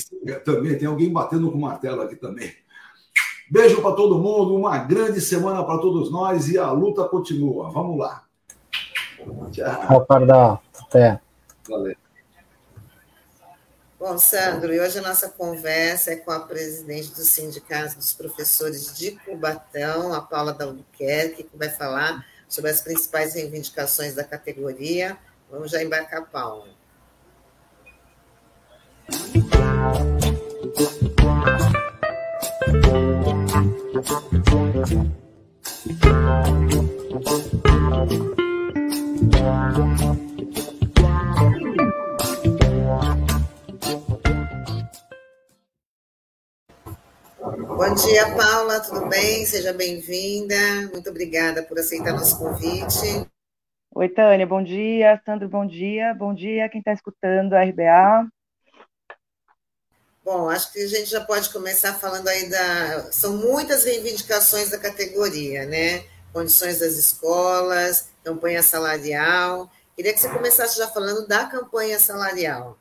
também. 0.45 0.77
Tem 0.77 0.87
alguém 0.87 1.11
batendo 1.11 1.51
com 1.51 1.57
martelo 1.57 2.01
aqui 2.01 2.15
também. 2.15 2.53
Beijo 3.49 3.81
para 3.81 3.95
todo 3.95 4.19
mundo, 4.19 4.55
uma 4.55 4.77
grande 4.79 5.21
semana 5.21 5.63
para 5.63 5.79
todos 5.79 6.11
nós 6.11 6.49
e 6.49 6.57
a 6.57 6.71
luta 6.71 7.03
continua. 7.05 7.69
Vamos 7.69 7.99
lá. 7.99 8.23
Tchau. 9.51 10.05
Pardal. 10.05 10.63
Até. 10.79 11.19
Valeu. 11.67 11.95
Bom, 13.99 14.17
Sandro, 14.17 14.73
e 14.73 14.81
hoje 14.81 14.99
a 14.99 15.01
nossa 15.01 15.29
conversa 15.29 16.11
é 16.11 16.17
com 16.17 16.29
a 16.29 16.41
presidente 16.41 17.11
do 17.11 17.21
Sindicato 17.21 17.95
dos 17.95 18.11
Professores 18.11 18.97
de 18.97 19.11
Cubatão, 19.11 20.13
a 20.13 20.19
Paula 20.19 20.51
da 20.51 20.65
Albuquerque, 20.65 21.43
que 21.43 21.57
vai 21.57 21.69
falar 21.69 22.25
sobre 22.49 22.69
as 22.69 22.81
principais 22.81 23.33
reivindicações 23.33 24.13
da 24.13 24.25
categoria. 24.25 25.17
Vamos 25.49 25.71
já 25.71 25.81
embarcar, 25.81 26.29
Paula. 26.29 26.67
Bom 34.03 34.11
dia, 47.95 48.35
Paula, 48.35 48.81
tudo 48.81 49.07
bem? 49.07 49.45
Seja 49.45 49.71
bem-vinda. 49.71 50.55
Muito 50.91 51.09
obrigada 51.09 51.63
por 51.63 51.79
aceitar 51.79 52.11
nosso 52.11 52.37
convite. 52.37 53.25
Oi, 53.95 54.09
Tânia, 54.09 54.45
bom 54.45 54.61
dia. 54.61 55.21
Sandro, 55.25 55.47
bom 55.47 55.65
dia. 55.65 56.13
Bom 56.13 56.33
dia 56.33 56.67
quem 56.67 56.79
está 56.79 56.91
escutando 56.91 57.53
a 57.53 57.63
RBA. 57.63 58.27
Bom, 60.23 60.49
acho 60.49 60.71
que 60.71 60.79
a 60.79 60.87
gente 60.87 61.09
já 61.09 61.19
pode 61.19 61.51
começar 61.51 61.95
falando 61.95 62.29
aí 62.29 62.49
da. 62.49 63.11
São 63.11 63.35
muitas 63.35 63.83
reivindicações 63.83 64.69
da 64.69 64.79
categoria, 64.79 65.65
né? 65.65 66.05
Condições 66.31 66.79
das 66.79 66.93
escolas, 66.93 68.09
campanha 68.23 68.63
salarial. 68.63 69.69
Queria 69.95 70.13
que 70.13 70.19
você 70.19 70.29
começasse 70.29 70.77
já 70.77 70.87
falando 70.87 71.27
da 71.27 71.45
campanha 71.45 71.99
salarial. 71.99 72.77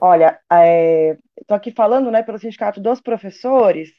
Olha, 0.00 0.38
é, 0.52 1.16
estou 1.40 1.56
aqui 1.56 1.72
falando 1.72 2.10
né, 2.10 2.22
pelo 2.22 2.38
Sindicato 2.38 2.80
dos 2.80 3.00
Professores, 3.00 3.90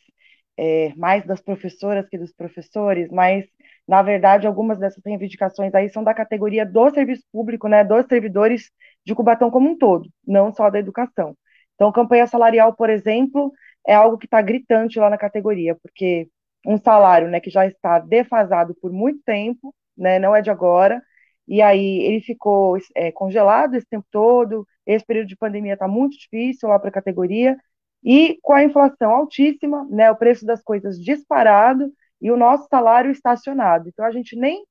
é, 0.55 0.93
mais 0.95 1.25
das 1.25 1.41
professoras 1.41 2.07
que 2.07 2.17
dos 2.17 2.31
professores, 2.33 3.09
mas, 3.09 3.45
na 3.87 4.03
verdade, 4.03 4.45
algumas 4.45 4.77
dessas 4.77 5.03
reivindicações 5.03 5.73
aí 5.73 5.89
são 5.89 6.03
da 6.03 6.13
categoria 6.13 6.65
do 6.65 6.89
serviço 6.91 7.23
público, 7.31 7.67
né, 7.67 7.83
dos 7.83 8.05
servidores 8.05 8.69
de 9.03 9.15
Cubatão 9.15 9.49
como 9.49 9.69
um 9.69 9.77
todo, 9.77 10.07
não 10.25 10.53
só 10.53 10.69
da 10.69 10.79
educação. 10.79 11.35
Então, 11.77 11.91
campanha 11.91 12.25
salarial, 12.25 12.73
por 12.75 12.89
exemplo, 12.89 13.53
é 13.87 13.93
algo 13.93 14.17
que 14.17 14.25
está 14.25 14.41
gritante 14.41 14.99
lá 14.99 15.09
na 15.09 15.17
categoria, 15.17 15.75
porque 15.75 16.27
um 16.65 16.77
salário 16.77 17.29
né, 17.29 17.39
que 17.39 17.51
já 17.51 17.67
está 17.67 17.99
defasado 17.99 18.75
por 18.81 18.91
muito 18.91 19.21
tempo, 19.23 19.73
né, 19.95 20.17
não 20.19 20.35
é 20.35 20.41
de 20.41 20.49
agora, 20.49 21.01
e 21.47 21.61
aí 21.61 21.99
ele 22.01 22.19
ficou 22.21 22.77
é, 22.95 23.11
congelado 23.11 23.75
esse 23.75 23.85
tempo 23.87 24.07
todo, 24.11 24.67
esse 24.85 25.05
período 25.05 25.27
de 25.27 25.37
pandemia 25.37 25.73
está 25.73 25.87
muito 25.87 26.17
difícil 26.17 26.67
lá 26.67 26.79
para 26.79 26.89
a 26.89 26.91
categoria, 26.91 27.55
e 28.03 28.39
com 28.41 28.53
a 28.53 28.63
inflação 28.63 29.11
altíssima, 29.11 29.85
né, 29.89 30.09
o 30.11 30.15
preço 30.15 30.45
das 30.45 30.63
coisas 30.63 30.99
disparado 30.99 31.91
e 32.21 32.31
o 32.31 32.37
nosso 32.37 32.67
salário 32.69 33.11
estacionado. 33.11 33.87
Então 33.89 34.03
a 34.05 34.11
gente 34.11 34.35
nem 34.35 34.65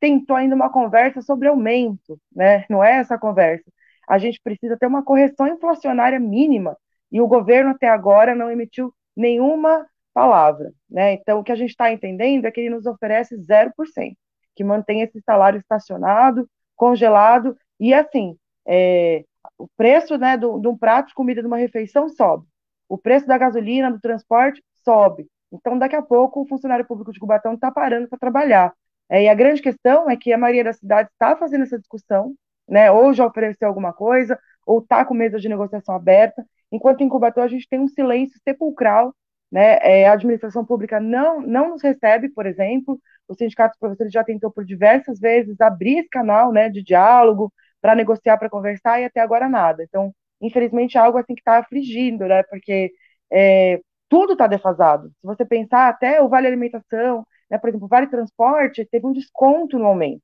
tentou 0.00 0.36
ainda 0.36 0.54
uma 0.54 0.70
conversa 0.72 1.22
sobre 1.22 1.48
aumento, 1.48 2.20
né? 2.34 2.64
Não 2.70 2.82
é 2.82 2.98
essa 2.98 3.18
conversa 3.18 3.70
a 4.08 4.16
gente 4.16 4.40
precisa 4.42 4.76
ter 4.76 4.86
uma 4.86 5.04
correção 5.04 5.46
inflacionária 5.46 6.18
mínima, 6.18 6.76
e 7.12 7.20
o 7.20 7.28
governo 7.28 7.70
até 7.70 7.88
agora 7.88 8.34
não 8.34 8.50
emitiu 8.50 8.92
nenhuma 9.14 9.86
palavra. 10.14 10.72
Né? 10.88 11.12
Então, 11.12 11.40
o 11.40 11.44
que 11.44 11.52
a 11.52 11.56
gente 11.56 11.70
está 11.70 11.92
entendendo 11.92 12.46
é 12.46 12.50
que 12.50 12.60
ele 12.60 12.70
nos 12.70 12.86
oferece 12.86 13.36
0%, 13.36 13.72
que 14.56 14.64
mantém 14.64 15.02
esse 15.02 15.20
salário 15.20 15.58
estacionado, 15.58 16.48
congelado, 16.74 17.56
e 17.78 17.92
assim, 17.92 18.36
é, 18.66 19.24
o 19.58 19.68
preço 19.76 20.16
né, 20.16 20.36
de 20.36 20.46
um 20.46 20.76
prato 20.76 21.08
de 21.08 21.14
comida 21.14 21.40
de 21.40 21.46
uma 21.46 21.56
refeição 21.56 22.08
sobe, 22.08 22.46
o 22.88 22.96
preço 22.96 23.26
da 23.26 23.36
gasolina, 23.36 23.90
do 23.90 24.00
transporte, 24.00 24.62
sobe. 24.84 25.28
Então, 25.52 25.78
daqui 25.78 25.96
a 25.96 26.02
pouco, 26.02 26.42
o 26.42 26.46
funcionário 26.46 26.86
público 26.86 27.12
de 27.12 27.20
Cubatão 27.20 27.54
está 27.54 27.70
parando 27.70 28.08
para 28.08 28.18
trabalhar. 28.18 28.72
É, 29.10 29.22
e 29.24 29.28
a 29.28 29.34
grande 29.34 29.62
questão 29.62 30.08
é 30.08 30.16
que 30.16 30.32
a 30.32 30.38
maioria 30.38 30.64
das 30.64 30.78
cidades 30.78 31.10
está 31.12 31.36
fazendo 31.36 31.62
essa 31.62 31.78
discussão, 31.78 32.34
né? 32.68 32.90
Ou 32.90 33.12
já 33.12 33.26
ofereceu 33.26 33.68
alguma 33.68 33.92
coisa, 33.92 34.38
ou 34.66 34.80
está 34.80 35.04
com 35.04 35.14
mesa 35.14 35.38
de 35.38 35.48
negociação 35.48 35.94
aberta, 35.94 36.44
enquanto 36.70 37.02
em 37.02 37.08
Cubatão 37.08 37.42
a 37.42 37.48
gente 37.48 37.68
tem 37.68 37.80
um 37.80 37.88
silêncio 37.88 38.38
sepulcral, 38.46 39.14
né? 39.50 39.78
É, 39.82 40.08
a 40.08 40.12
administração 40.12 40.64
pública 40.64 41.00
não, 41.00 41.40
não 41.40 41.70
nos 41.70 41.82
recebe, 41.82 42.28
por 42.28 42.46
exemplo, 42.46 43.00
o 43.26 43.34
sindicato 43.34 43.72
dos 43.72 43.78
professores 43.78 44.12
já 44.12 44.22
tentou 44.24 44.50
por 44.50 44.64
diversas 44.64 45.18
vezes 45.18 45.60
abrir 45.60 45.98
esse 46.00 46.08
canal 46.08 46.52
né, 46.52 46.68
de 46.68 46.82
diálogo 46.82 47.52
para 47.80 47.94
negociar, 47.94 48.36
para 48.38 48.50
conversar, 48.50 49.00
e 49.00 49.04
até 49.04 49.20
agora 49.20 49.48
nada. 49.48 49.82
Então, 49.82 50.12
infelizmente, 50.40 50.96
é 50.98 51.00
algo 51.00 51.18
assim 51.18 51.34
que 51.34 51.40
está 51.40 51.58
afligindo, 51.58 52.26
né? 52.26 52.42
Porque 52.44 52.92
é, 53.30 53.80
tudo 54.08 54.32
está 54.32 54.46
defasado. 54.46 55.08
Se 55.20 55.26
você 55.26 55.44
pensar 55.44 55.88
até 55.88 56.22
o 56.22 56.28
vale 56.28 56.46
alimentação, 56.46 57.26
né, 57.50 57.58
por 57.58 57.68
exemplo, 57.68 57.86
o 57.86 57.88
vale 57.88 58.06
transporte 58.08 58.86
teve 58.90 59.06
um 59.06 59.12
desconto 59.12 59.78
no 59.78 59.86
aumento. 59.86 60.22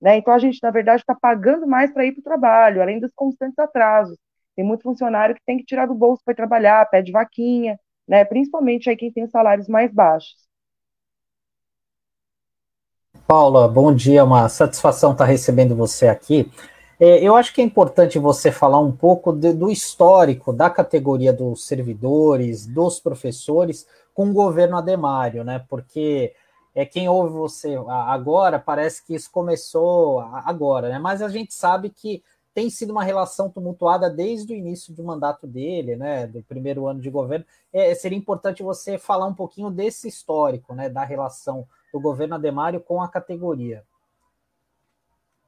Né? 0.00 0.18
Então, 0.18 0.34
a 0.34 0.38
gente, 0.38 0.58
na 0.62 0.70
verdade, 0.70 1.02
está 1.02 1.14
pagando 1.14 1.66
mais 1.66 1.92
para 1.92 2.04
ir 2.04 2.12
para 2.12 2.20
o 2.20 2.24
trabalho, 2.24 2.82
além 2.82 3.00
dos 3.00 3.12
constantes 3.14 3.58
atrasos. 3.58 4.16
Tem 4.54 4.64
muito 4.64 4.82
funcionário 4.82 5.34
que 5.34 5.44
tem 5.44 5.58
que 5.58 5.64
tirar 5.64 5.86
do 5.86 5.94
bolso 5.94 6.22
para 6.24 6.34
trabalhar, 6.34 6.88
pede 6.88 7.12
vaquinha, 7.12 7.78
né? 8.08 8.24
principalmente 8.24 8.88
aí 8.88 8.96
quem 8.96 9.12
tem 9.12 9.26
salários 9.26 9.68
mais 9.68 9.92
baixos. 9.92 10.46
Paula, 13.26 13.66
bom 13.66 13.92
dia, 13.92 14.24
uma 14.24 14.48
satisfação 14.48 15.12
estar 15.12 15.24
recebendo 15.24 15.74
você 15.74 16.06
aqui. 16.06 16.50
É, 16.98 17.22
eu 17.22 17.36
acho 17.36 17.52
que 17.52 17.60
é 17.60 17.64
importante 17.64 18.18
você 18.18 18.50
falar 18.50 18.78
um 18.80 18.92
pouco 18.92 19.32
de, 19.32 19.52
do 19.52 19.70
histórico 19.70 20.52
da 20.52 20.70
categoria 20.70 21.32
dos 21.32 21.66
servidores, 21.66 22.66
dos 22.66 23.00
professores, 23.00 23.86
com 24.14 24.30
o 24.30 24.32
governo 24.32 24.76
Ademário, 24.76 25.44
né? 25.44 25.62
Porque 25.68 26.32
é 26.76 26.84
quem 26.84 27.08
ouve 27.08 27.32
você 27.32 27.74
agora 27.88 28.58
parece 28.58 29.02
que 29.02 29.14
isso 29.14 29.30
começou 29.32 30.20
agora, 30.20 30.90
né? 30.90 30.98
Mas 30.98 31.22
a 31.22 31.28
gente 31.30 31.54
sabe 31.54 31.88
que 31.88 32.22
tem 32.52 32.68
sido 32.68 32.90
uma 32.90 33.02
relação 33.02 33.48
tumultuada 33.48 34.10
desde 34.10 34.52
o 34.52 34.56
início 34.56 34.92
do 34.94 35.02
mandato 35.02 35.46
dele, 35.46 35.96
né? 35.96 36.26
Do 36.26 36.42
primeiro 36.42 36.86
ano 36.86 37.00
de 37.00 37.08
governo. 37.08 37.46
É, 37.72 37.94
seria 37.94 38.18
importante 38.18 38.62
você 38.62 38.98
falar 38.98 39.26
um 39.26 39.32
pouquinho 39.32 39.70
desse 39.70 40.06
histórico, 40.06 40.74
né? 40.74 40.90
Da 40.90 41.02
relação 41.02 41.66
do 41.90 41.98
governo 41.98 42.34
Ademário 42.34 42.78
com 42.78 43.00
a 43.00 43.08
categoria. 43.08 43.82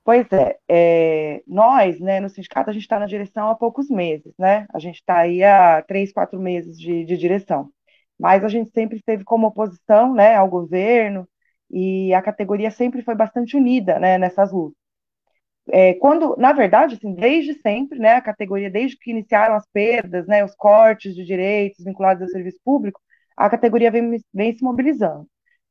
Pois 0.02 0.26
é, 0.32 0.58
é, 0.66 1.42
nós, 1.46 2.00
né, 2.00 2.20
no 2.20 2.30
sindicato, 2.30 2.70
a 2.70 2.72
gente 2.72 2.84
está 2.84 2.98
na 2.98 3.04
direção 3.04 3.50
há 3.50 3.54
poucos 3.54 3.90
meses, 3.90 4.32
né? 4.38 4.66
A 4.72 4.78
gente 4.78 4.94
está 4.94 5.18
aí 5.18 5.44
há 5.44 5.82
três, 5.82 6.10
quatro 6.10 6.40
meses 6.40 6.78
de, 6.78 7.04
de 7.04 7.18
direção. 7.18 7.70
Mas 8.18 8.44
a 8.44 8.48
gente 8.48 8.70
sempre 8.70 8.98
esteve 8.98 9.24
como 9.24 9.46
oposição, 9.46 10.14
né, 10.14 10.34
ao 10.36 10.48
governo, 10.48 11.28
e 11.70 12.12
a 12.14 12.22
categoria 12.22 12.70
sempre 12.70 13.02
foi 13.02 13.14
bastante 13.14 13.56
unida, 13.56 13.98
né, 13.98 14.18
nessas 14.18 14.52
lutas. 14.52 14.76
É, 15.70 15.94
quando, 15.94 16.34
na 16.38 16.52
verdade, 16.52 16.94
assim, 16.94 17.14
desde 17.14 17.54
sempre, 17.60 17.98
né, 17.98 18.14
a 18.14 18.22
categoria, 18.22 18.70
desde 18.70 18.96
que 18.98 19.10
iniciaram 19.10 19.54
as 19.54 19.66
perdas, 19.72 20.26
né, 20.26 20.44
os 20.44 20.54
cortes 20.54 21.14
de 21.14 21.24
direitos 21.24 21.84
vinculados 21.84 22.22
ao 22.22 22.28
serviço 22.28 22.58
público, 22.64 23.00
a 23.36 23.50
categoria 23.50 23.90
vem, 23.90 24.18
vem 24.32 24.56
se 24.56 24.64
mobilizando. 24.64 25.26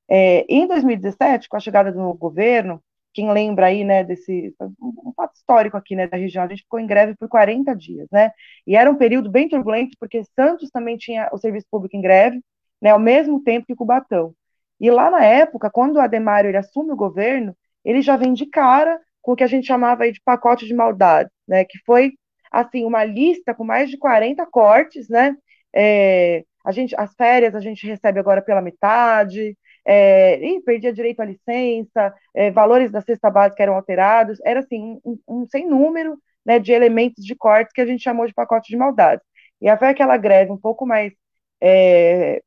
É, 0.09 0.45
em 0.49 0.67
2017, 0.67 1.49
com 1.49 1.57
a 1.57 1.59
chegada 1.59 1.91
do 1.91 1.99
novo 1.99 2.17
governo, 2.17 2.81
quem 3.17 3.31
lembra 3.31 3.65
aí, 3.65 3.83
né, 3.83 4.03
desse 4.03 4.53
um 4.79 5.11
fato 5.15 5.35
histórico 5.35 5.75
aqui, 5.75 5.95
né, 5.95 6.05
da 6.05 6.17
região, 6.17 6.43
a 6.43 6.47
gente 6.47 6.61
ficou 6.61 6.79
em 6.79 6.85
greve 6.85 7.15
por 7.15 7.27
40 7.27 7.75
dias, 7.75 8.07
né, 8.11 8.31
e 8.65 8.75
era 8.75 8.91
um 8.91 8.95
período 8.95 9.27
bem 9.31 9.49
turbulento, 9.49 9.97
porque 9.99 10.23
Santos 10.35 10.69
também 10.69 10.97
tinha 10.97 11.27
o 11.33 11.37
serviço 11.39 11.65
público 11.71 11.97
em 11.97 12.01
greve, 12.01 12.39
né, 12.79 12.91
ao 12.91 12.99
mesmo 12.99 13.43
tempo 13.43 13.65
que 13.65 13.75
Cubatão. 13.75 14.35
E 14.79 14.91
lá 14.91 15.09
na 15.09 15.23
época, 15.25 15.71
quando 15.71 15.95
o 15.95 15.99
Ademário 15.99 16.49
ele 16.51 16.57
assume 16.57 16.91
o 16.91 16.95
governo, 16.95 17.57
ele 17.83 18.03
já 18.03 18.15
vem 18.15 18.33
de 18.33 18.45
cara 18.45 19.01
com 19.19 19.31
o 19.31 19.35
que 19.35 19.43
a 19.43 19.47
gente 19.47 19.65
chamava 19.65 20.03
aí 20.03 20.11
de 20.11 20.21
pacote 20.23 20.67
de 20.67 20.75
maldade, 20.75 21.31
né, 21.47 21.65
que 21.65 21.79
foi, 21.87 22.11
assim, 22.51 22.85
uma 22.85 23.03
lista 23.03 23.51
com 23.51 23.63
mais 23.63 23.89
de 23.89 23.97
40 23.97 24.45
cortes, 24.45 25.09
né, 25.09 25.35
é, 25.75 26.43
a 26.63 26.71
gente, 26.71 26.95
as 26.95 27.15
férias 27.15 27.55
a 27.55 27.59
gente 27.59 27.87
recebe 27.87 28.19
agora 28.19 28.43
pela 28.43 28.61
metade, 28.61 29.57
é, 29.87 30.37
e 30.45 30.61
perdia 30.61 30.91
direito 30.91 31.21
à 31.21 31.25
licença, 31.25 32.13
é, 32.35 32.51
valores 32.51 32.91
da 32.91 32.99
cesta 33.01 33.29
básica 33.31 33.63
eram 33.63 33.75
alterados, 33.75 34.37
era 34.43 34.59
assim, 34.59 34.99
um, 35.05 35.17
um 35.27 35.47
sem 35.47 35.65
número 35.65 36.21
né, 36.45 36.59
de 36.59 36.73
elementos 36.73 37.23
de 37.23 37.33
cortes 37.35 37.71
que 37.73 37.79
a 37.81 37.85
gente 37.85 38.03
chamou 38.03 38.27
de 38.27 38.33
pacote 38.33 38.69
de 38.69 38.77
maldade. 38.77 39.21
E 39.61 39.75
foi 39.77 39.87
aquela 39.89 40.17
greve 40.17 40.51
um 40.51 40.57
pouco 40.57 40.85
mais, 40.85 41.13
é, 41.61 42.41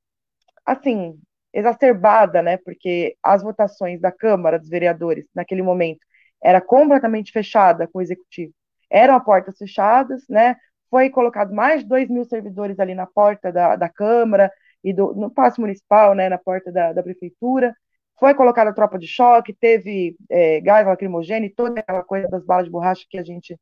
assim, 0.67 1.19
exacerbada, 1.53 2.43
né, 2.43 2.59
porque 2.59 3.17
as 3.23 3.43
votações 3.43 4.01
da 4.01 4.13
Câmara 4.13 4.59
dos 4.59 4.69
Vereadores, 4.69 5.27
naquele 5.35 5.63
momento, 5.63 6.01
era 6.43 6.61
completamente 6.61 7.33
fechada 7.33 7.87
com 7.89 8.01
o 8.01 8.03
executivo. 8.03 8.53
Eram 8.91 9.15
a 9.15 9.21
portas 9.21 9.57
fechadas, 9.59 10.25
né? 10.29 10.57
Foi 10.91 11.11
colocado 11.11 11.55
mais 11.55 11.83
de 11.83 11.89
2 11.89 12.09
mil 12.09 12.25
servidores 12.25 12.79
ali 12.81 12.95
na 12.95 13.07
porta 13.07 13.53
da, 13.53 13.77
da 13.77 13.89
Câmara 13.89 14.51
e 14.83 14.93
do, 14.93 15.15
no 15.15 15.31
passo 15.31 15.61
municipal, 15.61 16.15
né, 16.15 16.29
na 16.29 16.39
porta 16.39 16.73
da, 16.73 16.93
da 16.93 17.03
prefeitura. 17.03 17.75
Foi 18.19 18.35
colocada 18.35 18.71
a 18.71 18.73
tropa 18.75 18.99
de 18.99 19.07
choque, 19.07 19.55
teve 19.55 20.17
é, 20.29 20.61
gás 20.61 20.87
lacrimogêneo, 20.87 21.53
toda 21.57 21.81
aquela 21.81 22.05
coisa 22.05 22.29
das 22.29 22.45
balas 22.45 22.67
de 22.67 22.71
borracha 22.71 23.07
que 23.09 23.19
a 23.19 23.25
gente, 23.25 23.59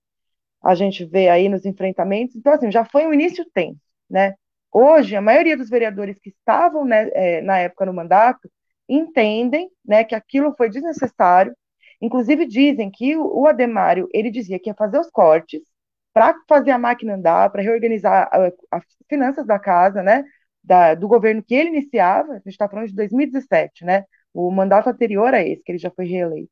a 0.62 0.74
gente 0.74 1.04
vê 1.04 1.28
aí 1.28 1.48
nos 1.48 1.64
enfrentamentos. 1.64 2.36
Então, 2.36 2.52
assim, 2.52 2.70
já 2.70 2.84
foi 2.84 3.06
um 3.06 3.14
início 3.14 3.44
tenso, 3.54 3.80
né? 4.10 4.34
Hoje, 4.72 5.16
a 5.16 5.20
maioria 5.20 5.56
dos 5.56 5.70
vereadores 5.70 6.18
que 6.18 6.30
estavam 6.30 6.84
né, 6.84 7.08
é, 7.12 7.40
na 7.42 7.58
época 7.58 7.86
no 7.86 7.94
mandato 7.94 8.50
entendem 8.88 9.70
né, 9.84 10.04
que 10.04 10.14
aquilo 10.14 10.54
foi 10.56 10.68
desnecessário, 10.68 11.54
Inclusive 12.00 12.46
dizem 12.46 12.90
que 12.90 13.16
o 13.16 13.46
Ademário 13.46 14.08
ele 14.12 14.30
dizia 14.30 14.58
que 14.58 14.70
ia 14.70 14.74
fazer 14.74 14.98
os 14.98 15.10
cortes 15.10 15.62
para 16.12 16.34
fazer 16.48 16.70
a 16.70 16.78
máquina 16.78 17.14
andar, 17.14 17.50
para 17.50 17.62
reorganizar 17.62 18.28
as 18.70 18.84
finanças 19.08 19.46
da 19.46 19.58
casa, 19.58 20.02
né? 20.02 20.24
Da, 20.62 20.94
do 20.94 21.08
governo 21.08 21.42
que 21.42 21.54
ele 21.54 21.70
iniciava, 21.70 22.32
a 22.32 22.36
gente 22.36 22.48
está 22.48 22.68
falando 22.68 22.88
de 22.88 22.94
2017, 22.94 23.84
né? 23.84 24.04
O 24.34 24.50
mandato 24.50 24.88
anterior 24.88 25.32
a 25.34 25.42
esse, 25.42 25.62
que 25.62 25.72
ele 25.72 25.78
já 25.78 25.90
foi 25.90 26.06
reeleito. 26.06 26.50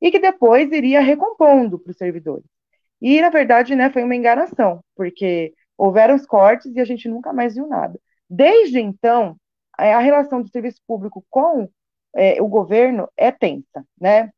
E 0.00 0.10
que 0.10 0.18
depois 0.18 0.70
iria 0.72 1.00
recompondo 1.00 1.78
para 1.78 1.90
os 1.92 1.96
servidores. 1.96 2.46
E, 3.00 3.20
na 3.20 3.30
verdade, 3.30 3.74
né, 3.76 3.90
foi 3.90 4.04
uma 4.04 4.16
enganação, 4.16 4.82
porque 4.96 5.54
houveram 5.76 6.14
os 6.16 6.26
cortes 6.26 6.74
e 6.74 6.80
a 6.80 6.84
gente 6.84 7.08
nunca 7.08 7.32
mais 7.32 7.54
viu 7.54 7.66
nada. 7.68 7.98
Desde 8.28 8.80
então, 8.80 9.36
a 9.76 9.98
relação 10.00 10.42
do 10.42 10.48
serviço 10.48 10.80
público 10.86 11.24
com 11.30 11.68
é, 12.14 12.40
o 12.42 12.48
governo 12.48 13.08
é 13.16 13.30
tensa, 13.32 13.84
né? 14.00 14.30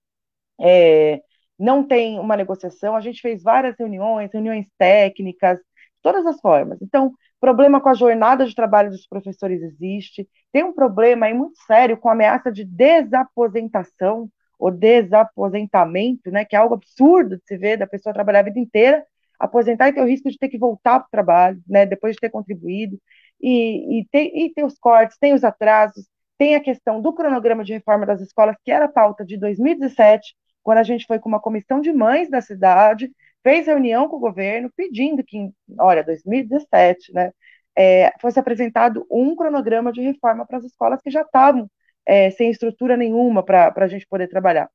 é, 0.61 1.23
não 1.59 1.87
tem 1.87 2.19
uma 2.19 2.37
negociação. 2.37 2.97
A 2.97 3.01
gente 3.01 3.21
fez 3.21 3.43
várias 3.43 3.77
reuniões, 3.79 4.31
reuniões 4.33 4.67
técnicas, 4.79 5.59
todas 6.03 6.27
as 6.27 6.41
formas. 6.41 6.79
Então, 6.83 7.13
problema 7.45 7.79
com 7.79 7.91
a 7.91 7.95
jornada 7.95 8.47
de 8.47 8.55
trabalho 8.55 8.91
dos 8.91 9.07
professores 9.07 9.61
existe. 9.61 10.27
Tem 10.51 10.65
um 10.65 10.73
problema 10.73 11.27
aí 11.27 11.35
muito 11.35 11.59
sério 11.67 11.99
com 11.99 12.09
a 12.09 12.13
ameaça 12.13 12.51
de 12.51 12.65
desaposentação 12.65 14.31
ou 14.59 14.71
desaposentamento, 14.71 16.31
né, 16.31 16.47
que 16.47 16.57
é 16.57 16.59
algo 16.59 16.75
absurdo 16.75 17.37
de 17.37 17.43
se 17.47 17.59
ver 17.59 17.77
da 17.77 17.87
pessoa 17.87 18.15
trabalhar 18.15 18.41
a 18.41 18.45
vida 18.45 18.59
inteira, 18.59 19.05
aposentar 19.39 19.89
e 19.89 19.93
ter 19.93 20.01
o 20.01 20.07
risco 20.07 20.31
de 20.31 20.39
ter 20.39 20.49
que 20.49 20.57
voltar 20.57 21.01
para 21.01 21.07
o 21.07 21.11
trabalho, 21.11 21.61
né, 21.69 21.85
depois 21.85 22.15
de 22.15 22.21
ter 22.21 22.31
contribuído, 22.31 22.99
e, 23.39 24.01
e, 24.01 24.09
tem, 24.11 24.47
e 24.47 24.55
tem 24.55 24.65
os 24.65 24.79
cortes, 24.79 25.19
tem 25.19 25.35
os 25.35 25.45
atrasos, 25.45 26.07
tem 26.39 26.55
a 26.55 26.61
questão 26.61 26.99
do 27.03 27.13
cronograma 27.13 27.63
de 27.63 27.75
reforma 27.75 28.07
das 28.07 28.23
escolas, 28.23 28.57
que 28.65 28.71
era 28.71 28.89
pauta 28.89 29.23
de 29.23 29.37
2017, 29.37 30.35
quando 30.63 30.79
a 30.79 30.83
gente 30.83 31.07
foi 31.07 31.19
com 31.19 31.29
uma 31.29 31.41
comissão 31.41 31.79
de 31.79 31.93
mães 31.93 32.31
da 32.31 32.41
cidade, 32.41 33.11
fez 33.45 33.67
reunião 33.67 34.09
com 34.09 34.17
o 34.17 34.21
governo 34.21 34.71
pedindo 34.77 35.23
que, 35.25 35.51
olha, 35.79 36.03
2017, 36.03 37.13
né, 37.13 37.33
é, 37.77 38.13
fosse 38.21 38.41
apresentado 38.41 39.07
um 39.11 39.37
cronograma 39.37 39.93
de 39.93 40.01
reforma 40.01 40.47
para 40.47 40.59
as 40.59 40.65
escolas 40.65 41.01
que 41.03 41.11
já 41.11 41.23
estavam 41.23 41.71
é, 42.07 42.31
sem 42.31 42.51
estrutura 42.51 42.97
nenhuma 42.97 43.45
para 43.45 43.73
a 43.77 43.89
gente 43.89 44.07
poder 44.09 44.29
trabalhar. 44.29 44.69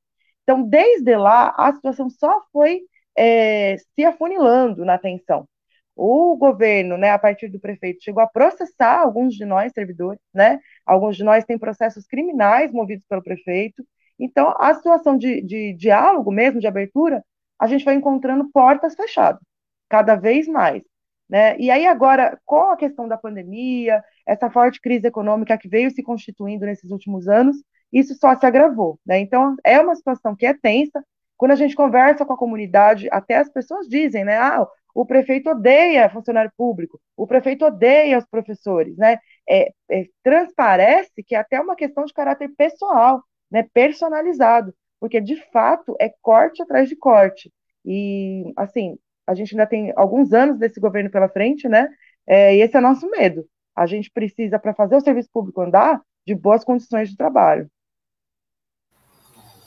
Então, 0.43 0.63
desde 0.63 1.15
lá, 1.17 1.53
a 1.57 1.73
situação 1.73 2.09
só 2.09 2.43
foi 2.51 2.81
é, 3.17 3.77
se 3.95 4.05
afunilando 4.05 4.85
na 4.85 4.95
atenção. 4.95 5.47
O 5.95 6.37
governo, 6.37 6.97
né, 6.97 7.11
a 7.11 7.19
partir 7.19 7.49
do 7.49 7.59
prefeito, 7.59 8.03
chegou 8.03 8.23
a 8.23 8.27
processar 8.27 8.99
alguns 9.01 9.35
de 9.35 9.45
nós, 9.45 9.73
servidores, 9.73 10.21
né? 10.33 10.59
Alguns 10.85 11.17
de 11.17 11.23
nós 11.25 11.43
têm 11.43 11.57
processos 11.59 12.07
criminais 12.07 12.71
movidos 12.71 13.05
pelo 13.05 13.23
prefeito, 13.23 13.83
então, 14.19 14.53
a 14.59 14.73
situação 14.73 15.17
de, 15.17 15.41
de 15.41 15.73
diálogo 15.73 16.31
mesmo, 16.31 16.59
de 16.59 16.67
abertura, 16.67 17.23
a 17.59 17.67
gente 17.67 17.85
vai 17.85 17.95
encontrando 17.95 18.49
portas 18.51 18.95
fechadas, 18.95 19.41
cada 19.89 20.15
vez 20.15 20.47
mais. 20.47 20.83
Né? 21.29 21.57
E 21.59 21.69
aí, 21.69 21.85
agora, 21.85 22.39
com 22.45 22.71
a 22.71 22.77
questão 22.77 23.07
da 23.07 23.17
pandemia, 23.17 24.03
essa 24.25 24.49
forte 24.49 24.81
crise 24.81 25.07
econômica 25.07 25.57
que 25.57 25.67
veio 25.67 25.91
se 25.91 26.01
constituindo 26.01 26.65
nesses 26.65 26.89
últimos 26.91 27.27
anos, 27.27 27.55
isso 27.91 28.15
só 28.15 28.35
se 28.35 28.45
agravou. 28.45 28.99
Né? 29.05 29.19
Então, 29.19 29.55
é 29.63 29.79
uma 29.79 29.95
situação 29.95 30.35
que 30.35 30.45
é 30.45 30.53
tensa. 30.53 31.03
Quando 31.37 31.51
a 31.51 31.55
gente 31.55 31.75
conversa 31.75 32.25
com 32.25 32.33
a 32.33 32.37
comunidade, 32.37 33.07
até 33.11 33.37
as 33.37 33.49
pessoas 33.49 33.87
dizem, 33.87 34.25
né? 34.25 34.37
Ah, 34.37 34.67
o 34.93 35.05
prefeito 35.05 35.49
odeia 35.49 36.09
funcionário 36.09 36.51
público, 36.57 36.99
o 37.15 37.25
prefeito 37.27 37.65
odeia 37.65 38.17
os 38.17 38.25
professores, 38.25 38.97
né? 38.97 39.17
É, 39.47 39.71
é, 39.89 40.05
transparece 40.23 41.23
que 41.25 41.35
é 41.35 41.37
até 41.39 41.59
uma 41.61 41.75
questão 41.75 42.03
de 42.05 42.13
caráter 42.13 42.49
pessoal 42.57 43.23
né, 43.49 43.63
personalizado, 43.73 44.73
porque 44.99 45.21
de 45.21 45.35
fato 45.51 45.95
é 45.99 46.13
corte 46.21 46.61
atrás 46.61 46.89
de 46.89 46.95
corte. 46.95 47.51
E, 47.85 48.51
assim, 48.57 48.97
a 49.25 49.33
gente 49.33 49.53
ainda 49.53 49.67
tem 49.67 49.93
alguns 49.95 50.33
anos 50.33 50.57
desse 50.57 50.79
governo 50.79 51.09
pela 51.09 51.29
frente, 51.29 51.67
né? 51.67 51.87
É, 52.27 52.55
e 52.55 52.61
esse 52.61 52.75
é 52.75 52.81
nosso 52.81 53.09
medo. 53.09 53.47
A 53.75 53.85
gente 53.85 54.11
precisa, 54.11 54.59
para 54.59 54.73
fazer 54.73 54.95
o 54.95 55.01
serviço 55.01 55.29
público 55.31 55.61
andar, 55.61 56.01
de 56.25 56.35
boas 56.35 56.63
condições 56.63 57.09
de 57.09 57.17
trabalho. 57.17 57.69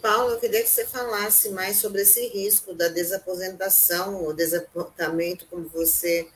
Paulo, 0.02 0.32
eu 0.32 0.40
queria 0.40 0.62
que 0.62 0.68
você 0.68 0.84
falasse 0.84 1.50
mais 1.50 1.76
sobre 1.76 2.02
esse 2.02 2.26
risco 2.28 2.74
da 2.74 2.88
desaposentação, 2.88 4.26
o 4.26 4.32
desapontamento, 4.32 5.46
como 5.46 5.68
você, 5.68 6.28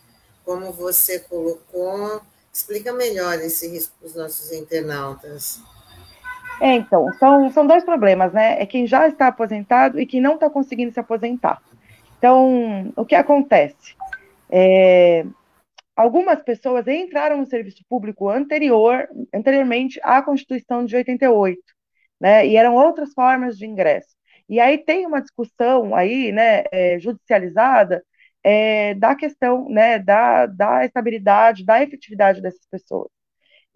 como 0.45 0.73
você 0.73 1.19
colocou. 1.19 2.23
Explica 2.53 2.93
melhor 2.93 3.41
esse 3.41 3.69
risco 3.69 3.93
para 3.99 4.07
os 4.07 4.15
nossos 4.15 4.53
internautas. 4.53 5.61
É, 6.61 6.75
então, 6.75 7.13
são, 7.15 7.51
são 7.51 7.67
dois 7.67 7.85
problemas, 7.85 8.33
né? 8.33 8.61
É 8.61 8.67
quem 8.67 8.87
já 8.87 9.07
está 9.07 9.29
aposentado 9.29 10.01
e 10.01 10.07
quem 10.07 10.21
não 10.21 10.35
está 10.35 10.49
conseguindo 10.49 10.93
se 10.93 11.01
aposentar. 11.01 11.61
Então, 12.19 12.93
o 12.97 13.05
que 13.05 13.15
acontece? 13.15 13.95
É, 14.51 15.25
algumas 15.95 16.43
pessoas 16.43 16.87
entraram 16.87 17.39
no 17.39 17.47
serviço 17.47 17.85
público 17.89 18.29
anterior, 18.29 19.09
anteriormente 19.35 20.01
à 20.03 20.23
Constituição 20.23 20.85
de 20.85 20.97
88, 20.97 21.61
né? 22.21 22.47
E 22.47 22.57
eram 22.57 22.75
outras 22.75 23.13
formas 23.13 23.59
de 23.59 23.67
ingresso. 23.67 24.17
E 24.49 24.61
aí 24.61 24.79
tem 24.79 25.07
uma 25.07 25.21
discussão 25.21 25.95
aí, 25.95 26.33
né, 26.33 26.65
é, 26.73 26.99
judicializada, 27.01 28.05
é, 28.43 28.95
da 28.95 29.15
questão, 29.17 29.69
né, 29.69 29.99
da, 29.99 30.47
da 30.47 30.85
estabilidade, 30.85 31.65
da 31.65 31.83
efetividade 31.83 32.41
dessas 32.41 32.65
pessoas. 32.71 33.16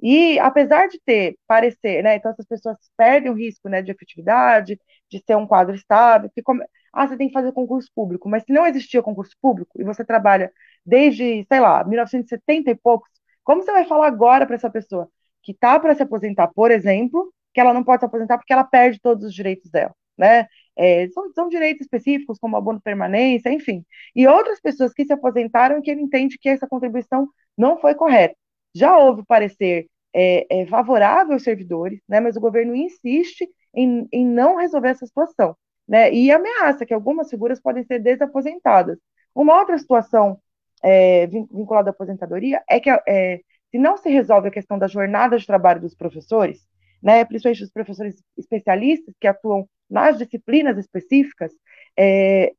E 0.02 0.38
apesar 0.38 0.88
de 0.88 0.98
ter 1.04 1.36
parecer, 1.46 2.02
né, 2.02 2.16
então 2.16 2.30
essas 2.30 2.46
pessoas 2.46 2.76
perdem 2.96 3.30
o 3.30 3.34
risco, 3.34 3.68
né, 3.68 3.82
de 3.82 3.90
efetividade, 3.90 4.80
de 5.10 5.18
ser 5.26 5.36
um 5.36 5.46
quadro 5.46 5.74
estável, 5.74 6.30
que 6.34 6.42
come... 6.42 6.64
ah, 6.92 7.06
você 7.06 7.16
tem 7.16 7.28
que 7.28 7.34
fazer 7.34 7.52
concurso 7.52 7.90
público, 7.94 8.28
mas 8.28 8.42
se 8.44 8.52
não 8.52 8.66
existia 8.66 9.02
concurso 9.02 9.36
público 9.40 9.80
e 9.80 9.84
você 9.84 10.04
trabalha 10.04 10.52
desde, 10.84 11.44
sei 11.48 11.60
lá, 11.60 11.84
1970 11.84 12.70
e 12.70 12.74
poucos, 12.74 13.10
como 13.44 13.62
você 13.62 13.72
vai 13.72 13.84
falar 13.84 14.06
agora 14.06 14.46
para 14.46 14.56
essa 14.56 14.70
pessoa 14.70 15.08
que 15.42 15.52
está 15.52 15.78
para 15.78 15.94
se 15.94 16.02
aposentar, 16.02 16.48
por 16.48 16.70
exemplo, 16.70 17.32
que 17.52 17.60
ela 17.60 17.72
não 17.74 17.84
pode 17.84 18.00
se 18.00 18.06
aposentar 18.06 18.38
porque 18.38 18.52
ela 18.52 18.64
perde 18.64 19.00
todos 19.00 19.24
os 19.24 19.34
direitos 19.34 19.70
dela, 19.70 19.94
né? 20.16 20.46
É, 20.76 21.08
são, 21.08 21.30
são 21.32 21.48
direitos 21.48 21.82
específicos, 21.82 22.38
como 22.38 22.56
abono 22.56 22.80
permanência, 22.80 23.52
enfim. 23.52 23.84
E 24.14 24.26
outras 24.26 24.60
pessoas 24.60 24.92
que 24.94 25.04
se 25.04 25.12
aposentaram 25.12 25.78
e 25.78 25.82
que 25.82 25.90
ele 25.90 26.00
entende 26.02 26.38
que 26.38 26.48
essa 26.48 26.66
contribuição 26.66 27.28
não 27.56 27.78
foi 27.78 27.94
correta. 27.94 28.36
Já 28.74 28.96
houve 28.98 29.24
parecer 29.26 29.86
é, 30.14 30.62
é 30.62 30.66
favorável 30.66 31.34
aos 31.34 31.42
servidores, 31.42 32.00
né, 32.08 32.20
mas 32.20 32.36
o 32.36 32.40
governo 32.40 32.74
insiste 32.74 33.48
em, 33.74 34.08
em 34.12 34.26
não 34.26 34.56
resolver 34.56 34.88
essa 34.88 35.06
situação, 35.06 35.56
né, 35.86 36.12
e 36.12 36.30
ameaça 36.30 36.84
que 36.84 36.94
algumas 36.94 37.30
figuras 37.30 37.60
podem 37.60 37.84
ser 37.84 38.00
desaposentadas. 38.00 38.98
Uma 39.34 39.58
outra 39.58 39.78
situação 39.78 40.40
é, 40.82 41.26
vinculada 41.26 41.90
à 41.90 41.92
aposentadoria 41.92 42.62
é 42.68 42.80
que 42.80 42.90
é, 42.90 43.40
se 43.70 43.78
não 43.78 43.96
se 43.96 44.08
resolve 44.08 44.48
a 44.48 44.52
questão 44.52 44.78
da 44.78 44.88
jornada 44.88 45.38
de 45.38 45.46
trabalho 45.46 45.80
dos 45.80 45.94
professores, 45.94 46.66
né, 47.02 47.24
principalmente 47.24 47.62
dos 47.62 47.72
professores 47.72 48.22
especialistas 48.36 49.14
que 49.20 49.26
atuam 49.26 49.68
nas 49.88 50.18
disciplinas 50.18 50.76
específicas, 50.78 51.52
é, 51.96 52.52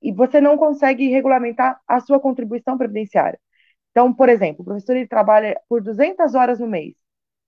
e 0.00 0.12
você 0.12 0.40
não 0.40 0.56
consegue 0.56 1.08
regulamentar 1.08 1.80
a 1.86 2.00
sua 2.00 2.18
contribuição 2.20 2.76
previdenciária. 2.76 3.38
Então, 3.92 4.12
por 4.12 4.28
exemplo, 4.28 4.62
o 4.62 4.64
professor 4.64 4.96
ele 4.96 5.06
trabalha 5.06 5.60
por 5.68 5.82
200 5.82 6.34
horas 6.34 6.58
no 6.60 6.66
mês, 6.66 6.94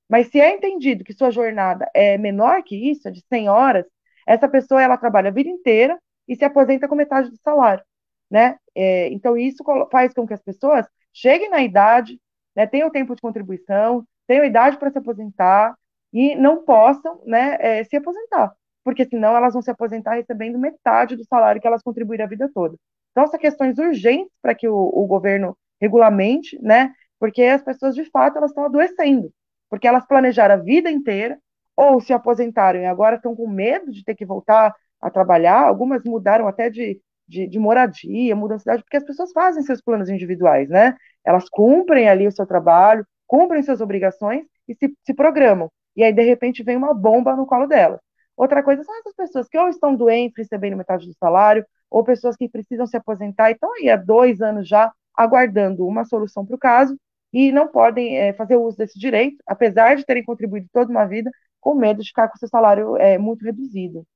mas 0.08 0.28
se 0.28 0.40
é 0.40 0.54
entendido 0.54 1.04
que 1.04 1.12
sua 1.14 1.30
jornada 1.30 1.90
é 1.94 2.18
menor 2.18 2.62
que 2.62 2.76
isso, 2.90 3.10
de 3.10 3.22
100 3.28 3.48
horas, 3.48 3.86
essa 4.26 4.48
pessoa 4.48 4.82
ela 4.82 4.96
trabalha 4.98 5.28
a 5.30 5.32
vida 5.32 5.48
inteira 5.50 5.98
e 6.28 6.36
se 6.36 6.44
aposenta 6.44 6.88
com 6.88 6.94
metade 6.94 7.30
do 7.30 7.36
salário, 7.38 7.84
né? 8.30 8.58
É, 8.74 9.08
então 9.08 9.36
isso 9.36 9.62
faz 9.90 10.12
com 10.14 10.26
que 10.26 10.34
as 10.34 10.42
pessoas 10.42 10.86
cheguem 11.12 11.50
na 11.50 11.62
idade, 11.62 12.20
né, 12.56 12.66
tenham 12.66 12.90
tempo 12.90 13.14
de 13.14 13.22
contribuição, 13.22 14.06
tenham 14.26 14.44
idade 14.44 14.78
para 14.78 14.90
se 14.90 14.98
aposentar 14.98 15.76
e 16.12 16.34
não 16.36 16.64
possam, 16.64 17.20
né, 17.26 17.56
é, 17.60 17.84
se 17.84 17.96
aposentar, 17.96 18.54
porque 18.84 19.04
senão 19.06 19.36
elas 19.36 19.52
vão 19.52 19.62
se 19.62 19.70
aposentar 19.70 20.14
recebendo 20.14 20.58
metade 20.58 21.16
do 21.16 21.24
salário 21.24 21.60
que 21.60 21.66
elas 21.66 21.82
contribuíram 21.82 22.24
a 22.24 22.28
vida 22.28 22.50
toda. 22.52 22.76
Então, 23.12 23.26
são 23.28 23.38
questões 23.38 23.78
urgentes 23.78 24.32
para 24.42 24.54
que 24.54 24.68
o, 24.68 24.74
o 24.74 25.06
governo 25.06 25.56
regulamente, 25.84 26.58
né? 26.62 26.92
Porque 27.18 27.42
as 27.42 27.62
pessoas, 27.62 27.94
de 27.94 28.04
fato, 28.10 28.38
elas 28.38 28.50
estão 28.50 28.64
adoecendo, 28.64 29.30
porque 29.70 29.86
elas 29.86 30.06
planejaram 30.06 30.54
a 30.54 30.58
vida 30.58 30.90
inteira, 30.90 31.38
ou 31.76 32.00
se 32.00 32.12
aposentaram 32.12 32.80
e 32.80 32.86
agora 32.86 33.16
estão 33.16 33.34
com 33.34 33.48
medo 33.48 33.90
de 33.90 34.04
ter 34.04 34.14
que 34.14 34.24
voltar 34.24 34.74
a 35.00 35.10
trabalhar, 35.10 35.66
algumas 35.66 36.02
mudaram 36.04 36.46
até 36.48 36.70
de, 36.70 37.00
de, 37.28 37.46
de 37.46 37.58
moradia, 37.58 38.36
mudam 38.36 38.56
de 38.56 38.62
cidade, 38.62 38.82
porque 38.82 38.96
as 38.96 39.04
pessoas 39.04 39.32
fazem 39.32 39.62
seus 39.62 39.82
planos 39.82 40.08
individuais, 40.08 40.68
né? 40.70 40.96
Elas 41.24 41.48
cumprem 41.48 42.08
ali 42.08 42.26
o 42.26 42.32
seu 42.32 42.46
trabalho, 42.46 43.06
cumprem 43.26 43.62
suas 43.62 43.80
obrigações 43.80 44.46
e 44.68 44.74
se, 44.74 44.96
se 45.04 45.14
programam. 45.14 45.70
E 45.96 46.02
aí, 46.02 46.12
de 46.12 46.22
repente, 46.22 46.62
vem 46.62 46.76
uma 46.76 46.94
bomba 46.94 47.36
no 47.36 47.46
colo 47.46 47.66
delas. 47.66 48.00
Outra 48.36 48.62
coisa 48.62 48.82
são 48.82 48.98
essas 48.98 49.14
pessoas 49.14 49.48
que 49.48 49.58
ou 49.58 49.68
estão 49.68 49.94
doentes, 49.94 50.36
recebendo 50.36 50.76
metade 50.76 51.06
do 51.06 51.14
salário, 51.14 51.64
ou 51.90 52.02
pessoas 52.02 52.36
que 52.36 52.48
precisam 52.48 52.86
se 52.86 52.96
aposentar 52.96 53.50
e 53.50 53.54
estão 53.54 53.72
aí 53.74 53.88
há 53.88 53.96
dois 53.96 54.40
anos 54.42 54.68
já 54.68 54.92
aguardando 55.16 55.86
uma 55.86 56.04
solução 56.04 56.44
para 56.44 56.56
o 56.56 56.58
caso 56.58 56.98
e 57.32 57.50
não 57.50 57.68
podem 57.68 58.16
é, 58.16 58.32
fazer 58.32 58.56
uso 58.56 58.76
desse 58.76 58.98
direito, 58.98 59.36
apesar 59.46 59.96
de 59.96 60.04
terem 60.04 60.24
contribuído 60.24 60.68
toda 60.72 60.90
uma 60.90 61.04
vida, 61.04 61.30
com 61.60 61.74
medo 61.74 62.02
de 62.02 62.08
ficar 62.08 62.28
com 62.28 62.38
seu 62.38 62.48
salário 62.48 62.96
é, 62.96 63.18
muito 63.18 63.44
reduzido. 63.44 64.06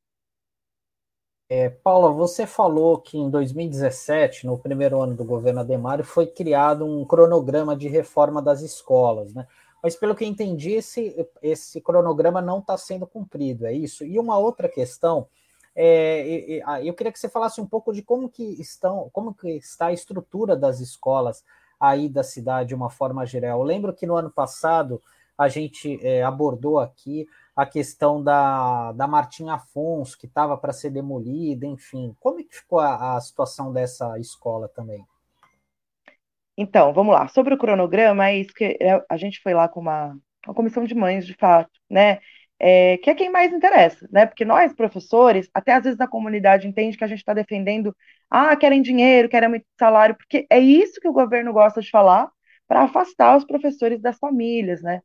É, 1.51 1.71
Paula, 1.71 2.13
você 2.13 2.47
falou 2.47 3.01
que 3.01 3.17
em 3.17 3.31
2017, 3.31 4.47
no 4.47 4.59
primeiro 4.59 5.01
ano 5.01 5.15
do 5.15 5.25
governo 5.25 5.61
Ademário, 5.61 6.05
foi 6.05 6.27
criado 6.27 6.85
um 6.85 7.07
cronograma 7.07 7.75
de 7.75 7.89
reforma 7.89 8.43
das 8.43 8.61
escolas, 8.61 9.33
né? 9.33 9.47
Mas 9.83 9.97
pelo 9.97 10.15
que 10.15 10.27
entendi, 10.27 10.73
esse, 10.73 11.15
esse 11.41 11.81
cronograma 11.81 12.43
não 12.43 12.59
está 12.59 12.77
sendo 12.77 13.07
cumprido, 13.07 13.65
é 13.65 13.73
isso? 13.73 14.05
E 14.05 14.19
uma 14.19 14.37
outra 14.37 14.69
questão 14.69 15.27
é, 15.81 16.63
ah, 16.65 16.83
eu 16.83 16.93
queria 16.95 17.13
que 17.13 17.19
você 17.19 17.29
falasse 17.29 17.61
um 17.61 17.67
pouco 17.67 17.93
de 17.93 18.03
como 18.03 18.29
que 18.29 18.43
estão, 18.61 19.09
como 19.13 19.33
que 19.33 19.49
está 19.51 19.87
a 19.87 19.93
estrutura 19.93 20.57
das 20.57 20.81
escolas 20.81 21.45
aí 21.79 22.09
da 22.09 22.23
cidade 22.23 22.71
de 22.71 22.75
uma 22.75 22.91
forma 22.91 23.25
geral. 23.25 23.61
Eu 23.61 23.65
lembro 23.65 23.95
que 23.95 24.07
no 24.07 24.17
ano 24.17 24.31
passado 24.31 25.01
a 25.37 25.49
gente 25.49 26.05
é, 26.05 26.23
abordou 26.23 26.81
aqui 26.81 27.29
a 27.55 27.65
questão 27.65 28.23
da, 28.23 28.93
da 28.93 29.07
Martim 29.07 29.49
Afonso, 29.49 30.19
que 30.19 30.27
estava 30.27 30.57
para 30.57 30.73
ser 30.73 30.91
demolida, 30.91 31.65
enfim. 31.65 32.15
Como 32.19 32.45
que 32.45 32.57
ficou 32.57 32.81
a, 32.81 33.17
a 33.17 33.21
situação 33.21 33.73
dessa 33.73 34.19
escola 34.19 34.69
também? 34.69 35.05
Então, 36.57 36.93
vamos 36.93 37.15
lá. 37.15 37.29
Sobre 37.29 37.55
o 37.55 37.59
cronograma, 37.59 38.29
é 38.29 38.39
isso 38.39 38.53
que 38.53 38.77
é, 38.81 39.05
a 39.09 39.17
gente 39.17 39.41
foi 39.41 39.55
lá 39.55 39.69
com 39.69 39.79
uma, 39.79 40.19
uma 40.45 40.55
comissão 40.55 40.85
de 40.85 40.95
mães, 40.95 41.25
de 41.25 41.35
fato, 41.35 41.71
né? 41.89 42.19
É, 42.61 42.99
que 42.99 43.11
é 43.11 43.15
quem 43.15 43.31
mais 43.31 43.53
interessa, 43.53 44.09
né? 44.11 44.27
Porque 44.27 44.45
nós, 44.45 44.73
professores, 44.75 45.49
até 45.55 45.73
às 45.73 45.85
vezes 45.85 45.99
na 45.99 46.09
comunidade 46.09 46.67
entende 46.67 46.97
que 46.97 47.05
a 47.05 47.07
gente 47.07 47.19
está 47.19 47.33
defendendo, 47.35 47.95
ah, 48.31 48.57
querem 48.57 48.83
dinheiro, 48.83 49.29
querem 49.29 49.49
muito 49.49 49.67
salário, 49.79 50.17
porque 50.17 50.47
é 50.51 50.59
isso 50.59 51.01
que 51.01 51.09
o 51.09 51.13
governo 51.13 51.53
gosta 51.53 51.81
de 51.81 51.91
falar 51.91 52.31
para 52.67 52.83
afastar 52.83 53.37
os 53.37 53.45
professores 53.45 54.01
das 54.01 54.19
famílias, 54.19 54.83
né? 54.83 55.01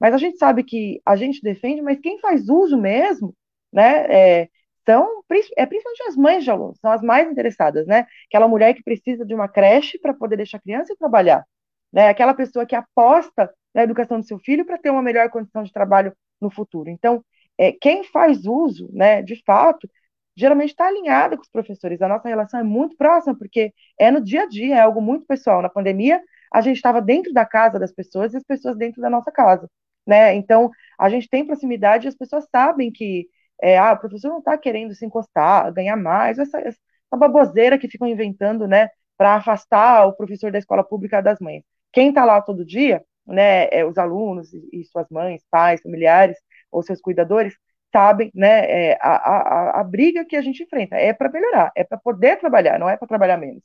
Mas 0.00 0.14
a 0.14 0.18
gente 0.18 0.38
sabe 0.38 0.62
que 0.64 1.00
a 1.06 1.16
gente 1.16 1.40
defende, 1.42 1.80
mas 1.82 2.00
quem 2.00 2.18
faz 2.20 2.48
uso 2.48 2.76
mesmo, 2.78 3.34
né? 3.72 4.42
É, 4.42 4.48
são 4.84 5.22
é 5.56 5.66
principalmente 5.66 6.02
as 6.08 6.16
mães 6.16 6.44
de 6.44 6.50
alunos, 6.50 6.78
são 6.80 6.90
as 6.92 7.02
mais 7.02 7.30
interessadas, 7.30 7.86
né? 7.86 8.06
Aquela 8.28 8.48
mulher 8.48 8.74
que 8.74 8.82
precisa 8.82 9.24
de 9.24 9.34
uma 9.34 9.48
creche 9.48 9.98
para 9.98 10.14
poder 10.14 10.36
deixar 10.36 10.58
a 10.58 10.60
criança 10.60 10.92
e 10.92 10.96
trabalhar, 10.96 11.44
né? 11.92 12.08
Aquela 12.08 12.34
pessoa 12.34 12.66
que 12.66 12.74
aposta 12.76 13.52
na 13.74 13.82
educação 13.82 14.20
do 14.20 14.26
seu 14.26 14.38
filho 14.38 14.64
para 14.64 14.78
ter 14.78 14.90
uma 14.90 15.02
melhor 15.02 15.30
condição 15.30 15.62
de 15.62 15.72
trabalho 15.72 16.12
no 16.40 16.50
futuro. 16.50 16.90
Então, 16.90 17.24
é, 17.58 17.72
quem 17.72 18.04
faz 18.04 18.46
uso, 18.46 18.88
né, 18.92 19.22
de 19.22 19.42
fato, 19.44 19.88
geralmente 20.36 20.70
está 20.70 20.86
alinhada 20.86 21.36
com 21.36 21.42
os 21.42 21.48
professores. 21.48 22.02
A 22.02 22.08
nossa 22.08 22.28
relação 22.28 22.60
é 22.60 22.62
muito 22.62 22.96
próxima, 22.96 23.36
porque 23.36 23.72
é 23.98 24.10
no 24.10 24.20
dia 24.20 24.42
a 24.42 24.46
dia, 24.46 24.76
é 24.76 24.80
algo 24.80 25.00
muito 25.00 25.26
pessoal. 25.26 25.62
Na 25.62 25.68
pandemia, 25.68 26.22
a 26.52 26.60
gente 26.60 26.76
estava 26.76 27.00
dentro 27.00 27.32
da 27.32 27.44
casa 27.44 27.78
das 27.78 27.92
pessoas 27.92 28.34
e 28.34 28.36
as 28.36 28.44
pessoas 28.44 28.76
dentro 28.76 29.00
da 29.00 29.10
nossa 29.10 29.32
casa. 29.32 29.68
Né? 30.06 30.34
Então, 30.34 30.70
a 30.98 31.08
gente 31.08 31.28
tem 31.28 31.46
proximidade 31.46 32.06
e 32.06 32.08
as 32.08 32.14
pessoas 32.14 32.46
sabem 32.50 32.92
que 32.92 33.28
é, 33.62 33.78
ah, 33.78 33.92
o 33.92 33.98
professor 33.98 34.28
não 34.28 34.38
está 34.38 34.56
querendo 34.58 34.94
se 34.94 35.04
encostar, 35.04 35.72
ganhar 35.72 35.96
mais, 35.96 36.38
essa, 36.38 36.58
essa 36.60 36.78
baboseira 37.16 37.78
que 37.78 37.88
ficam 37.88 38.06
inventando, 38.06 38.66
né, 38.68 38.88
para 39.16 39.36
afastar 39.36 40.06
o 40.06 40.12
professor 40.14 40.52
da 40.52 40.58
escola 40.58 40.84
pública 40.84 41.22
das 41.22 41.38
mães. 41.40 41.62
Quem 41.92 42.10
está 42.10 42.24
lá 42.24 42.40
todo 42.42 42.64
dia 42.64 43.02
né, 43.26 43.68
é, 43.70 43.84
os 43.84 43.98
alunos 43.98 44.52
e 44.54 44.84
suas 44.84 45.08
mães, 45.10 45.42
pais, 45.50 45.80
familiares 45.82 46.36
ou 46.70 46.82
seus 46.82 47.00
cuidadores 47.00 47.54
sabem, 47.92 48.30
né, 48.34 48.90
é, 48.92 48.98
a, 49.00 49.78
a, 49.78 49.80
a 49.80 49.84
briga 49.84 50.24
que 50.24 50.36
a 50.36 50.42
gente 50.42 50.62
enfrenta 50.62 50.96
é 50.96 51.12
para 51.12 51.30
melhorar, 51.30 51.72
é 51.76 51.84
para 51.84 51.98
poder 51.98 52.38
trabalhar, 52.38 52.78
não 52.78 52.88
é 52.88 52.96
para 52.96 53.08
trabalhar 53.08 53.36
menos. 53.38 53.62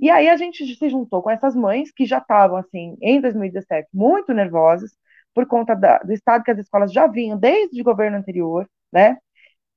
E 0.00 0.10
aí 0.10 0.28
a 0.28 0.36
gente 0.36 0.64
se 0.76 0.88
juntou 0.88 1.22
com 1.22 1.30
essas 1.30 1.54
mães 1.54 1.92
que 1.92 2.04
já 2.06 2.18
estavam 2.18 2.56
assim 2.56 2.96
em 3.00 3.20
2017 3.20 3.88
muito 3.92 4.34
nervosas 4.34 4.92
por 5.34 5.46
conta 5.46 5.74
da, 5.74 5.98
do 5.98 6.12
estado 6.12 6.44
que 6.44 6.50
as 6.50 6.58
escolas 6.58 6.92
já 6.92 7.06
vinham 7.06 7.38
desde 7.38 7.80
o 7.80 7.84
governo 7.84 8.18
anterior, 8.18 8.68
né? 8.92 9.18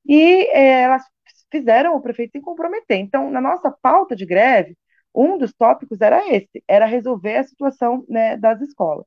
E 0.06 0.48
é, 0.52 0.84
elas 0.84 1.04
fizeram 1.52 1.96
o 1.96 2.02
prefeito 2.02 2.34
se 2.34 2.42
comprometer. 2.42 2.98
Então, 3.00 3.32
na 3.32 3.42
nossa 3.42 3.72
pauta 3.72 4.16
de 4.16 4.26
greve, 4.26 4.78
um 5.14 5.38
dos 5.38 5.54
tópicos 5.54 6.02
era 6.02 6.28
esse, 6.34 6.64
era 6.68 6.86
resolver 6.86 7.38
a 7.38 7.44
situação 7.44 8.06
né, 8.10 8.38
das 8.38 8.62
escolas 8.62 9.06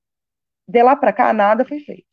de 0.69 0.83
lá 0.83 0.97
para 0.97 1.13
cá, 1.13 1.33
nada 1.33 1.65
foi 1.65 1.81
feito. 1.81 2.07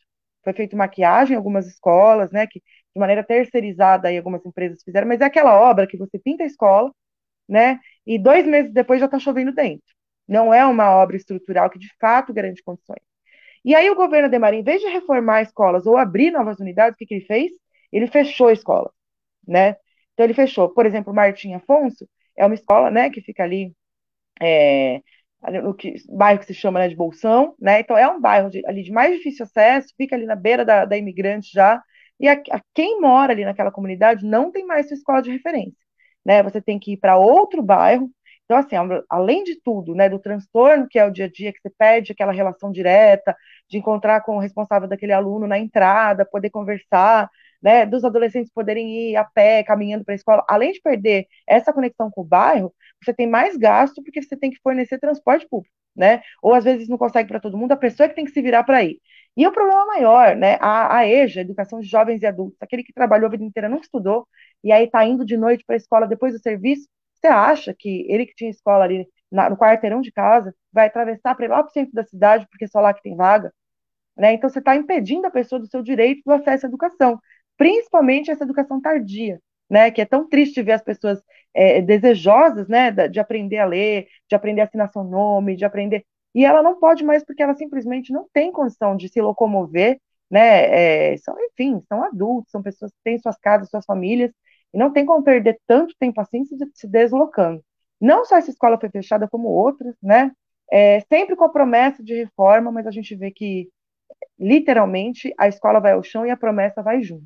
Foi 0.43 0.53
feito 0.53 0.77
maquiagem 0.77 1.33
em 1.35 1.37
algumas 1.37 1.67
escolas, 1.67 2.31
né, 2.31 2.47
que 2.47 2.59
de 2.59 2.99
maneira 2.99 3.23
terceirizada 3.23 4.07
aí 4.07 4.17
algumas 4.17 4.45
empresas 4.45 4.83
fizeram, 4.83 5.07
mas 5.07 5.21
é 5.21 5.25
aquela 5.25 5.59
obra 5.59 5.87
que 5.87 5.97
você 5.97 6.19
pinta 6.19 6.43
a 6.43 6.47
escola, 6.47 6.91
né, 7.49 7.79
e 8.05 8.19
dois 8.19 8.45
meses 8.47 8.73
depois 8.73 8.99
já 8.99 9.05
está 9.07 9.19
chovendo 9.19 9.53
dentro. 9.53 9.85
Não 10.27 10.53
é 10.53 10.65
uma 10.65 10.91
obra 10.91 11.17
estrutural 11.17 11.69
que 11.69 11.79
de 11.79 11.89
fato 11.99 12.33
garante 12.33 12.63
condições. 12.63 13.01
E 13.63 13.75
aí 13.75 13.89
o 13.89 13.95
governo 13.95 14.27
Ademar, 14.27 14.53
em 14.53 14.63
vez 14.63 14.81
de 14.81 14.87
reformar 14.87 15.41
escolas 15.41 15.85
ou 15.87 15.97
abrir 15.97 16.31
novas 16.31 16.59
unidades, 16.59 16.95
o 16.95 16.97
que, 16.97 17.05
que 17.05 17.15
ele 17.15 17.25
fez? 17.25 17.51
Ele 17.91 18.07
fechou 18.07 18.47
a 18.47 18.53
escola, 18.53 18.91
né? 19.47 19.71
Então 20.13 20.25
ele 20.25 20.33
fechou. 20.33 20.69
Por 20.69 20.85
exemplo, 20.85 21.13
Martim 21.13 21.53
Afonso 21.53 22.07
é 22.37 22.45
uma 22.45 22.55
escola, 22.55 22.91
né, 22.91 23.09
que 23.09 23.21
fica 23.21 23.43
ali 23.43 23.73
é, 24.41 25.01
no 25.63 25.73
que, 25.73 25.95
bairro 26.09 26.39
que 26.39 26.45
se 26.45 26.53
chama 26.53 26.79
né, 26.79 26.87
de 26.87 26.95
Bolsão, 26.95 27.55
né? 27.59 27.79
Então 27.79 27.97
é 27.97 28.07
um 28.09 28.19
bairro 28.19 28.49
de, 28.49 28.65
ali 28.65 28.83
de 28.83 28.91
mais 28.91 29.15
difícil 29.15 29.45
acesso, 29.45 29.93
fica 29.97 30.15
ali 30.15 30.25
na 30.25 30.35
beira 30.35 30.65
da, 30.65 30.85
da 30.85 30.97
imigrante 30.97 31.51
já, 31.53 31.81
e 32.19 32.27
a, 32.27 32.33
a, 32.33 32.61
quem 32.73 32.99
mora 32.99 33.33
ali 33.33 33.45
naquela 33.45 33.71
comunidade 33.71 34.25
não 34.25 34.51
tem 34.51 34.65
mais 34.65 34.87
sua 34.87 34.95
escola 34.95 35.21
de 35.21 35.31
referência, 35.31 35.77
né? 36.25 36.41
Você 36.43 36.61
tem 36.61 36.79
que 36.79 36.93
ir 36.93 36.97
para 36.97 37.17
outro 37.17 37.61
bairro. 37.61 38.09
Então, 38.45 38.57
assim, 38.57 38.75
além 39.09 39.43
de 39.43 39.59
tudo, 39.61 39.95
né, 39.95 40.07
do 40.07 40.19
transtorno 40.19 40.87
que 40.87 40.99
é 40.99 41.05
o 41.05 41.11
dia 41.11 41.25
a 41.25 41.29
dia, 41.29 41.51
que 41.51 41.59
você 41.59 41.69
perde 41.69 42.11
aquela 42.11 42.31
relação 42.31 42.71
direta, 42.71 43.35
de 43.67 43.77
encontrar 43.77 44.21
com 44.21 44.37
o 44.37 44.39
responsável 44.39 44.87
daquele 44.87 45.13
aluno 45.13 45.47
na 45.47 45.57
entrada, 45.57 46.25
poder 46.25 46.51
conversar, 46.51 47.29
né, 47.65 47.83
dos 47.83 48.05
adolescentes 48.05 48.51
poderem 48.53 49.11
ir 49.11 49.15
a 49.15 49.23
pé, 49.23 49.63
caminhando 49.63 50.05
para 50.05 50.13
a 50.13 50.15
escola, 50.15 50.45
além 50.47 50.71
de 50.71 50.79
perder 50.81 51.25
essa 51.47 51.73
conexão 51.73 52.11
com 52.11 52.21
o 52.21 52.23
bairro, 52.23 52.71
você 53.03 53.11
tem 53.11 53.25
mais 53.25 53.57
gasto 53.57 54.03
porque 54.03 54.21
você 54.21 54.37
tem 54.37 54.51
que 54.51 54.59
fornecer 54.61 54.99
transporte 54.99 55.47
público, 55.49 55.73
né? 55.95 56.21
Ou 56.43 56.53
às 56.53 56.63
vezes 56.63 56.87
não 56.87 56.95
consegue 56.97 57.27
para 57.27 57.39
todo 57.39 57.57
mundo, 57.57 57.71
a 57.71 57.75
pessoa 57.77 58.05
é 58.05 58.09
que 58.09 58.13
tem 58.15 58.25
que 58.25 58.29
se 58.31 58.39
virar 58.41 58.63
para 58.63 58.83
ir. 58.83 59.01
E 59.35 59.47
o 59.47 59.51
problema 59.51 59.83
maior, 59.87 60.35
né? 60.35 60.57
A, 60.61 60.97
a 60.97 61.07
EJA, 61.07 61.41
Educação 61.41 61.79
de 61.79 61.87
Jovens 61.87 62.21
e 62.21 62.27
Adultos, 62.27 62.57
aquele 62.61 62.83
que 62.83 62.93
trabalhou 62.93 63.27
a 63.27 63.31
vida 63.31 63.43
inteira, 63.43 63.67
não 63.67 63.79
estudou, 63.79 64.27
e 64.63 64.71
aí 64.71 64.85
está 64.85 65.03
indo 65.03 65.25
de 65.25 65.35
noite 65.35 65.63
para 65.65 65.75
a 65.75 65.77
escola 65.77 66.07
depois 66.07 66.33
do 66.33 66.39
serviço, 66.39 66.87
você 67.15 67.27
acha 67.27 67.73
que 67.73 68.05
ele 68.07 68.27
que 68.27 68.35
tinha 68.35 68.51
escola 68.51 68.83
ali 68.83 69.07
na, 69.31 69.49
no 69.49 69.57
quarteirão 69.57 70.01
de 70.01 70.11
casa 70.11 70.53
vai 70.71 70.85
atravessar 70.85 71.33
para 71.33 71.45
ir 71.45 71.49
lá 71.49 71.63
para 71.63 71.69
o 71.71 71.73
centro 71.73 71.93
da 71.93 72.03
cidade, 72.03 72.45
porque 72.47 72.67
só 72.67 72.79
lá 72.79 72.93
que 72.93 73.01
tem 73.01 73.15
vaga? 73.15 73.51
Né? 74.17 74.33
Então, 74.33 74.49
você 74.49 74.59
está 74.59 74.75
impedindo 74.75 75.27
a 75.27 75.31
pessoa 75.31 75.59
do 75.59 75.67
seu 75.67 75.81
direito 75.81 76.21
do 76.25 76.31
acesso 76.31 76.65
à 76.65 76.69
educação, 76.69 77.19
principalmente 77.57 78.31
essa 78.31 78.43
educação 78.43 78.81
tardia, 78.81 79.39
né? 79.69 79.91
que 79.91 80.01
é 80.01 80.05
tão 80.05 80.27
triste 80.27 80.61
ver 80.61 80.73
as 80.73 80.83
pessoas 80.83 81.21
é, 81.53 81.81
desejosas 81.81 82.67
né, 82.67 82.91
de 82.91 83.19
aprender 83.19 83.59
a 83.59 83.65
ler, 83.65 84.07
de 84.29 84.35
aprender 84.35 84.61
a 84.61 84.65
assinar 84.65 84.91
seu 84.91 85.03
nome, 85.03 85.55
de 85.55 85.65
aprender. 85.65 86.05
E 86.33 86.43
ela 86.45 86.61
não 86.61 86.79
pode 86.79 87.03
mais 87.03 87.23
porque 87.23 87.41
ela 87.41 87.55
simplesmente 87.55 88.11
não 88.11 88.27
tem 88.33 88.51
condição 88.51 88.95
de 88.97 89.07
se 89.09 89.21
locomover, 89.21 89.99
né? 90.29 91.13
É, 91.13 91.17
são, 91.17 91.35
enfim, 91.39 91.81
são 91.87 92.03
adultos, 92.03 92.51
são 92.51 92.61
pessoas 92.61 92.91
que 92.91 92.97
têm 93.03 93.17
suas 93.19 93.37
casas, 93.37 93.69
suas 93.69 93.85
famílias, 93.85 94.31
e 94.73 94.77
não 94.77 94.91
tem 94.91 95.05
como 95.05 95.23
perder 95.23 95.59
tanto 95.65 95.95
tempo 95.97 96.19
assim 96.19 96.43
se, 96.45 96.55
se 96.73 96.87
deslocando. 96.87 97.63
Não 98.01 98.25
só 98.25 98.35
essa 98.37 98.49
escola 98.51 98.77
foi 98.79 98.89
fechada, 98.89 99.27
como 99.29 99.47
outras, 99.47 99.95
né? 100.03 100.31
É, 100.71 100.99
sempre 101.01 101.35
com 101.35 101.45
a 101.45 101.49
promessa 101.49 102.03
de 102.03 102.13
reforma, 102.15 102.71
mas 102.71 102.87
a 102.87 102.91
gente 102.91 103.15
vê 103.15 103.31
que, 103.31 103.69
literalmente, 104.39 105.33
a 105.39 105.47
escola 105.47 105.79
vai 105.79 105.93
ao 105.93 106.03
chão 106.03 106.25
e 106.25 106.31
a 106.31 106.37
promessa 106.37 106.83
vai 106.83 107.01
junto. 107.03 107.25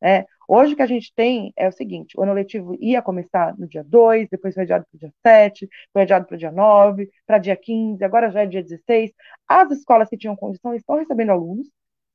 Né? 0.00 0.24
Hoje 0.48 0.74
o 0.74 0.76
que 0.76 0.82
a 0.82 0.86
gente 0.86 1.12
tem 1.14 1.52
é 1.56 1.68
o 1.68 1.72
seguinte: 1.72 2.18
o 2.18 2.22
ano 2.22 2.32
letivo 2.32 2.76
ia 2.80 3.02
começar 3.02 3.56
no 3.58 3.66
dia 3.66 3.82
2, 3.84 4.28
depois 4.30 4.54
foi 4.54 4.62
adiado 4.64 4.84
para 4.90 4.96
o 4.96 4.98
dia 5.00 5.12
7, 5.26 5.68
foi 5.92 6.02
adiado 6.02 6.26
para 6.26 6.34
o 6.34 6.38
dia 6.38 6.52
9, 6.52 7.10
para 7.26 7.38
dia 7.38 7.56
15, 7.56 8.04
agora 8.04 8.30
já 8.30 8.42
é 8.42 8.46
dia 8.46 8.62
16. 8.62 9.12
As 9.48 9.70
escolas 9.72 10.08
que 10.08 10.16
tinham 10.16 10.36
condição 10.36 10.74
estão 10.74 10.96
recebendo 10.96 11.30
alunos, 11.30 11.68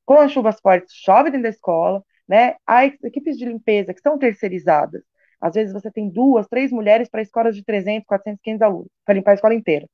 com 0.04 0.14
as 0.14 0.32
chuvas 0.32 0.58
fortes, 0.60 0.94
chove 0.94 1.30
dentro 1.30 1.44
da 1.44 1.48
escola, 1.50 2.02
né? 2.28 2.56
As 2.66 2.92
equipes 3.04 3.36
de 3.38 3.44
limpeza 3.44 3.94
que 3.94 4.00
são 4.00 4.18
terceirizadas, 4.18 5.02
às 5.40 5.54
vezes 5.54 5.72
você 5.72 5.90
tem 5.90 6.08
duas, 6.08 6.46
três 6.48 6.70
mulheres 6.72 7.08
para 7.08 7.22
escolas 7.22 7.56
de 7.56 7.64
300, 7.64 8.06
400, 8.06 8.40
500 8.42 8.62
alunos, 8.62 8.88
para 9.04 9.14
limpar 9.14 9.32
a 9.32 9.34
escola 9.34 9.54
inteira, 9.54 9.86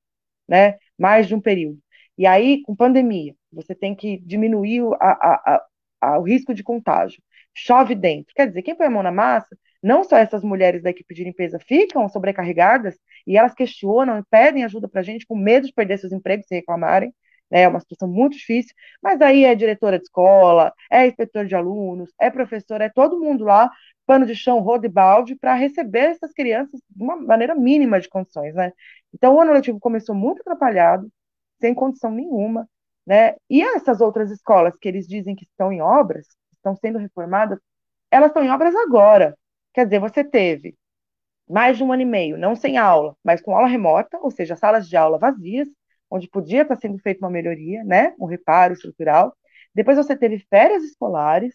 né? 0.48 0.76
Mais 0.98 1.26
de 1.28 1.34
um 1.34 1.40
período. 1.40 1.78
E 2.16 2.26
aí, 2.26 2.62
com 2.62 2.74
pandemia, 2.76 3.34
você 3.52 3.74
tem 3.74 3.94
que 3.94 4.18
diminuir 4.20 4.82
a, 5.00 5.56
a, 5.56 5.66
a, 6.00 6.18
o 6.18 6.22
risco 6.24 6.54
de 6.54 6.62
contágio. 6.64 7.22
Chove 7.54 7.94
dentro. 7.94 8.32
Quer 8.34 8.48
dizer, 8.48 8.62
quem 8.62 8.76
põe 8.76 8.86
a 8.86 8.90
mão 8.90 9.02
na 9.02 9.12
massa, 9.12 9.56
não 9.82 10.04
só 10.04 10.16
essas 10.16 10.42
mulheres 10.42 10.82
da 10.82 10.90
equipe 10.90 11.14
de 11.14 11.24
limpeza 11.24 11.58
ficam 11.58 12.08
sobrecarregadas 12.08 12.96
e 13.26 13.36
elas 13.36 13.54
questionam 13.54 14.18
e 14.18 14.24
pedem 14.30 14.64
ajuda 14.64 14.88
para 14.88 15.00
a 15.00 15.04
gente 15.04 15.26
com 15.26 15.36
medo 15.36 15.66
de 15.66 15.72
perder 15.72 15.98
seus 15.98 16.12
empregos 16.12 16.46
se 16.46 16.54
reclamarem, 16.54 17.12
né, 17.50 17.62
é 17.62 17.68
uma 17.68 17.80
situação 17.80 18.08
muito 18.08 18.36
difícil, 18.36 18.74
mas 19.02 19.20
aí 19.20 19.44
é 19.44 19.54
diretora 19.54 19.98
de 19.98 20.04
escola, 20.04 20.72
é 20.90 21.06
inspetor 21.06 21.46
de 21.46 21.54
alunos, 21.54 22.10
é 22.20 22.30
professor, 22.30 22.80
é 22.80 22.88
todo 22.90 23.18
mundo 23.20 23.44
lá, 23.44 23.70
pano 24.06 24.26
de 24.26 24.34
chão, 24.34 24.60
rodo 24.60 24.86
e 24.86 24.88
balde, 24.88 25.36
para 25.36 25.54
receber 25.54 26.10
essas 26.10 26.32
crianças 26.32 26.80
de 26.90 27.02
uma 27.02 27.16
maneira 27.16 27.54
mínima 27.54 28.00
de 28.00 28.08
condições, 28.08 28.54
né? 28.54 28.72
Então, 29.14 29.34
o 29.34 29.40
ano 29.40 29.52
letivo 29.52 29.80
começou 29.80 30.14
muito 30.14 30.40
atrapalhado, 30.40 31.10
sem 31.60 31.74
condição 31.74 32.10
nenhuma, 32.10 32.68
né? 33.06 33.34
E 33.48 33.62
essas 33.62 34.00
outras 34.00 34.30
escolas 34.30 34.76
que 34.78 34.88
eles 34.88 35.06
dizem 35.06 35.34
que 35.34 35.44
estão 35.44 35.72
em 35.72 35.80
obras, 35.80 36.26
estão 36.58 36.76
sendo 36.76 36.98
reformadas, 36.98 37.58
elas 38.10 38.28
estão 38.28 38.44
em 38.44 38.50
obras 38.50 38.74
agora. 38.76 39.36
Quer 39.74 39.84
dizer, 39.86 40.00
você 40.00 40.24
teve 40.24 40.76
mais 41.48 41.76
de 41.76 41.84
um 41.84 41.92
ano 41.92 42.02
e 42.02 42.04
meio, 42.04 42.38
não 42.38 42.54
sem 42.56 42.76
aula, 42.78 43.16
mas 43.24 43.40
com 43.40 43.54
aula 43.54 43.68
remota, 43.68 44.18
ou 44.20 44.30
seja, 44.30 44.56
salas 44.56 44.88
de 44.88 44.96
aula 44.96 45.18
vazias, 45.18 45.68
onde 46.10 46.28
podia 46.28 46.62
estar 46.62 46.76
sendo 46.76 46.98
feita 46.98 47.24
uma 47.24 47.30
melhoria, 47.30 47.84
né, 47.84 48.14
um 48.18 48.26
reparo 48.26 48.74
estrutural. 48.74 49.34
Depois 49.74 49.96
você 49.96 50.16
teve 50.16 50.38
férias 50.50 50.82
escolares, 50.84 51.54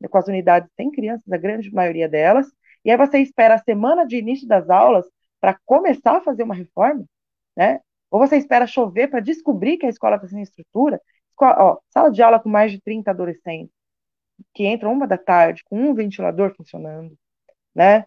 né, 0.00 0.08
com 0.08 0.18
as 0.18 0.28
unidades 0.28 0.70
sem 0.76 0.90
crianças, 0.90 1.30
a 1.32 1.36
grande 1.36 1.72
maioria 1.72 2.08
delas, 2.08 2.46
e 2.84 2.90
aí 2.90 2.96
você 2.96 3.18
espera 3.18 3.54
a 3.54 3.58
semana 3.58 4.06
de 4.06 4.16
início 4.16 4.46
das 4.46 4.68
aulas 4.70 5.06
para 5.40 5.58
começar 5.64 6.18
a 6.18 6.20
fazer 6.20 6.42
uma 6.42 6.54
reforma, 6.54 7.04
né? 7.56 7.80
Ou 8.10 8.18
você 8.20 8.36
espera 8.36 8.66
chover 8.66 9.08
para 9.08 9.20
descobrir 9.20 9.78
que 9.78 9.86
a 9.86 9.88
escola 9.88 10.16
está 10.16 10.28
sem 10.28 10.42
estrutura. 10.42 11.00
Escola, 11.30 11.56
ó, 11.58 11.78
sala 11.90 12.10
de 12.10 12.22
aula 12.22 12.38
com 12.40 12.48
mais 12.48 12.70
de 12.72 12.80
30 12.80 13.10
adolescentes, 13.10 13.74
que 14.54 14.66
entram 14.66 14.92
uma 14.92 15.06
da 15.06 15.18
tarde, 15.18 15.62
com 15.64 15.78
um 15.78 15.94
ventilador 15.94 16.54
funcionando, 16.56 17.16
né? 17.74 18.04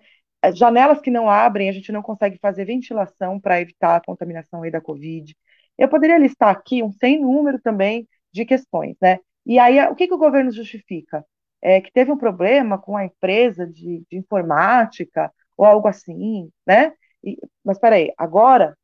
Janelas 0.54 1.02
que 1.02 1.10
não 1.10 1.30
abrem, 1.30 1.70
a 1.70 1.72
gente 1.72 1.92
não 1.92 2.02
consegue 2.04 2.38
fazer 2.40 2.66
ventilação 2.66 3.40
para 3.40 3.60
evitar 3.62 3.96
a 3.98 4.02
contaminação 4.02 4.62
aí 4.64 4.72
da 4.72 4.82
Covid. 4.82 5.36
Eu 5.78 5.90
poderia 5.90 6.18
listar 6.18 6.50
aqui 6.50 6.84
um 6.84 6.92
sem 6.92 7.20
número 7.22 7.60
também 7.60 8.08
de 8.32 8.46
questões, 8.46 8.96
né? 9.02 9.20
E 9.46 9.58
aí, 9.60 9.80
o 9.88 9.96
que, 9.96 10.08
que 10.08 10.14
o 10.14 10.18
governo 10.18 10.52
justifica? 10.52 11.26
É 11.62 11.82
que 11.82 11.92
teve 11.92 12.12
um 12.12 12.18
problema 12.18 12.78
com 12.78 12.96
a 12.96 13.06
empresa 13.06 13.66
de, 13.66 14.04
de 14.10 14.18
informática 14.18 15.32
ou 15.58 15.66
algo 15.66 15.88
assim, 15.88 16.52
né? 16.66 16.94
E, 17.24 17.38
mas 17.64 17.80
peraí, 17.80 18.12
agora, 18.18 18.78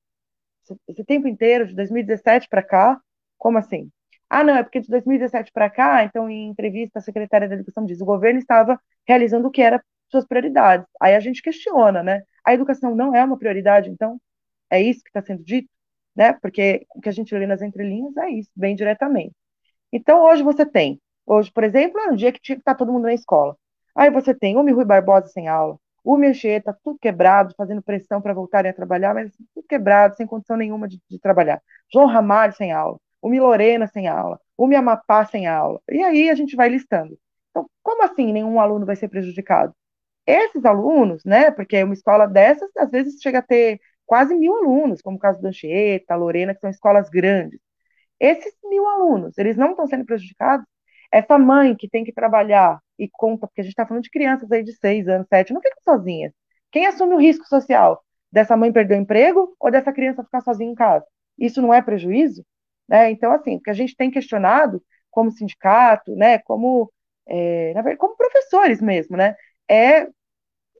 esse 0.88 1.04
tempo 1.04 1.28
inteiro, 1.28 1.68
de 1.68 1.76
2017 1.76 2.48
para 2.50 2.64
cá, 2.64 3.00
como 3.38 3.58
assim? 3.58 3.90
Ah, 4.34 4.44
não, 4.44 4.56
é 4.56 4.64
porque 4.64 4.80
de 4.80 4.88
2017 4.88 5.52
para 5.52 5.70
cá, 5.70 6.04
então, 6.06 6.30
em 6.30 6.48
entrevista, 6.50 7.00
a 7.00 7.02
secretária 7.02 7.50
da 7.50 7.56
Educação 7.56 7.86
diz, 7.86 8.00
o 8.02 8.06
governo 8.06 8.40
estava 8.40 8.80
realizando 9.08 9.48
o 9.48 9.52
que 9.52 9.62
era 9.62 9.84
suas 10.10 10.26
prioridades. 10.26 10.88
Aí 11.02 11.16
a 11.16 11.20
gente 11.20 11.42
questiona, 11.42 12.02
né? 12.04 12.22
A 12.46 12.54
educação 12.54 12.96
não 12.96 13.14
é 13.16 13.24
uma 13.24 13.38
prioridade, 13.38 13.90
então, 13.90 14.20
é 14.70 14.82
isso 14.82 15.04
que 15.04 15.10
está 15.10 15.22
sendo 15.22 15.44
dito? 15.44 15.70
né? 16.16 16.34
Porque 16.34 16.86
o 16.96 17.02
que 17.02 17.10
a 17.10 17.12
gente 17.12 17.34
lê 17.36 17.48
nas 17.48 17.62
entrelinhas 17.62 18.16
é 18.18 18.30
isso, 18.30 18.52
bem 18.56 18.76
diretamente. 18.76 19.34
Então, 19.92 20.24
hoje 20.24 20.44
você 20.44 20.66
tem, 20.66 21.02
hoje, 21.26 21.52
por 21.52 21.64
exemplo, 21.64 22.00
é 22.02 22.10
um 22.12 22.16
dia 22.16 22.32
que 22.32 22.54
está 22.54 22.76
todo 22.76 22.92
mundo 22.92 23.04
na 23.04 23.14
escola. 23.14 23.58
Aí 23.96 24.10
você 24.10 24.34
tem 24.34 24.58
o 24.58 24.64
Rui 24.76 24.86
Barbosa 24.86 25.28
sem 25.28 25.48
aula, 25.48 25.78
o 26.04 26.18
Mexeta, 26.18 26.78
tudo 26.84 27.00
quebrado, 27.00 27.54
fazendo 27.58 27.82
pressão 27.84 28.22
para 28.22 28.34
voltarem 28.34 28.72
a 28.72 28.74
trabalhar, 28.74 29.14
mas 29.14 29.32
tudo 29.54 29.68
quebrado, 29.68 30.16
sem 30.16 30.26
condição 30.28 30.58
nenhuma 30.58 30.88
de, 30.88 31.02
de 31.10 31.20
trabalhar. 31.20 31.62
João 31.94 32.08
Ramalho 32.08 32.54
sem 32.54 32.72
aula, 32.72 33.00
o 33.22 33.30
Milorena 33.30 33.88
sem 33.88 34.08
aula, 34.08 34.40
o 34.58 34.68
Miamapá 34.68 35.26
sem 35.26 35.48
aula. 35.48 35.82
E 35.90 36.02
aí 36.04 36.30
a 36.30 36.36
gente 36.36 36.56
vai 36.56 36.70
listando. 36.70 37.18
Então, 37.52 37.70
como 37.84 38.04
assim 38.04 38.32
nenhum 38.34 38.60
aluno 38.60 38.86
vai 38.86 38.96
ser 38.96 39.10
prejudicado? 39.10 39.74
Esses 40.26 40.66
alunos, 40.66 41.24
né, 41.26 41.52
porque 41.52 41.84
uma 41.84 41.94
escola 41.94 42.28
dessas, 42.28 42.70
às 42.78 42.92
vezes 42.92 43.22
chega 43.22 43.40
a 43.40 43.42
ter 43.42 43.80
quase 44.06 44.36
mil 44.36 44.56
alunos, 44.56 45.02
como 45.02 45.18
o 45.18 45.20
caso 45.20 45.42
da 45.42 45.50
Anchieta, 45.50 46.16
Lorena, 46.16 46.54
que 46.54 46.62
são 46.62 46.70
escolas 46.70 47.10
grandes. 47.10 47.60
Esses 48.20 48.54
mil 48.66 48.88
alunos, 48.88 49.38
eles 49.38 49.58
não 49.58 49.72
estão 49.72 49.88
sendo 49.88 50.06
prejudicados? 50.06 50.66
Essa 51.12 51.38
mãe 51.38 51.76
que 51.76 51.90
tem 51.90 52.04
que 52.04 52.14
trabalhar 52.14 52.80
e 52.98 53.10
conta, 53.10 53.48
porque 53.48 53.62
a 53.62 53.64
gente 53.64 53.74
está 53.74 53.86
falando 53.86 54.04
de 54.04 54.12
crianças 54.12 54.52
aí 54.52 54.64
de 54.64 54.74
seis 54.74 55.08
anos, 55.08 55.28
sete, 55.28 55.54
não 55.54 55.62
ficam 55.62 55.82
sozinhas. 55.84 56.34
Quem 56.72 56.86
assume 56.86 57.16
o 57.16 57.20
risco 57.20 57.46
social? 57.48 58.04
Dessa 58.32 58.56
mãe 58.56 58.72
perder 58.72 58.96
o 58.96 59.02
emprego 59.02 59.56
ou 59.60 59.72
dessa 59.72 59.92
criança 59.92 60.24
ficar 60.24 60.42
sozinha 60.42 60.72
em 60.72 60.76
casa? 60.76 61.06
Isso 61.38 61.62
não 61.62 61.74
é 61.74 61.82
prejuízo? 61.82 62.46
Né? 62.92 63.12
Então, 63.12 63.32
assim, 63.32 63.56
o 63.56 63.62
que 63.62 63.70
a 63.70 63.74
gente 63.74 63.96
tem 63.96 64.12
questionado 64.12 64.84
como 65.10 65.32
sindicato, 65.32 66.14
né, 66.14 66.40
como, 66.40 66.92
é, 67.26 67.74
verdade, 67.74 67.96
como 67.98 68.18
professores 68.18 68.82
mesmo, 68.82 69.16
né, 69.16 69.36
é 69.70 70.08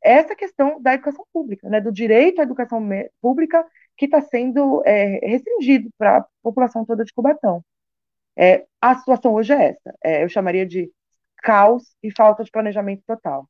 essa 0.04 0.36
questão 0.36 0.82
da 0.82 0.94
educação 0.96 1.26
pública, 1.34 1.70
né, 1.70 1.80
do 1.80 1.92
direito 1.92 2.42
à 2.42 2.44
educação 2.44 2.82
pública 3.22 3.66
que 3.98 4.06
está 4.06 4.22
sendo 4.22 4.84
é, 4.86 5.20
restringido 5.26 5.90
para 5.98 6.18
a 6.20 6.26
população 6.44 6.86
toda 6.86 7.06
de 7.06 7.14
Cubatão. 7.14 7.64
É, 8.38 8.66
a 8.82 8.98
situação 8.98 9.34
hoje 9.34 9.54
é 9.54 9.70
essa. 9.70 9.96
É, 10.04 10.24
eu 10.24 10.30
chamaria 10.30 10.66
de 10.66 10.92
caos 11.38 11.96
e 12.04 12.12
falta 12.12 12.44
de 12.44 12.52
planejamento 12.52 13.04
total. 13.08 13.48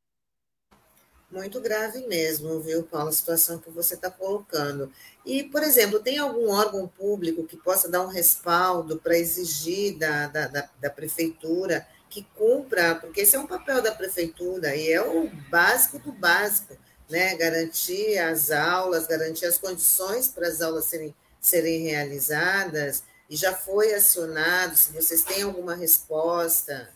Muito 1.32 1.62
grave 1.62 2.06
mesmo, 2.06 2.60
viu, 2.60 2.82
Paulo, 2.82 3.08
a 3.08 3.12
situação 3.12 3.58
que 3.58 3.70
você 3.70 3.94
está 3.94 4.10
colocando. 4.10 4.92
E, 5.24 5.44
por 5.44 5.62
exemplo, 5.62 5.98
tem 5.98 6.18
algum 6.18 6.50
órgão 6.50 6.86
público 6.86 7.46
que 7.46 7.56
possa 7.56 7.88
dar 7.88 8.02
um 8.02 8.08
respaldo 8.08 8.98
para 8.98 9.16
exigir 9.16 9.96
da, 9.96 10.26
da, 10.26 10.46
da, 10.46 10.68
da 10.78 10.90
prefeitura 10.90 11.88
que 12.10 12.26
cumpra, 12.36 12.96
porque 12.96 13.22
esse 13.22 13.34
é 13.34 13.38
um 13.38 13.46
papel 13.46 13.80
da 13.80 13.92
prefeitura 13.92 14.76
e 14.76 14.92
é 14.92 15.00
o 15.00 15.30
básico 15.48 15.98
do 15.98 16.12
básico, 16.12 16.76
né? 17.08 17.34
Garantir 17.34 18.18
as 18.18 18.50
aulas, 18.50 19.06
garantir 19.06 19.46
as 19.46 19.56
condições 19.56 20.28
para 20.28 20.46
as 20.46 20.60
aulas 20.60 20.84
serem, 20.84 21.14
serem 21.40 21.84
realizadas. 21.84 23.04
E 23.30 23.36
já 23.36 23.54
foi 23.54 23.94
acionado, 23.94 24.76
se 24.76 24.92
vocês 24.92 25.22
têm 25.22 25.44
alguma 25.44 25.74
resposta. 25.74 26.90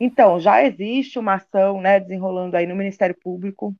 Então, 0.00 0.40
já 0.40 0.64
existe 0.64 1.18
uma 1.18 1.34
ação, 1.34 1.80
né, 1.80 2.00
desenrolando 2.00 2.56
aí 2.56 2.66
no 2.66 2.74
Ministério 2.74 3.14
Público, 3.22 3.76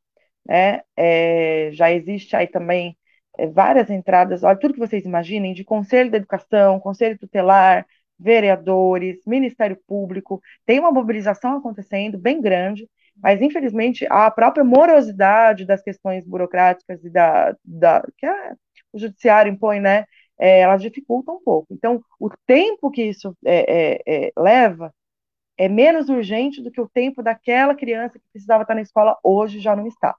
né, 0.46 0.82
é, 0.96 1.70
já 1.72 1.90
existe 1.92 2.36
aí 2.36 2.46
também 2.46 2.96
é, 3.38 3.46
várias 3.46 3.88
entradas, 3.90 4.42
olha, 4.42 4.58
tudo 4.58 4.74
que 4.74 4.80
vocês 4.80 5.04
imaginem, 5.04 5.54
de 5.54 5.64
Conselho 5.64 6.10
da 6.10 6.18
Educação, 6.18 6.78
Conselho 6.80 7.18
Tutelar, 7.18 7.86
vereadores, 8.18 9.22
Ministério 9.26 9.78
Público, 9.86 10.42
tem 10.66 10.78
uma 10.78 10.92
mobilização 10.92 11.56
acontecendo 11.56 12.18
bem 12.18 12.40
grande, 12.40 12.88
mas 13.16 13.40
infelizmente 13.40 14.06
a 14.10 14.30
própria 14.30 14.64
morosidade 14.64 15.64
das 15.64 15.82
questões 15.82 16.26
burocráticas 16.26 17.02
e 17.04 17.10
da, 17.10 17.56
da 17.64 18.02
que 18.18 18.26
a, 18.26 18.54
o 18.92 18.98
judiciário 18.98 19.52
impõe, 19.52 19.80
né, 19.80 20.04
é, 20.38 20.60
elas 20.60 20.82
dificultam 20.82 21.36
um 21.36 21.42
pouco. 21.42 21.72
Então, 21.72 22.02
o 22.18 22.28
tempo 22.46 22.90
que 22.90 23.02
isso 23.04 23.34
é, 23.44 23.94
é, 24.06 24.26
é, 24.26 24.32
leva 24.38 24.92
é 25.60 25.68
menos 25.68 26.08
urgente 26.08 26.62
do 26.62 26.70
que 26.70 26.80
o 26.80 26.88
tempo 26.88 27.22
daquela 27.22 27.74
criança 27.74 28.18
que 28.18 28.24
precisava 28.32 28.62
estar 28.62 28.74
na 28.74 28.80
escola 28.80 29.18
hoje 29.22 29.60
já 29.60 29.76
não 29.76 29.86
está. 29.86 30.16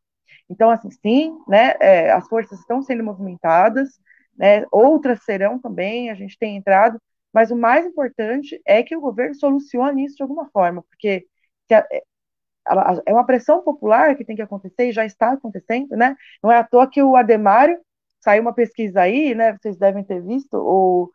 Então, 0.48 0.70
assim, 0.70 0.92
sim, 0.92 1.36
né, 1.48 1.74
é, 1.80 2.12
as 2.12 2.28
forças 2.28 2.60
estão 2.60 2.84
sendo 2.84 3.04
movimentadas, 3.04 3.90
né, 4.38 4.64
outras 4.72 5.24
serão 5.24 5.58
também, 5.58 6.12
a 6.12 6.14
gente 6.14 6.38
tem 6.38 6.58
entrado, 6.58 7.02
mas 7.34 7.50
o 7.50 7.56
mais 7.56 7.88
importante 7.88 8.62
é 8.64 8.84
que 8.84 8.96
o 8.96 9.02
governo 9.02 9.34
solucione 9.34 10.06
isso 10.06 10.18
de 10.18 10.22
alguma 10.22 10.48
forma, 10.52 10.84
porque 10.84 11.26
a, 11.72 13.02
é 13.08 13.12
uma 13.12 13.26
pressão 13.26 13.64
popular 13.64 14.16
que 14.16 14.24
tem 14.24 14.36
que 14.36 14.44
acontecer 14.44 14.90
e 14.90 14.92
já 14.92 15.06
está 15.06 15.32
acontecendo, 15.32 15.96
né? 15.96 16.16
Não 16.44 16.52
é 16.52 16.58
à 16.58 16.64
toa 16.64 16.88
que 16.88 17.02
o 17.02 17.16
Ademário 17.16 17.80
saiu 18.20 18.44
uma 18.44 18.54
pesquisa 18.54 19.02
aí, 19.02 19.34
né? 19.34 19.58
Vocês 19.58 19.76
devem 19.76 20.04
ter 20.04 20.22
visto, 20.22 20.54
o, 20.54 21.12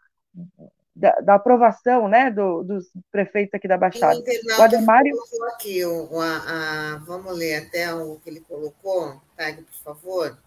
da, 0.96 1.20
da 1.20 1.34
aprovação, 1.34 2.08
né, 2.08 2.30
do, 2.30 2.62
dos 2.62 2.90
prefeitos 3.12 3.52
aqui 3.54 3.68
da 3.68 3.76
Baixada. 3.76 4.18
O 4.58 4.62
Ademário 4.62 5.14
colocou 5.14 5.44
aqui, 5.48 5.84
o, 5.84 6.20
a, 6.20 6.94
a, 6.94 6.96
vamos 7.04 7.36
ler 7.36 7.66
até 7.66 7.92
o 7.94 8.16
que 8.16 8.30
ele 8.30 8.40
colocou, 8.40 9.20
Tag, 9.36 9.62
por 9.62 9.74
favor. 9.84 10.38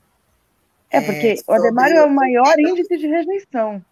É, 0.89 0.99
porque 0.99 1.27
é, 1.27 1.35
o 1.45 1.53
Ademário 1.53 1.97
é 1.97 2.03
o 2.03 2.09
maior 2.09 2.59
índice 2.59 2.97
de 2.97 3.05
rejeição. 3.05 3.85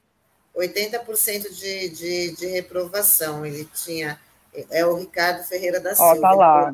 80% 0.55 1.53
de, 1.53 1.89
de, 1.89 2.35
de 2.35 2.47
reprovação. 2.47 3.45
Ele 3.45 3.63
tinha. 3.65 4.19
É 4.71 4.83
o 4.83 4.95
Ricardo 4.95 5.43
Ferreira 5.43 5.79
da 5.79 5.93
Silva. 5.93 6.15
Ó, 6.15 6.19
tá 6.19 6.31
lá. 6.31 6.73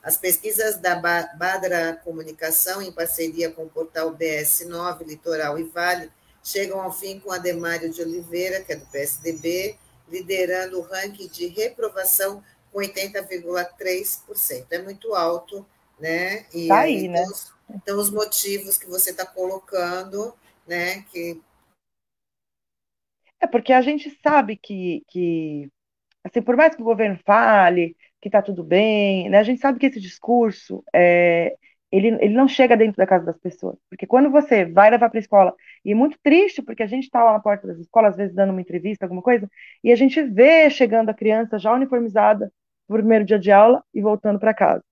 As 0.00 0.16
pesquisas 0.16 0.76
da 0.76 0.94
Badra 0.94 2.00
Comunicação, 2.04 2.80
em 2.80 2.92
parceria 2.92 3.50
com 3.50 3.64
o 3.64 3.68
portal 3.68 4.14
BS9, 4.14 5.04
Litoral 5.04 5.58
e 5.58 5.64
Vale, 5.64 6.08
chegam 6.42 6.80
ao 6.80 6.92
fim 6.92 7.18
com 7.20 7.32
Ademário 7.32 7.90
de 7.90 8.00
Oliveira, 8.02 8.62
que 8.62 8.72
é 8.72 8.76
do 8.76 8.86
PSDB, 8.86 9.76
liderando 10.08 10.78
o 10.78 10.82
ranking 10.82 11.28
de 11.28 11.46
reprovação 11.48 12.42
com 12.72 12.80
80,3%. 12.80 14.66
É 14.70 14.82
muito 14.82 15.14
alto, 15.14 15.66
né? 15.98 16.46
E 16.52 16.68
tá 16.68 16.80
aí, 16.80 17.08
né? 17.08 17.22
Então, 17.70 17.98
os 17.98 18.10
motivos 18.10 18.78
que 18.78 18.86
você 18.86 19.10
está 19.10 19.26
colocando, 19.26 20.34
né? 20.66 21.02
Que... 21.10 21.40
É 23.40 23.46
porque 23.46 23.72
a 23.72 23.82
gente 23.82 24.10
sabe 24.22 24.56
que, 24.56 25.04
que, 25.08 25.70
assim, 26.24 26.42
por 26.42 26.56
mais 26.56 26.74
que 26.74 26.82
o 26.82 26.84
governo 26.84 27.18
fale 27.24 27.96
que 28.20 28.28
está 28.28 28.42
tudo 28.42 28.64
bem, 28.64 29.28
né? 29.28 29.38
A 29.38 29.42
gente 29.42 29.60
sabe 29.60 29.78
que 29.78 29.86
esse 29.86 30.00
discurso 30.00 30.82
é, 30.92 31.56
ele, 31.90 32.08
ele 32.20 32.34
não 32.34 32.46
chega 32.48 32.76
dentro 32.76 32.96
da 32.96 33.06
casa 33.06 33.24
das 33.24 33.38
pessoas. 33.38 33.76
Porque 33.88 34.06
quando 34.06 34.30
você 34.30 34.64
vai 34.64 34.90
levar 34.90 35.08
para 35.08 35.18
a 35.18 35.20
escola, 35.20 35.54
e 35.84 35.92
é 35.92 35.94
muito 35.94 36.18
triste, 36.22 36.62
porque 36.62 36.82
a 36.82 36.86
gente 36.86 37.04
está 37.04 37.24
lá 37.24 37.32
na 37.32 37.40
porta 37.40 37.66
das 37.66 37.78
escolas, 37.78 38.12
às 38.12 38.16
vezes 38.16 38.34
dando 38.34 38.50
uma 38.50 38.60
entrevista, 38.60 39.04
alguma 39.06 39.22
coisa, 39.22 39.48
e 39.82 39.92
a 39.92 39.96
gente 39.96 40.22
vê 40.22 40.68
chegando 40.70 41.08
a 41.10 41.14
criança 41.14 41.58
já 41.58 41.72
uniformizada 41.72 42.52
no 42.88 42.96
primeiro 42.96 43.24
dia 43.24 43.38
de 43.38 43.50
aula 43.50 43.82
e 43.94 44.00
voltando 44.00 44.38
para 44.38 44.54
casa. 44.54 44.84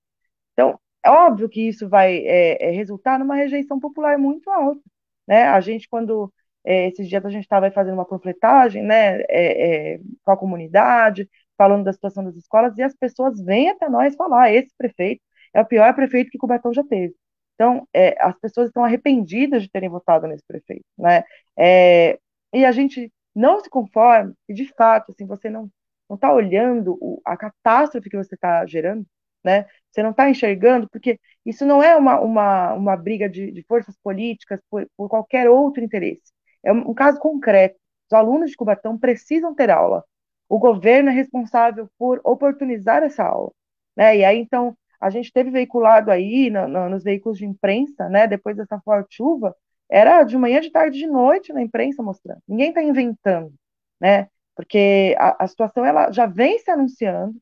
Então, 0.53 0.79
é 1.03 1.09
óbvio 1.09 1.49
que 1.49 1.67
isso 1.67 1.87
vai 1.89 2.17
é, 2.25 2.69
é, 2.69 2.71
resultar 2.71 3.19
numa 3.19 3.35
rejeição 3.35 3.79
popular 3.79 4.17
muito 4.17 4.49
alta. 4.49 4.81
Né? 5.27 5.43
A 5.45 5.59
gente, 5.61 5.87
quando 5.89 6.33
é, 6.65 6.87
esses 6.89 7.07
dias 7.07 7.25
a 7.25 7.29
gente 7.29 7.43
estava 7.43 7.71
fazendo 7.71 7.95
uma 7.95 8.05
panfletagem 8.05 8.83
né, 8.83 9.21
é, 9.29 9.95
é, 9.95 9.99
com 10.23 10.31
a 10.31 10.37
comunidade, 10.37 11.29
falando 11.57 11.83
da 11.85 11.93
situação 11.93 12.23
das 12.23 12.35
escolas, 12.35 12.77
e 12.77 12.83
as 12.83 12.95
pessoas 12.95 13.41
vêm 13.41 13.69
até 13.69 13.89
nós 13.89 14.15
falar: 14.15 14.51
esse 14.53 14.73
prefeito 14.77 15.21
é 15.57 15.61
o 15.61 15.65
pior 15.65 15.93
prefeito 15.95 16.29
que 16.31 16.37
Cubatão 16.37 16.73
já 16.73 16.83
teve. 16.83 17.15
Então, 17.55 17.87
é, 17.93 18.15
as 18.23 18.37
pessoas 18.39 18.67
estão 18.67 18.85
arrependidas 18.85 19.63
de 19.63 19.69
terem 19.69 19.89
votado 19.89 20.27
nesse 20.27 20.45
prefeito, 20.45 20.85
né? 20.97 21.23
É, 21.57 22.19
e 22.53 22.63
a 22.65 22.71
gente 22.71 23.11
não 23.35 23.59
se 23.61 23.69
conforma, 23.69 24.33
e 24.47 24.53
de 24.53 24.65
fato, 24.75 25.11
assim, 25.11 25.25
você 25.25 25.49
não 25.49 25.69
não 26.09 26.15
está 26.15 26.33
olhando 26.33 26.97
o, 27.01 27.21
a 27.25 27.35
catástrofe 27.35 28.09
que 28.09 28.17
você 28.17 28.35
está 28.35 28.65
gerando, 28.65 29.05
né? 29.43 29.65
Você 29.91 30.01
não 30.03 30.11
está 30.11 30.29
enxergando, 30.29 30.89
porque 30.89 31.19
isso 31.45 31.65
não 31.65 31.81
é 31.83 31.95
uma, 31.95 32.19
uma, 32.19 32.73
uma 32.73 32.97
briga 32.97 33.29
de, 33.29 33.51
de 33.51 33.63
forças 33.63 33.95
políticas 34.03 34.59
por, 34.69 34.87
por, 34.95 35.09
qualquer 35.09 35.49
outro 35.49 35.83
interesse. 35.83 36.31
É 36.63 36.71
um, 36.71 36.91
um 36.91 36.93
caso 36.93 37.19
concreto. 37.19 37.77
Os 38.09 38.13
alunos 38.13 38.51
de 38.51 38.55
Cubatão 38.55 38.97
precisam 38.97 39.53
ter 39.53 39.69
aula. 39.69 40.03
O 40.49 40.59
governo 40.59 41.09
é 41.09 41.13
responsável 41.13 41.89
por 41.97 42.21
oportunizar 42.23 43.03
essa 43.03 43.23
aula. 43.23 43.51
Né? 43.95 44.17
E 44.19 44.25
aí, 44.25 44.39
então, 44.39 44.77
a 44.99 45.09
gente 45.09 45.31
teve 45.31 45.51
veiculado 45.51 46.11
aí 46.11 46.49
no, 46.49 46.67
no, 46.67 46.89
nos 46.89 47.03
veículos 47.03 47.37
de 47.37 47.45
imprensa, 47.45 48.09
né, 48.09 48.27
depois 48.27 48.55
dessa 48.57 48.79
forte 48.81 49.15
chuva, 49.15 49.55
era 49.89 50.23
de 50.23 50.37
manhã, 50.37 50.59
de 50.59 50.69
tarde, 50.69 50.99
de 50.99 51.07
noite 51.07 51.53
na 51.53 51.61
imprensa 51.61 52.03
mostrando. 52.03 52.41
Ninguém 52.47 52.69
está 52.69 52.83
inventando, 52.83 53.53
né? 53.99 54.27
Porque 54.55 55.15
a, 55.17 55.45
a, 55.45 55.47
situação 55.47 55.85
ela 55.85 56.11
já 56.11 56.25
vem 56.25 56.59
se 56.59 56.69
anunciando, 56.69 57.39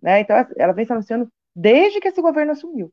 né? 0.00 0.20
Então 0.20 0.36
ela 0.56 0.72
vem 0.72 0.84
se 0.84 0.92
anunciando 0.92 1.28
desde 1.54 2.00
que 2.00 2.08
esse 2.08 2.22
governo 2.22 2.52
assumiu. 2.52 2.92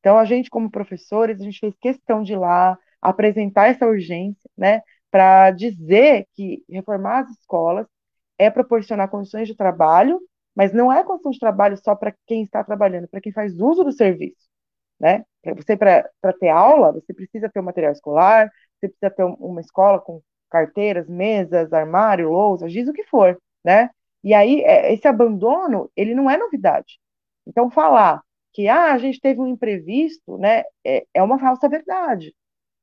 Então 0.00 0.18
a 0.18 0.24
gente, 0.24 0.50
como 0.50 0.70
professores, 0.70 1.40
a 1.40 1.44
gente 1.44 1.58
fez 1.58 1.74
questão 1.80 2.22
de 2.22 2.34
ir 2.34 2.36
lá 2.36 2.78
apresentar 3.02 3.68
essa 3.68 3.86
urgência, 3.86 4.48
né? 4.56 4.82
Para 5.10 5.50
dizer 5.50 6.26
que 6.34 6.62
reformar 6.68 7.20
as 7.20 7.30
escolas 7.30 7.86
é 8.38 8.50
proporcionar 8.50 9.08
condições 9.08 9.48
de 9.48 9.56
trabalho 9.56 10.20
mas 10.56 10.72
não 10.72 10.92
é 10.92 11.04
condição 11.04 11.30
de 11.30 11.38
trabalho 11.38 11.76
só 11.76 11.94
para 11.94 12.14
quem 12.26 12.44
está 12.44 12.64
trabalhando, 12.64 13.08
para 13.08 13.20
quem 13.20 13.32
faz 13.32 13.60
uso 13.60 13.84
do 13.84 13.92
serviço, 13.92 14.48
né? 14.98 15.24
Você 15.56 15.76
para 15.76 16.10
ter 16.40 16.48
aula, 16.48 16.92
você 16.92 17.12
precisa 17.14 17.48
ter 17.48 17.60
o 17.60 17.62
um 17.62 17.66
material 17.66 17.92
escolar, 17.92 18.50
você 18.80 18.88
precisa 18.88 19.10
ter 19.10 19.24
uma 19.24 19.60
escola 19.60 20.00
com 20.00 20.22
carteiras, 20.50 21.08
mesas, 21.08 21.72
armário, 21.72 22.30
lousa, 22.30 22.68
diz 22.68 22.88
o 22.88 22.92
que 22.92 23.04
for, 23.04 23.38
né? 23.64 23.90
E 24.24 24.34
aí 24.34 24.62
é, 24.62 24.92
esse 24.92 25.06
abandono, 25.06 25.90
ele 25.94 26.14
não 26.14 26.30
é 26.30 26.36
novidade. 26.38 26.98
Então 27.46 27.70
falar 27.70 28.22
que 28.52 28.68
ah, 28.68 28.92
a 28.94 28.98
gente 28.98 29.20
teve 29.20 29.40
um 29.40 29.46
imprevisto, 29.46 30.38
né, 30.38 30.64
é, 30.84 31.06
é 31.14 31.22
uma 31.22 31.38
falsa 31.38 31.68
verdade, 31.68 32.34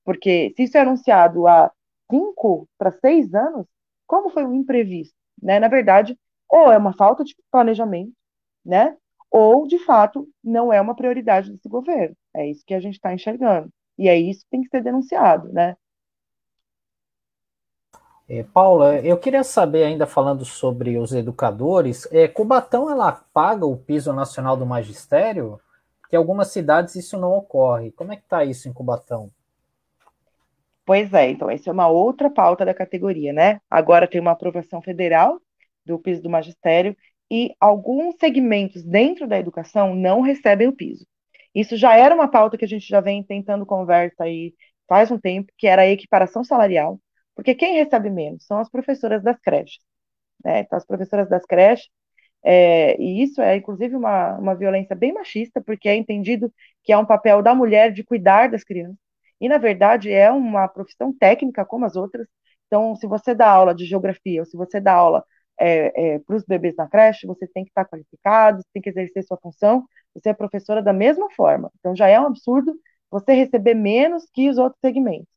porque 0.05 0.53
se 0.55 0.63
isso 0.63 0.77
é 0.77 0.81
anunciado 0.81 1.47
há 1.47 1.71
cinco 2.11 2.69
para 2.77 2.91
seis 2.91 3.33
anos, 3.33 3.67
como 4.07 4.29
foi 4.29 4.45
um 4.45 4.53
imprevisto, 4.53 5.15
né? 5.41 5.59
Na 5.59 5.67
verdade, 5.67 6.17
ou 6.53 6.71
é 6.71 6.77
uma 6.77 6.93
falta 6.93 7.23
de 7.23 7.35
planejamento, 7.49 8.13
né? 8.63 8.95
Ou, 9.31 9.65
de 9.65 9.79
fato, 9.79 10.29
não 10.43 10.71
é 10.71 10.79
uma 10.79 10.95
prioridade 10.95 11.51
desse 11.51 11.67
governo. 11.67 12.15
É 12.31 12.47
isso 12.47 12.63
que 12.63 12.75
a 12.75 12.79
gente 12.79 12.93
está 12.93 13.11
enxergando. 13.11 13.69
E 13.97 14.07
é 14.07 14.15
isso 14.15 14.41
que 14.41 14.51
tem 14.51 14.61
que 14.61 14.69
ser 14.69 14.83
denunciado, 14.83 15.51
né? 15.51 15.75
É, 18.29 18.43
Paula, 18.43 18.99
eu 18.99 19.17
queria 19.17 19.43
saber, 19.43 19.83
ainda 19.83 20.05
falando 20.05 20.45
sobre 20.45 20.95
os 20.95 21.11
educadores, 21.11 22.07
é, 22.11 22.27
Cubatão 22.27 22.87
ela 22.87 23.11
paga 23.33 23.65
o 23.65 23.75
piso 23.75 24.13
nacional 24.13 24.55
do 24.55 24.65
magistério? 24.65 25.59
Que 26.07 26.15
em 26.15 26.19
algumas 26.19 26.49
cidades 26.49 26.95
isso 26.95 27.17
não 27.17 27.33
ocorre. 27.33 27.91
Como 27.93 28.13
é 28.13 28.15
que 28.15 28.23
está 28.23 28.45
isso 28.45 28.69
em 28.69 28.73
Cubatão? 28.73 29.31
Pois 30.85 31.11
é, 31.13 31.31
então 31.31 31.49
essa 31.49 31.71
é 31.71 31.73
uma 31.73 31.87
outra 31.87 32.29
pauta 32.29 32.63
da 32.63 32.75
categoria, 32.75 33.33
né? 33.33 33.59
Agora 33.71 34.07
tem 34.07 34.21
uma 34.21 34.31
aprovação 34.31 34.83
federal 34.83 35.41
do 35.85 35.99
piso 35.99 36.21
do 36.21 36.29
magistério 36.29 36.95
e 37.31 37.55
alguns 37.59 38.15
segmentos 38.19 38.83
dentro 38.83 39.27
da 39.27 39.39
educação 39.39 39.95
não 39.95 40.21
recebem 40.21 40.67
o 40.67 40.75
piso. 40.75 41.05
Isso 41.53 41.77
já 41.77 41.95
era 41.95 42.15
uma 42.15 42.27
pauta 42.27 42.57
que 42.57 42.65
a 42.65 42.67
gente 42.67 42.87
já 42.87 43.01
vem 43.01 43.23
tentando 43.23 43.65
conversa 43.65 44.23
aí 44.23 44.53
faz 44.87 45.11
um 45.11 45.19
tempo, 45.19 45.51
que 45.57 45.67
era 45.67 45.83
a 45.83 45.87
equiparação 45.87 46.43
salarial, 46.43 46.99
porque 47.35 47.55
quem 47.55 47.75
recebe 47.75 48.09
menos 48.09 48.45
são 48.45 48.59
as 48.59 48.69
professoras 48.69 49.23
das 49.23 49.39
creches. 49.39 49.79
Né? 50.43 50.61
Então, 50.61 50.77
as 50.77 50.85
professoras 50.85 51.29
das 51.29 51.45
creches, 51.45 51.89
é, 52.43 52.99
e 53.01 53.23
isso 53.23 53.41
é 53.41 53.55
inclusive 53.55 53.95
uma, 53.95 54.37
uma 54.37 54.55
violência 54.55 54.95
bem 54.95 55.13
machista, 55.13 55.61
porque 55.61 55.89
é 55.89 55.95
entendido 55.95 56.53
que 56.83 56.91
é 56.91 56.97
um 56.97 57.05
papel 57.05 57.41
da 57.41 57.55
mulher 57.55 57.91
de 57.93 58.03
cuidar 58.03 58.49
das 58.49 58.63
crianças, 58.63 58.97
e 59.39 59.49
na 59.49 59.57
verdade 59.57 60.11
é 60.11 60.31
uma 60.31 60.67
profissão 60.67 61.13
técnica 61.17 61.65
como 61.65 61.85
as 61.85 61.95
outras. 61.95 62.27
Então, 62.67 62.95
se 62.95 63.07
você 63.07 63.35
dá 63.35 63.49
aula 63.49 63.73
de 63.75 63.85
geografia, 63.85 64.41
ou 64.41 64.45
se 64.45 64.57
você 64.57 64.79
dá 64.81 64.93
aula 64.93 65.23
é, 65.63 66.15
é, 66.15 66.19
para 66.19 66.35
os 66.35 66.43
bebês 66.43 66.75
na 66.75 66.87
creche, 66.87 67.25
você 67.25 67.47
tem 67.47 67.63
que 67.63 67.69
estar 67.71 67.85
qualificado, 67.85 68.61
você 68.61 68.67
tem 68.73 68.81
que 68.81 68.89
exercer 68.89 69.23
sua 69.23 69.37
função, 69.37 69.85
você 70.13 70.29
é 70.29 70.33
professora 70.33 70.81
da 70.81 70.91
mesma 70.91 71.29
forma. 71.31 71.71
Então 71.79 71.95
já 71.95 72.07
é 72.09 72.19
um 72.19 72.25
absurdo 72.27 72.75
você 73.09 73.33
receber 73.33 73.73
menos 73.73 74.25
que 74.33 74.49
os 74.49 74.57
outros 74.57 74.79
segmentos. 74.81 75.27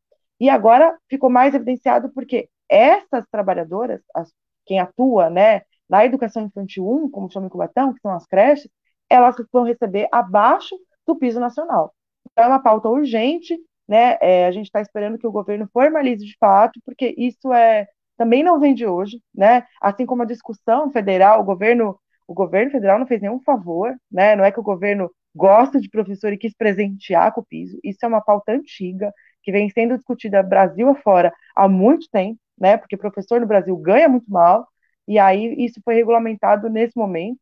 E 0.41 0.49
agora 0.51 0.99
ficou 1.09 1.31
mais 1.31 1.55
evidenciado 1.55 2.11
porque 2.13 2.49
essas 2.69 3.25
trabalhadoras, 3.31 4.01
as, 4.15 4.33
quem 4.67 4.81
atua 4.81 5.31
né, 5.31 5.63
na 5.89 6.05
educação 6.05 6.43
infantil 6.43 6.89
1, 6.89 7.11
como 7.11 7.31
chama 7.31 7.47
em 7.47 7.51
Cubatão, 7.51 7.95
que 7.95 8.01
são 8.01 8.11
as 8.13 8.27
creches, 8.27 8.69
elas 9.09 9.37
vão 9.53 9.63
receber 9.63 10.09
abaixo 10.11 10.77
do 11.07 11.17
piso 11.17 11.39
nacional. 11.39 11.95
Então 12.33 12.45
é 12.45 12.49
uma 12.49 12.63
pauta 12.63 12.89
urgente, 12.89 13.57
né? 13.87 14.19
É, 14.21 14.47
a 14.47 14.51
gente 14.51 14.67
está 14.67 14.81
esperando 14.81 15.19
que 15.19 15.27
o 15.27 15.33
governo 15.33 15.69
formalize 15.73 16.25
de 16.25 16.37
fato, 16.39 16.81
porque 16.85 17.15
isso 17.17 17.53
é 17.53 17.87
também 18.17 18.43
não 18.43 18.61
vem 18.61 18.75
de 18.75 18.87
hoje, 18.87 19.21
né? 19.35 19.65
Assim 19.81 20.07
como 20.07 20.23
a 20.23 20.27
discussão 20.27 20.91
federal, 20.93 21.41
o 21.41 21.45
governo, 21.45 21.99
o 22.27 22.35
governo 22.35 22.71
federal 22.71 22.99
não 22.99 23.07
fez 23.07 23.21
nenhum 23.21 23.41
favor, 23.41 23.95
né? 24.11 24.37
Não 24.37 24.45
é 24.45 24.51
que 24.53 24.61
o 24.61 24.63
governo 24.63 25.11
gosta 25.35 25.81
de 25.81 25.89
professor 25.91 26.33
e 26.33 26.39
quis 26.39 26.55
presentear 26.55 27.33
com 27.33 27.43
o 27.43 27.45
piso. 27.45 27.79
Isso 27.85 27.99
é 28.03 28.09
uma 28.09 28.23
pauta 28.23 28.53
antiga 28.53 29.13
que 29.43 29.53
vem 29.53 29.71
sendo 29.71 29.97
discutida 29.97 30.43
Brasil 30.43 30.89
afora 30.89 31.33
há 31.55 31.69
muito 31.69 32.09
tempo, 32.11 32.39
né? 32.59 32.77
Porque 32.77 32.97
professor 32.97 33.41
no 33.41 33.47
Brasil 33.47 33.77
ganha 33.77 34.09
muito 34.09 34.31
mal 34.31 34.67
e 35.07 35.19
aí 35.19 35.55
isso 35.59 35.81
foi 35.85 35.95
regulamentado 35.95 36.69
nesse 36.69 36.97
momento 36.97 37.39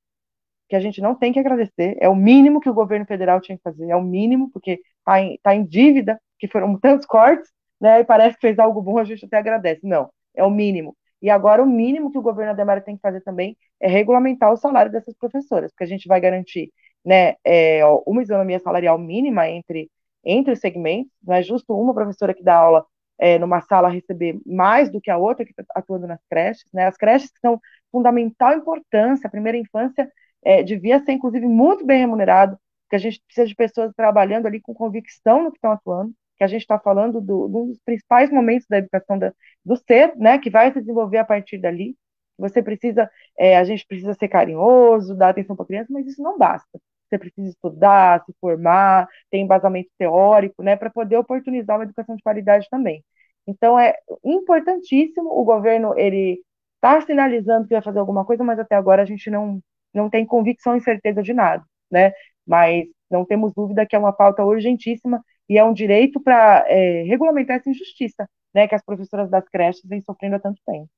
que 0.69 0.77
a 0.77 0.81
gente 0.81 1.01
não 1.01 1.15
tem 1.15 1.33
que 1.33 1.39
agradecer. 1.39 1.97
É 2.01 2.09
o 2.09 2.17
mínimo 2.17 2.61
que 2.61 2.71
o 2.71 2.75
governo 2.75 3.07
federal 3.07 3.41
tinha 3.41 3.57
que 3.57 3.63
fazer, 3.63 3.89
é 3.89 3.97
o 3.97 4.03
mínimo 4.03 4.51
porque 4.53 4.81
está 4.99 5.21
em, 5.21 5.39
tá 5.43 5.55
em 5.55 5.65
dívida, 5.65 6.21
que 6.39 6.49
foram 6.49 6.79
tantos 6.79 7.07
cortes, 7.07 7.49
né? 7.81 8.01
E 8.01 8.05
parece 8.05 8.37
que 8.37 8.47
fez 8.47 8.59
algo 8.59 8.83
bom, 8.83 8.99
a 8.99 9.05
gente 9.05 9.25
até 9.25 9.39
agradece. 9.39 9.87
Não, 9.87 10.11
é 10.35 10.45
o 10.45 10.51
mínimo. 10.51 10.97
E 11.23 11.31
agora 11.31 11.63
o 11.63 11.67
mínimo 11.67 12.11
que 12.13 12.19
o 12.19 12.23
governo 12.23 12.53
Ademar 12.53 12.83
tem 12.85 12.97
que 12.97 13.03
fazer 13.03 13.21
também 13.23 13.57
é 13.81 13.89
regulamentar 13.89 14.53
o 14.53 14.57
salário 14.57 14.93
dessas 14.93 15.15
professoras, 15.17 15.73
porque 15.73 15.85
a 15.85 15.87
gente 15.87 16.07
vai 16.07 16.21
garantir 16.21 16.71
né, 17.05 17.37
é, 17.45 17.81
uma 18.07 18.23
isonomia 18.23 18.59
salarial 18.61 18.99
mínima 18.99 19.49
entre, 19.49 19.91
entre 20.25 20.53
os 20.53 20.59
segmentos, 20.61 21.13
não 21.23 21.35
é 21.35 21.43
justo 21.43 21.75
uma 21.75 21.95
professora 21.95 22.35
que 22.35 22.43
dá 22.43 22.57
aula 22.57 22.85
é, 23.19 23.39
numa 23.39 23.61
sala 23.63 23.89
receber 23.89 24.39
mais 24.45 24.91
do 24.91 25.01
que 25.01 25.11
a 25.11 25.17
outra 25.17 25.45
que 25.45 25.53
está 25.53 25.65
atuando 25.75 26.07
nas 26.07 26.21
creches, 26.29 26.65
né, 26.73 26.87
as 26.87 26.97
creches 26.97 27.31
são 27.41 27.61
fundamental 27.91 28.53
importância, 28.55 29.27
a 29.27 29.31
primeira 29.31 29.57
infância 29.59 30.11
é, 30.45 30.63
devia 30.63 31.03
ser, 31.05 31.13
inclusive, 31.13 31.47
muito 31.47 31.87
bem 31.87 32.01
remunerado, 32.01 32.59
porque 32.85 32.97
a 32.97 32.99
gente 32.99 33.21
precisa 33.27 33.47
de 33.47 33.55
pessoas 33.55 33.93
trabalhando 33.97 34.47
ali 34.47 34.61
com 34.61 34.75
convicção 34.75 35.45
no 35.45 35.51
que 35.51 35.57
estão 35.59 35.73
atuando, 35.73 36.13
que 36.37 36.45
a 36.45 36.47
gente 36.47 36.63
está 36.63 36.79
falando 36.79 37.21
do, 37.21 37.49
dos 37.49 37.79
principais 37.85 38.31
momentos 38.31 38.67
da 38.69 38.79
educação 38.79 39.19
da, 39.19 39.33
do 39.65 39.77
ser, 39.77 40.17
né, 40.17 40.39
que 40.39 40.51
vai 40.51 40.73
se 40.73 40.81
desenvolver 40.81 41.19
a 41.19 41.25
partir 41.25 41.59
dali. 41.59 41.97
Você 42.39 42.63
precisa, 42.63 43.11
é, 43.39 43.57
a 43.57 43.65
gente 43.65 43.87
precisa 43.87 44.15
ser 44.15 44.29
carinhoso, 44.29 45.17
dar 45.17 45.31
atenção 45.31 45.55
para 45.57 45.65
a 45.65 45.67
criança, 45.69 45.93
mas 45.93 46.07
isso 46.07 46.23
não 46.23 46.37
basta. 46.39 46.81
Você 47.09 47.19
precisa 47.19 47.49
estudar, 47.49 48.25
se 48.25 48.35
formar, 48.41 49.09
ter 49.31 49.39
embasamento 49.39 49.91
teórico, 49.99 50.63
né, 50.63 50.77
para 50.77 50.91
poder 50.91 51.17
oportunizar 51.17 51.77
uma 51.79 51.85
educação 51.85 52.17
de 52.17 52.23
qualidade 52.23 52.69
também. 52.71 53.05
Então 53.47 53.79
é 53.79 53.95
importantíssimo 54.25 55.31
o 55.31 55.45
governo 55.45 55.97
ele 55.99 56.41
está 56.77 57.01
sinalizando 57.03 57.67
que 57.67 57.75
vai 57.75 57.83
fazer 57.83 57.99
alguma 57.99 58.25
coisa, 58.25 58.43
mas 58.45 58.59
até 58.59 58.75
agora 58.75 59.03
a 59.03 59.05
gente 59.07 59.31
não 59.31 59.61
não 59.93 60.11
tem 60.11 60.27
convicção 60.27 60.77
e 60.77 60.81
certeza 60.81 61.23
de 61.23 61.33
nada, 61.33 61.65
né? 61.91 62.13
Mas 62.47 62.87
não 63.09 63.25
temos 63.25 63.53
dúvida 63.55 63.87
que 63.87 63.95
é 63.95 63.99
uma 63.99 64.13
pauta 64.13 64.45
urgentíssima 64.45 65.23
e 65.49 65.59
é 65.59 65.65
um 65.65 65.75
direito 65.75 66.21
para 66.21 66.65
é, 66.69 67.03
regulamentar 67.03 67.57
essa 67.57 67.71
injustiça, 67.71 68.29
né, 68.55 68.67
que 68.69 68.75
as 68.75 68.83
professoras 68.83 69.31
das 69.31 69.49
creches 69.49 69.83
vêm 69.85 70.01
sofrendo 70.01 70.37
há 70.37 70.41
tanto 70.41 70.61
tempo. 70.67 70.89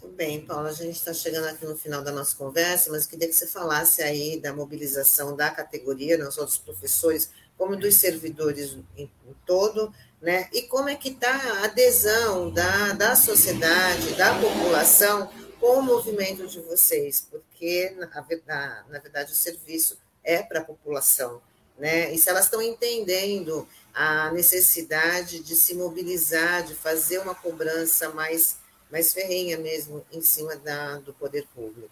Muito 0.00 0.16
bem, 0.16 0.40
Paula, 0.44 0.68
a 0.68 0.72
gente 0.72 0.96
está 0.96 1.12
chegando 1.12 1.48
aqui 1.48 1.66
no 1.66 1.76
final 1.76 2.02
da 2.02 2.12
nossa 2.12 2.36
conversa, 2.36 2.90
mas 2.90 3.06
queria 3.06 3.26
que 3.26 3.34
você 3.34 3.46
falasse 3.46 4.02
aí 4.02 4.40
da 4.40 4.52
mobilização 4.52 5.36
da 5.36 5.50
categoria, 5.50 6.16
não 6.16 6.30
só 6.30 6.44
dos 6.44 6.56
professores, 6.56 7.30
como 7.56 7.76
dos 7.76 7.96
servidores 7.96 8.78
em, 8.96 9.10
em 9.26 9.34
todo, 9.44 9.92
né? 10.22 10.48
E 10.52 10.62
como 10.62 10.88
é 10.88 10.94
que 10.94 11.08
está 11.10 11.30
a 11.30 11.64
adesão 11.64 12.50
da, 12.50 12.92
da 12.92 13.16
sociedade, 13.16 14.14
da 14.14 14.34
população 14.38 15.30
com 15.60 15.78
o 15.78 15.82
movimento 15.82 16.46
de 16.46 16.60
vocês, 16.60 17.26
porque, 17.28 17.94
na, 17.98 18.06
na, 18.46 18.84
na 18.88 18.98
verdade, 19.00 19.32
o 19.32 19.34
serviço 19.34 19.98
é 20.22 20.42
para 20.42 20.60
a 20.60 20.64
população, 20.64 21.42
né? 21.78 22.12
E 22.12 22.18
se 22.18 22.28
elas 22.28 22.44
estão 22.44 22.60
entendendo 22.60 23.66
a 23.94 24.30
necessidade 24.32 25.42
de 25.42 25.54
se 25.56 25.74
mobilizar, 25.74 26.62
de 26.64 26.74
fazer 26.74 27.18
uma 27.18 27.34
cobrança 27.34 28.10
mais, 28.10 28.60
mais 28.90 29.12
ferrenha 29.12 29.58
mesmo 29.58 30.04
em 30.12 30.20
cima 30.20 30.56
da, 30.56 30.98
do 30.98 31.12
poder 31.14 31.46
público. 31.54 31.90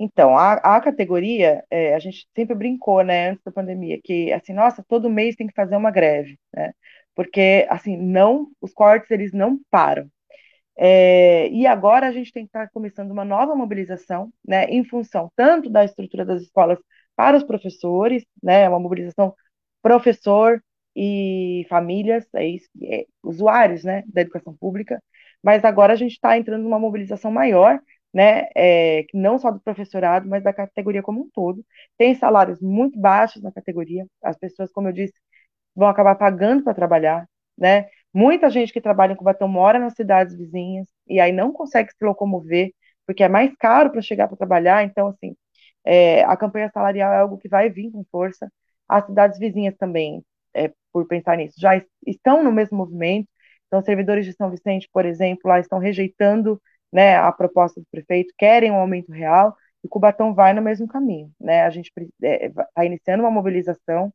Então, 0.00 0.36
a, 0.38 0.54
a 0.54 0.80
categoria, 0.80 1.64
é, 1.70 1.94
a 1.94 1.98
gente 1.98 2.28
sempre 2.36 2.54
brincou, 2.54 3.02
né, 3.02 3.30
antes 3.30 3.42
da 3.42 3.50
pandemia, 3.50 3.98
que, 4.02 4.32
assim, 4.32 4.52
nossa, 4.52 4.84
todo 4.88 5.10
mês 5.10 5.34
tem 5.34 5.48
que 5.48 5.54
fazer 5.54 5.74
uma 5.76 5.90
greve, 5.90 6.38
né, 6.54 6.72
porque, 7.16 7.66
assim, 7.68 7.96
não, 7.96 8.48
os 8.60 8.72
cortes, 8.72 9.10
eles 9.10 9.32
não 9.32 9.58
param. 9.70 10.08
É, 10.76 11.48
e 11.48 11.66
agora 11.66 12.06
a 12.06 12.12
gente 12.12 12.32
tem 12.32 12.44
que 12.44 12.50
estar 12.50 12.70
começando 12.70 13.10
uma 13.10 13.24
nova 13.24 13.56
mobilização, 13.56 14.32
né, 14.46 14.66
em 14.66 14.84
função 14.84 15.28
tanto 15.34 15.68
da 15.68 15.84
estrutura 15.84 16.24
das 16.24 16.42
escolas 16.42 16.78
para 17.18 17.36
os 17.36 17.42
professores, 17.44 18.24
né, 18.42 18.70
uma 18.70 18.78
mobilização 18.80 19.34
professor 19.82 20.62
e 20.96 21.66
famílias, 21.68 22.26
é 22.34 22.46
isso, 22.46 22.68
é, 22.84 23.06
usuários, 23.24 23.84
né, 23.84 24.04
da 24.08 24.20
educação 24.22 24.56
pública, 24.56 25.02
mas 25.42 25.64
agora 25.64 25.92
a 25.94 25.96
gente 25.96 26.12
está 26.12 26.38
entrando 26.38 26.62
numa 26.64 26.78
mobilização 26.78 27.32
maior, 27.32 27.80
né, 28.14 28.48
é, 28.56 29.04
não 29.14 29.38
só 29.38 29.50
do 29.50 29.60
professorado, 29.60 30.28
mas 30.28 30.44
da 30.44 30.52
categoria 30.52 31.02
como 31.02 31.22
um 31.22 31.30
todo. 31.32 31.64
Tem 31.96 32.14
salários 32.14 32.60
muito 32.60 32.98
baixos 33.00 33.42
na 33.42 33.52
categoria, 33.52 34.06
as 34.22 34.38
pessoas, 34.38 34.72
como 34.72 34.88
eu 34.88 34.92
disse, 34.92 35.14
vão 35.74 35.88
acabar 35.88 36.14
pagando 36.16 36.64
para 36.64 36.74
trabalhar, 36.74 37.28
né, 37.56 37.88
Muita 38.12 38.48
gente 38.50 38.72
que 38.72 38.80
trabalha 38.80 39.12
em 39.12 39.16
Cubatão 39.16 39.46
mora 39.48 39.78
nas 39.78 39.94
cidades 39.94 40.34
vizinhas 40.36 40.88
e 41.06 41.20
aí 41.20 41.30
não 41.30 41.52
consegue 41.52 41.90
se 41.92 42.04
locomover, 42.04 42.72
porque 43.06 43.22
é 43.22 43.28
mais 43.28 43.54
caro 43.56 43.90
para 43.92 44.00
chegar 44.02 44.26
para 44.28 44.36
trabalhar. 44.36 44.82
Então, 44.84 45.08
assim, 45.08 45.36
é, 45.88 46.22
a 46.24 46.36
campanha 46.36 46.70
salarial 46.70 47.12
é 47.14 47.16
algo 47.18 47.38
que 47.38 47.48
vai 47.48 47.70
vir 47.70 47.90
com 47.90 48.04
força. 48.10 48.52
As 48.86 49.06
cidades 49.06 49.38
vizinhas 49.38 49.74
também, 49.78 50.22
é, 50.54 50.70
por 50.92 51.06
pensar 51.06 51.36
nisso, 51.38 51.54
já 51.58 51.82
estão 52.06 52.42
no 52.44 52.52
mesmo 52.52 52.76
movimento. 52.76 53.26
Então, 53.66 53.82
servidores 53.82 54.26
de 54.26 54.34
São 54.34 54.50
Vicente, 54.50 54.86
por 54.92 55.06
exemplo, 55.06 55.42
lá 55.46 55.58
estão 55.58 55.78
rejeitando 55.78 56.60
né, 56.92 57.16
a 57.16 57.32
proposta 57.32 57.80
do 57.80 57.86
prefeito, 57.90 58.34
querem 58.36 58.70
um 58.70 58.76
aumento 58.76 59.10
real, 59.12 59.56
e 59.82 59.88
Cubatão 59.88 60.34
vai 60.34 60.52
no 60.52 60.60
mesmo 60.60 60.86
caminho. 60.86 61.32
Né? 61.40 61.62
A 61.62 61.70
gente 61.70 61.90
está 61.96 62.26
é, 62.26 62.50
tá 62.50 62.84
iniciando 62.84 63.22
uma 63.22 63.30
mobilização, 63.30 64.12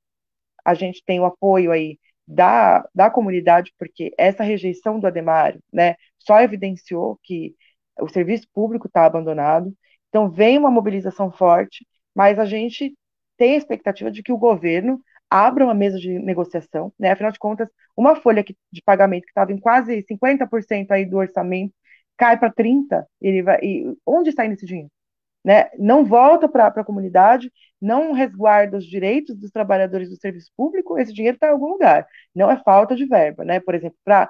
a 0.64 0.76
gente 0.76 1.04
tem 1.04 1.20
o 1.20 1.26
apoio 1.26 1.72
aí 1.72 2.00
da, 2.28 2.88
da 2.94 3.10
comunidade, 3.10 3.74
porque 3.80 4.14
essa 4.18 4.44
rejeição 4.44 5.00
do 5.00 5.08
Ademário 5.08 5.60
né, 5.72 5.96
só 6.20 6.40
evidenciou 6.42 7.20
que 7.24 7.56
o 8.00 8.08
serviço 8.10 8.48
público 8.54 8.88
está 8.88 9.06
abandonado. 9.06 9.74
Então, 10.14 10.30
vem 10.30 10.60
uma 10.60 10.70
mobilização 10.70 11.32
forte, 11.32 11.88
mas 12.14 12.38
a 12.38 12.46
gente 12.46 12.96
tem 13.36 13.56
a 13.56 13.58
expectativa 13.58 14.12
de 14.12 14.22
que 14.22 14.32
o 14.32 14.38
governo 14.38 15.02
abra 15.28 15.64
uma 15.66 15.74
mesa 15.74 15.98
de 15.98 16.20
negociação, 16.20 16.94
né? 17.00 17.12
Afinal 17.12 17.32
de 17.32 17.40
contas, 17.40 17.68
uma 17.98 18.16
folha 18.16 18.44
de 18.44 18.82
pagamento 18.86 19.24
que 19.24 19.32
estava 19.32 19.52
em 19.52 19.58
quase 19.58 20.04
50% 20.04 20.92
aí 20.92 21.06
do 21.06 21.18
orçamento 21.18 21.74
cai 22.16 22.38
para 22.38 22.52
30, 22.52 23.08
ele 23.20 23.42
vai, 23.42 23.60
e 23.64 23.98
onde 24.06 24.30
está 24.30 24.46
indo 24.46 24.54
esse 24.54 24.66
dinheiro? 24.68 24.92
né, 25.44 25.70
não 25.78 26.06
volta 26.06 26.48
para 26.48 26.68
a 26.68 26.84
comunidade, 26.86 27.52
não 27.82 28.14
resguarda 28.14 28.78
os 28.78 28.86
direitos 28.86 29.36
dos 29.36 29.52
trabalhadores 29.52 30.10
do 30.10 30.16
serviço 30.16 30.52
público, 30.56 30.98
esse 30.98 31.14
dinheiro 31.14 31.36
está 31.36 31.48
em 31.48 31.52
algum 31.52 31.68
lugar. 31.68 32.08
Não 32.34 32.50
é 32.50 32.58
falta 32.64 32.96
de 32.96 33.06
verba, 33.06 33.44
né? 33.44 33.60
Por 33.60 33.76
exemplo, 33.76 33.98
para 34.06 34.30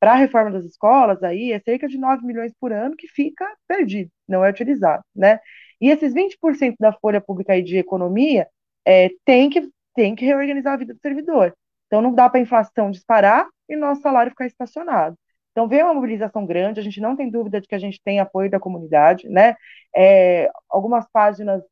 a 0.00 0.14
reforma 0.14 0.50
das 0.50 0.64
escolas, 0.64 1.22
aí 1.22 1.52
é 1.52 1.60
cerca 1.60 1.88
de 1.88 1.98
9 1.98 2.24
milhões 2.26 2.52
por 2.60 2.72
ano 2.72 2.96
que 2.96 3.08
fica 3.08 3.46
perdido, 3.66 4.10
não 4.28 4.44
é 4.44 4.50
utilizado, 4.50 5.02
né? 5.14 5.40
E 5.80 5.90
esses 5.90 6.12
20% 6.14 6.76
da 6.78 6.92
folha 6.92 7.20
pública 7.20 7.52
aí 7.52 7.62
de 7.62 7.78
economia 7.78 8.48
é, 8.86 9.10
tem, 9.24 9.48
que, 9.50 9.68
tem 9.94 10.14
que 10.14 10.24
reorganizar 10.24 10.74
a 10.74 10.76
vida 10.76 10.94
do 10.94 11.00
servidor. 11.00 11.54
Então 11.86 12.02
não 12.02 12.14
dá 12.14 12.28
para 12.28 12.38
a 12.40 12.42
inflação 12.42 12.90
disparar 12.90 13.46
e 13.68 13.76
nosso 13.76 14.02
salário 14.02 14.30
ficar 14.30 14.46
estacionado. 14.46 15.16
Então, 15.52 15.68
veio 15.68 15.86
uma 15.86 15.94
mobilização 15.94 16.46
grande, 16.46 16.80
a 16.80 16.82
gente 16.82 17.00
não 17.00 17.16
tem 17.16 17.28
dúvida 17.30 17.60
de 17.60 17.66
que 17.66 17.74
a 17.74 17.78
gente 17.78 18.00
tem 18.02 18.20
apoio 18.20 18.50
da 18.50 18.60
comunidade, 18.60 19.28
né? 19.28 19.56
É, 19.94 20.48
algumas 20.68 21.06
páginas 21.12 21.62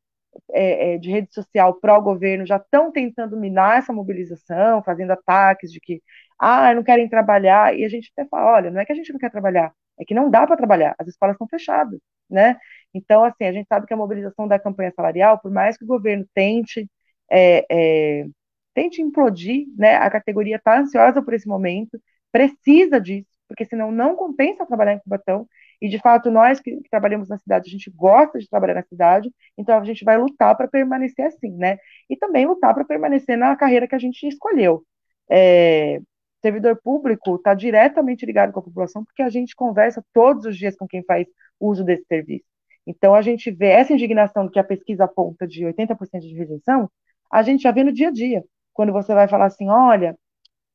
é, 0.51 0.95
é 0.95 0.97
de 0.97 1.09
rede 1.11 1.33
social 1.33 1.75
pró-governo 1.79 2.45
já 2.45 2.57
estão 2.57 2.91
tentando 2.91 3.37
minar 3.37 3.79
essa 3.79 3.93
mobilização, 3.93 4.83
fazendo 4.83 5.11
ataques 5.11 5.71
de 5.71 5.79
que, 5.79 6.01
ah, 6.39 6.73
não 6.73 6.83
querem 6.83 7.09
trabalhar, 7.09 7.77
e 7.77 7.85
a 7.85 7.89
gente 7.89 8.11
até 8.15 8.27
fala, 8.29 8.53
olha, 8.53 8.71
não 8.71 8.79
é 8.81 8.85
que 8.85 8.91
a 8.91 8.95
gente 8.95 9.11
não 9.11 9.19
quer 9.19 9.31
trabalhar, 9.31 9.73
é 9.99 10.05
que 10.05 10.13
não 10.13 10.29
dá 10.29 10.45
para 10.47 10.57
trabalhar, 10.57 10.95
as 10.99 11.07
escolas 11.07 11.35
estão 11.35 11.47
fechadas, 11.47 11.99
né? 12.29 12.57
Então, 12.93 13.23
assim, 13.23 13.45
a 13.45 13.51
gente 13.51 13.67
sabe 13.67 13.85
que 13.85 13.93
a 13.93 13.97
mobilização 13.97 14.47
da 14.47 14.59
campanha 14.59 14.91
salarial, 14.95 15.39
por 15.39 15.51
mais 15.51 15.77
que 15.77 15.83
o 15.83 15.87
governo 15.87 16.25
tente, 16.33 16.89
é, 17.31 17.65
é, 17.71 18.25
tente 18.73 19.01
implodir, 19.01 19.67
né, 19.77 19.95
a 19.97 20.09
categoria 20.09 20.55
está 20.57 20.79
ansiosa 20.79 21.21
por 21.21 21.33
esse 21.33 21.47
momento, 21.47 21.99
precisa 22.31 22.99
disso, 23.01 23.27
porque 23.47 23.65
senão 23.65 23.91
não 23.91 24.15
compensa 24.15 24.65
trabalhar 24.65 24.93
em 24.93 24.99
Cubatão. 24.99 25.47
E, 25.81 25.87
de 25.87 25.99
fato, 25.99 26.29
nós 26.29 26.59
que, 26.59 26.75
que, 26.77 26.89
trabalhamos 26.89 27.29
na 27.29 27.37
cidade, 27.37 27.69
a 27.69 27.71
gente 27.71 27.89
gosta 27.89 28.37
de 28.39 28.49
trabalhar 28.49 28.73
na 28.75 28.83
cidade, 28.83 29.31
então 29.57 29.77
a 29.77 29.83
gente 29.83 30.03
vai 30.03 30.17
lutar 30.17 30.55
para 30.55 30.67
permanecer 30.67 31.25
assim, 31.25 31.51
né? 31.55 31.77
E 32.09 32.17
também 32.17 32.45
lutar 32.45 32.73
para 32.73 32.83
permanecer 32.85 33.37
na 33.37 33.55
carreira 33.55 33.87
que 33.87 33.95
a 33.95 33.99
gente 33.99 34.27
escolheu. 34.27 34.83
É, 35.29 36.01
servidor 36.41 36.79
público 36.81 37.35
está 37.35 37.53
diretamente 37.53 38.25
ligado 38.25 38.51
com 38.51 38.59
a 38.59 38.63
população, 38.63 39.03
porque 39.05 39.21
a 39.21 39.29
gente 39.29 39.55
conversa 39.55 40.03
todos 40.13 40.45
os 40.45 40.57
dias 40.57 40.75
com 40.75 40.87
quem 40.87 41.03
faz 41.03 41.27
uso 41.59 41.83
desse 41.83 42.05
serviço. 42.05 42.45
Então, 42.85 43.13
a 43.13 43.21
gente 43.21 43.51
vê 43.51 43.67
essa 43.67 43.93
indignação 43.93 44.49
que 44.49 44.59
a 44.59 44.63
pesquisa 44.63 45.03
aponta 45.05 45.47
de 45.47 45.63
80% 45.65 46.21
de 46.21 46.35
rejeição, 46.35 46.89
a 47.31 47.43
gente 47.43 47.61
já 47.61 47.71
vê 47.71 47.83
no 47.83 47.91
dia 47.93 48.09
a 48.09 48.11
dia. 48.11 48.43
Quando 48.73 48.91
você 48.91 49.13
vai 49.13 49.27
falar 49.27 49.45
assim, 49.45 49.69
olha, 49.69 50.17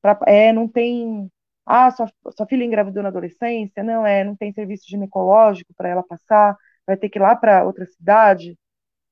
pra, 0.03 0.19
é, 0.27 0.53
não 0.53 0.69
tem 0.69 1.31
ah, 1.67 1.91
sua, 1.91 2.11
sua 2.37 2.47
filha 2.47 2.65
engravidou 2.65 3.03
na 3.03 3.09
adolescência? 3.11 3.83
Não, 3.83 4.07
é, 4.07 4.25
não 4.25 4.37
tem 4.37 4.53
serviço 4.53 4.85
ginecológico 4.89 5.73
para 5.77 5.89
ela 5.89 6.03
passar, 6.03 6.57
vai 6.87 6.97
ter 6.97 7.09
que 7.09 7.19
ir 7.19 7.23
lá 7.23 7.35
para 7.37 7.65
outra 7.65 7.87
cidade. 7.87 8.59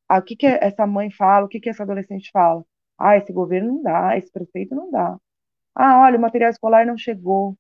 Ah, 0.09 0.19
o 0.19 0.23
que, 0.23 0.37
que 0.37 0.47
essa 0.47 0.87
mãe 0.87 1.11
fala? 1.11 1.47
O 1.47 1.49
que, 1.49 1.61
que 1.61 1.71
essa 1.71 1.83
adolescente 1.85 2.31
fala? 2.33 2.65
Ah, 2.99 3.17
esse 3.17 3.33
governo 3.33 3.75
não 3.77 3.83
dá, 3.83 4.17
esse 4.17 4.31
prefeito 4.33 4.75
não 4.75 4.91
dá. 4.91 5.17
Ah, 5.75 6.01
olha, 6.03 6.19
o 6.19 6.23
material 6.23 6.51
escolar 6.51 6.87
não 6.87 6.99
chegou. 6.99 7.57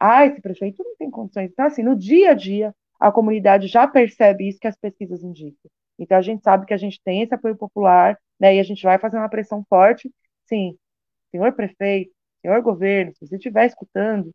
Ah, 0.00 0.26
esse 0.26 0.40
prefeito 0.40 0.82
não 0.84 0.96
tem 0.96 1.10
condições. 1.10 1.50
Então, 1.52 1.66
assim, 1.66 1.82
no 1.82 1.96
dia 1.96 2.30
a 2.32 2.34
dia, 2.34 2.74
a 3.00 3.10
comunidade 3.12 3.66
já 3.68 3.86
percebe 3.88 4.48
isso 4.48 4.58
que 4.60 4.66
as 4.68 4.76
pesquisas 4.76 5.22
indicam. 5.22 5.70
Então, 5.98 6.18
a 6.18 6.22
gente 6.22 6.42
sabe 6.42 6.66
que 6.66 6.74
a 6.74 6.76
gente 6.76 7.00
tem 7.04 7.22
esse 7.22 7.34
apoio 7.34 7.56
popular, 7.56 8.18
né, 8.40 8.56
e 8.56 8.60
a 8.60 8.62
gente 8.62 8.82
vai 8.82 8.98
fazer 8.98 9.16
uma 9.18 9.28
pressão 9.28 9.64
forte. 9.68 10.12
Sim, 10.46 10.76
senhor 11.32 11.52
prefeito, 11.54 12.13
senhor 12.44 12.62
governo, 12.62 13.12
se 13.14 13.26
você 13.26 13.36
estiver 13.36 13.66
escutando, 13.66 14.30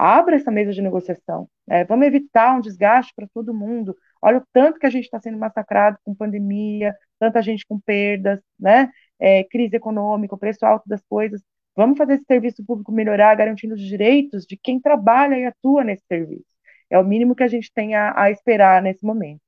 Abra 0.00 0.36
essa 0.36 0.50
mesa 0.50 0.72
de 0.72 0.80
negociação. 0.80 1.46
Né? 1.68 1.84
Vamos 1.84 2.06
evitar 2.06 2.56
um 2.56 2.60
desgaste 2.62 3.12
para 3.14 3.28
todo 3.34 3.52
mundo. 3.52 3.94
Olha 4.22 4.38
o 4.38 4.46
tanto 4.50 4.78
que 4.78 4.86
a 4.86 4.90
gente 4.90 5.04
está 5.04 5.20
sendo 5.20 5.36
massacrado 5.36 5.98
com 6.02 6.14
pandemia, 6.14 6.96
tanta 7.18 7.42
gente 7.42 7.66
com 7.66 7.78
perdas, 7.78 8.40
né? 8.58 8.90
É, 9.18 9.44
crise 9.44 9.76
econômica, 9.76 10.34
o 10.34 10.38
preço 10.38 10.64
alto 10.64 10.88
das 10.88 11.02
coisas. 11.06 11.42
Vamos 11.76 11.98
fazer 11.98 12.14
esse 12.14 12.24
serviço 12.24 12.64
público 12.64 12.90
melhorar, 12.90 13.34
garantindo 13.34 13.74
os 13.74 13.80
direitos 13.80 14.46
de 14.46 14.56
quem 14.56 14.80
trabalha 14.80 15.38
e 15.38 15.44
atua 15.44 15.84
nesse 15.84 16.04
serviço. 16.06 16.48
É 16.88 16.98
o 16.98 17.04
mínimo 17.04 17.36
que 17.36 17.42
a 17.42 17.48
gente 17.48 17.70
tem 17.70 17.94
a, 17.94 18.18
a 18.18 18.30
esperar 18.30 18.80
nesse 18.80 19.04
momento. 19.04 19.42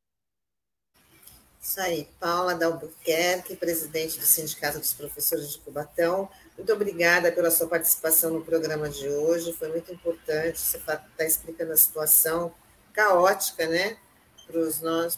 Isso 1.62 1.80
aí, 1.80 2.06
Paula 2.20 2.54
Dalbuquerque, 2.54 3.56
presidente 3.56 4.18
do 4.18 4.26
Sindicato 4.26 4.78
dos 4.78 4.92
Professores 4.92 5.50
de 5.50 5.60
Cubatão. 5.60 6.28
Muito 6.62 6.74
obrigada 6.74 7.32
pela 7.32 7.50
sua 7.50 7.66
participação 7.66 8.30
no 8.30 8.40
programa 8.40 8.88
de 8.88 9.08
hoje, 9.08 9.52
foi 9.52 9.68
muito 9.70 9.92
importante. 9.92 10.60
Você 10.60 10.76
está 10.76 11.02
explicando 11.18 11.72
a 11.72 11.76
situação 11.76 12.52
caótica, 12.92 13.66
né? 13.66 13.96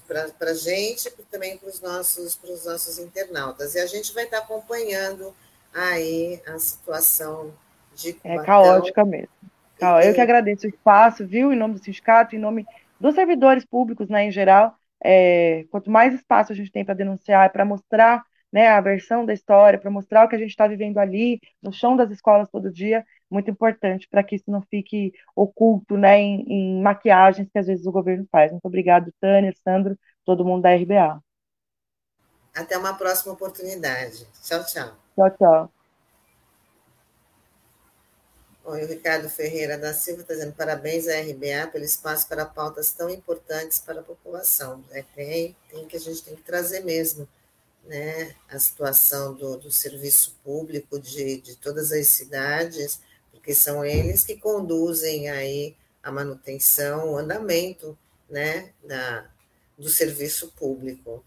Para 0.08 0.52
a 0.52 0.54
gente 0.54 1.06
e 1.06 1.22
também 1.24 1.58
para 1.58 1.68
os 1.68 1.82
nossos, 1.82 2.40
os 2.42 2.64
nossos 2.64 2.98
internautas. 2.98 3.74
E 3.74 3.78
a 3.78 3.84
gente 3.84 4.14
vai 4.14 4.24
estar 4.24 4.38
acompanhando 4.38 5.34
aí 5.74 6.40
a 6.46 6.58
situação 6.58 7.52
de 7.94 8.14
Cubatão. 8.14 8.42
É 8.42 8.46
caótica 8.46 9.04
mesmo. 9.04 9.28
Eu 10.02 10.14
que 10.14 10.22
agradeço 10.22 10.66
o 10.66 10.70
espaço, 10.70 11.26
viu, 11.26 11.52
em 11.52 11.56
nome 11.56 11.74
do 11.74 11.84
sindicato, 11.84 12.34
em 12.34 12.38
nome 12.38 12.64
dos 12.98 13.14
servidores 13.14 13.66
públicos, 13.66 14.08
né, 14.08 14.24
em 14.24 14.30
geral, 14.30 14.78
é, 15.04 15.66
quanto 15.70 15.90
mais 15.90 16.14
espaço 16.14 16.52
a 16.52 16.54
gente 16.56 16.72
tem 16.72 16.86
para 16.86 16.94
denunciar, 16.94 17.52
para 17.52 17.66
mostrar 17.66 18.24
né, 18.54 18.68
a 18.68 18.80
versão 18.80 19.26
da 19.26 19.32
história, 19.32 19.80
para 19.80 19.90
mostrar 19.90 20.24
o 20.24 20.28
que 20.28 20.36
a 20.36 20.38
gente 20.38 20.50
está 20.50 20.68
vivendo 20.68 20.98
ali, 20.98 21.40
no 21.60 21.72
chão 21.72 21.96
das 21.96 22.08
escolas 22.12 22.48
todo 22.48 22.70
dia, 22.70 23.04
muito 23.28 23.50
importante 23.50 24.06
para 24.08 24.22
que 24.22 24.36
isso 24.36 24.48
não 24.48 24.62
fique 24.62 25.12
oculto 25.34 25.96
né, 25.96 26.20
em, 26.20 26.44
em, 26.48 26.80
maquiagens 26.80 27.48
que 27.50 27.58
às 27.58 27.66
vezes 27.66 27.84
o 27.84 27.90
governo 27.90 28.24
faz. 28.30 28.52
Muito 28.52 28.64
obrigado, 28.64 29.12
Tânia, 29.20 29.52
Sandro, 29.64 29.98
todo 30.24 30.44
mundo 30.44 30.62
da 30.62 30.72
RBA. 30.72 31.20
Até 32.54 32.78
uma 32.78 32.94
próxima 32.94 33.32
oportunidade. 33.32 34.24
Tchau, 34.44 34.64
tchau. 34.64 34.94
Tchau, 35.16 35.30
tchau. 35.36 35.72
Oi, 38.66 38.84
o 38.84 38.86
Ricardo 38.86 39.28
Ferreira 39.28 39.76
da 39.76 39.92
Silva 39.92 40.22
está 40.22 40.32
dizendo 40.32 40.52
parabéns 40.52 41.08
à 41.08 41.20
RBA 41.20 41.72
pelo 41.72 41.84
espaço 41.84 42.28
para 42.28 42.46
pautas 42.46 42.92
tão 42.92 43.10
importantes 43.10 43.80
para 43.80 43.98
a 43.98 44.04
população. 44.04 44.84
É, 44.92 45.02
tem, 45.02 45.56
tem 45.68 45.88
que 45.88 45.96
a 45.96 46.00
gente 46.00 46.22
tem 46.22 46.36
que 46.36 46.42
trazer 46.42 46.84
mesmo 46.84 47.28
né, 47.86 48.34
a 48.48 48.58
situação 48.58 49.34
do, 49.34 49.56
do 49.56 49.70
serviço 49.70 50.36
público 50.42 50.98
de, 50.98 51.40
de 51.40 51.56
todas 51.56 51.92
as 51.92 52.06
cidades, 52.08 53.00
porque 53.30 53.54
são 53.54 53.84
eles 53.84 54.24
que 54.24 54.36
conduzem 54.36 55.28
aí 55.28 55.76
a 56.02 56.10
manutenção, 56.10 57.12
o 57.12 57.16
andamento 57.16 57.96
né, 58.28 58.70
da, 58.82 59.26
do 59.78 59.88
serviço 59.88 60.52
público. 60.56 61.24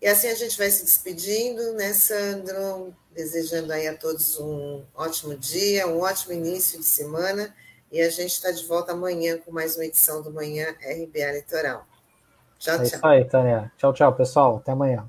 E 0.00 0.06
assim 0.06 0.28
a 0.28 0.34
gente 0.34 0.58
vai 0.58 0.70
se 0.70 0.84
despedindo, 0.84 1.72
né, 1.72 1.92
Sandro? 1.92 2.94
Desejando 3.12 3.72
aí 3.72 3.88
a 3.88 3.96
todos 3.96 4.38
um 4.38 4.84
ótimo 4.94 5.36
dia, 5.36 5.86
um 5.86 6.00
ótimo 6.00 6.34
início 6.34 6.78
de 6.78 6.84
semana. 6.84 7.54
E 7.90 8.00
a 8.00 8.10
gente 8.10 8.32
está 8.32 8.50
de 8.50 8.64
volta 8.66 8.92
amanhã 8.92 9.38
com 9.38 9.50
mais 9.50 9.76
uma 9.76 9.84
edição 9.84 10.20
do 10.20 10.30
Manhã 10.30 10.70
RBA 10.82 11.32
Litoral. 11.32 11.86
Tchau, 12.58 12.74
é 12.74 12.78
tchau. 12.78 12.84
Isso 12.84 13.06
aí, 13.06 13.24
Tânia. 13.24 13.72
Tchau, 13.78 13.92
tchau, 13.92 14.14
pessoal. 14.14 14.56
Até 14.56 14.72
amanhã. 14.72 15.08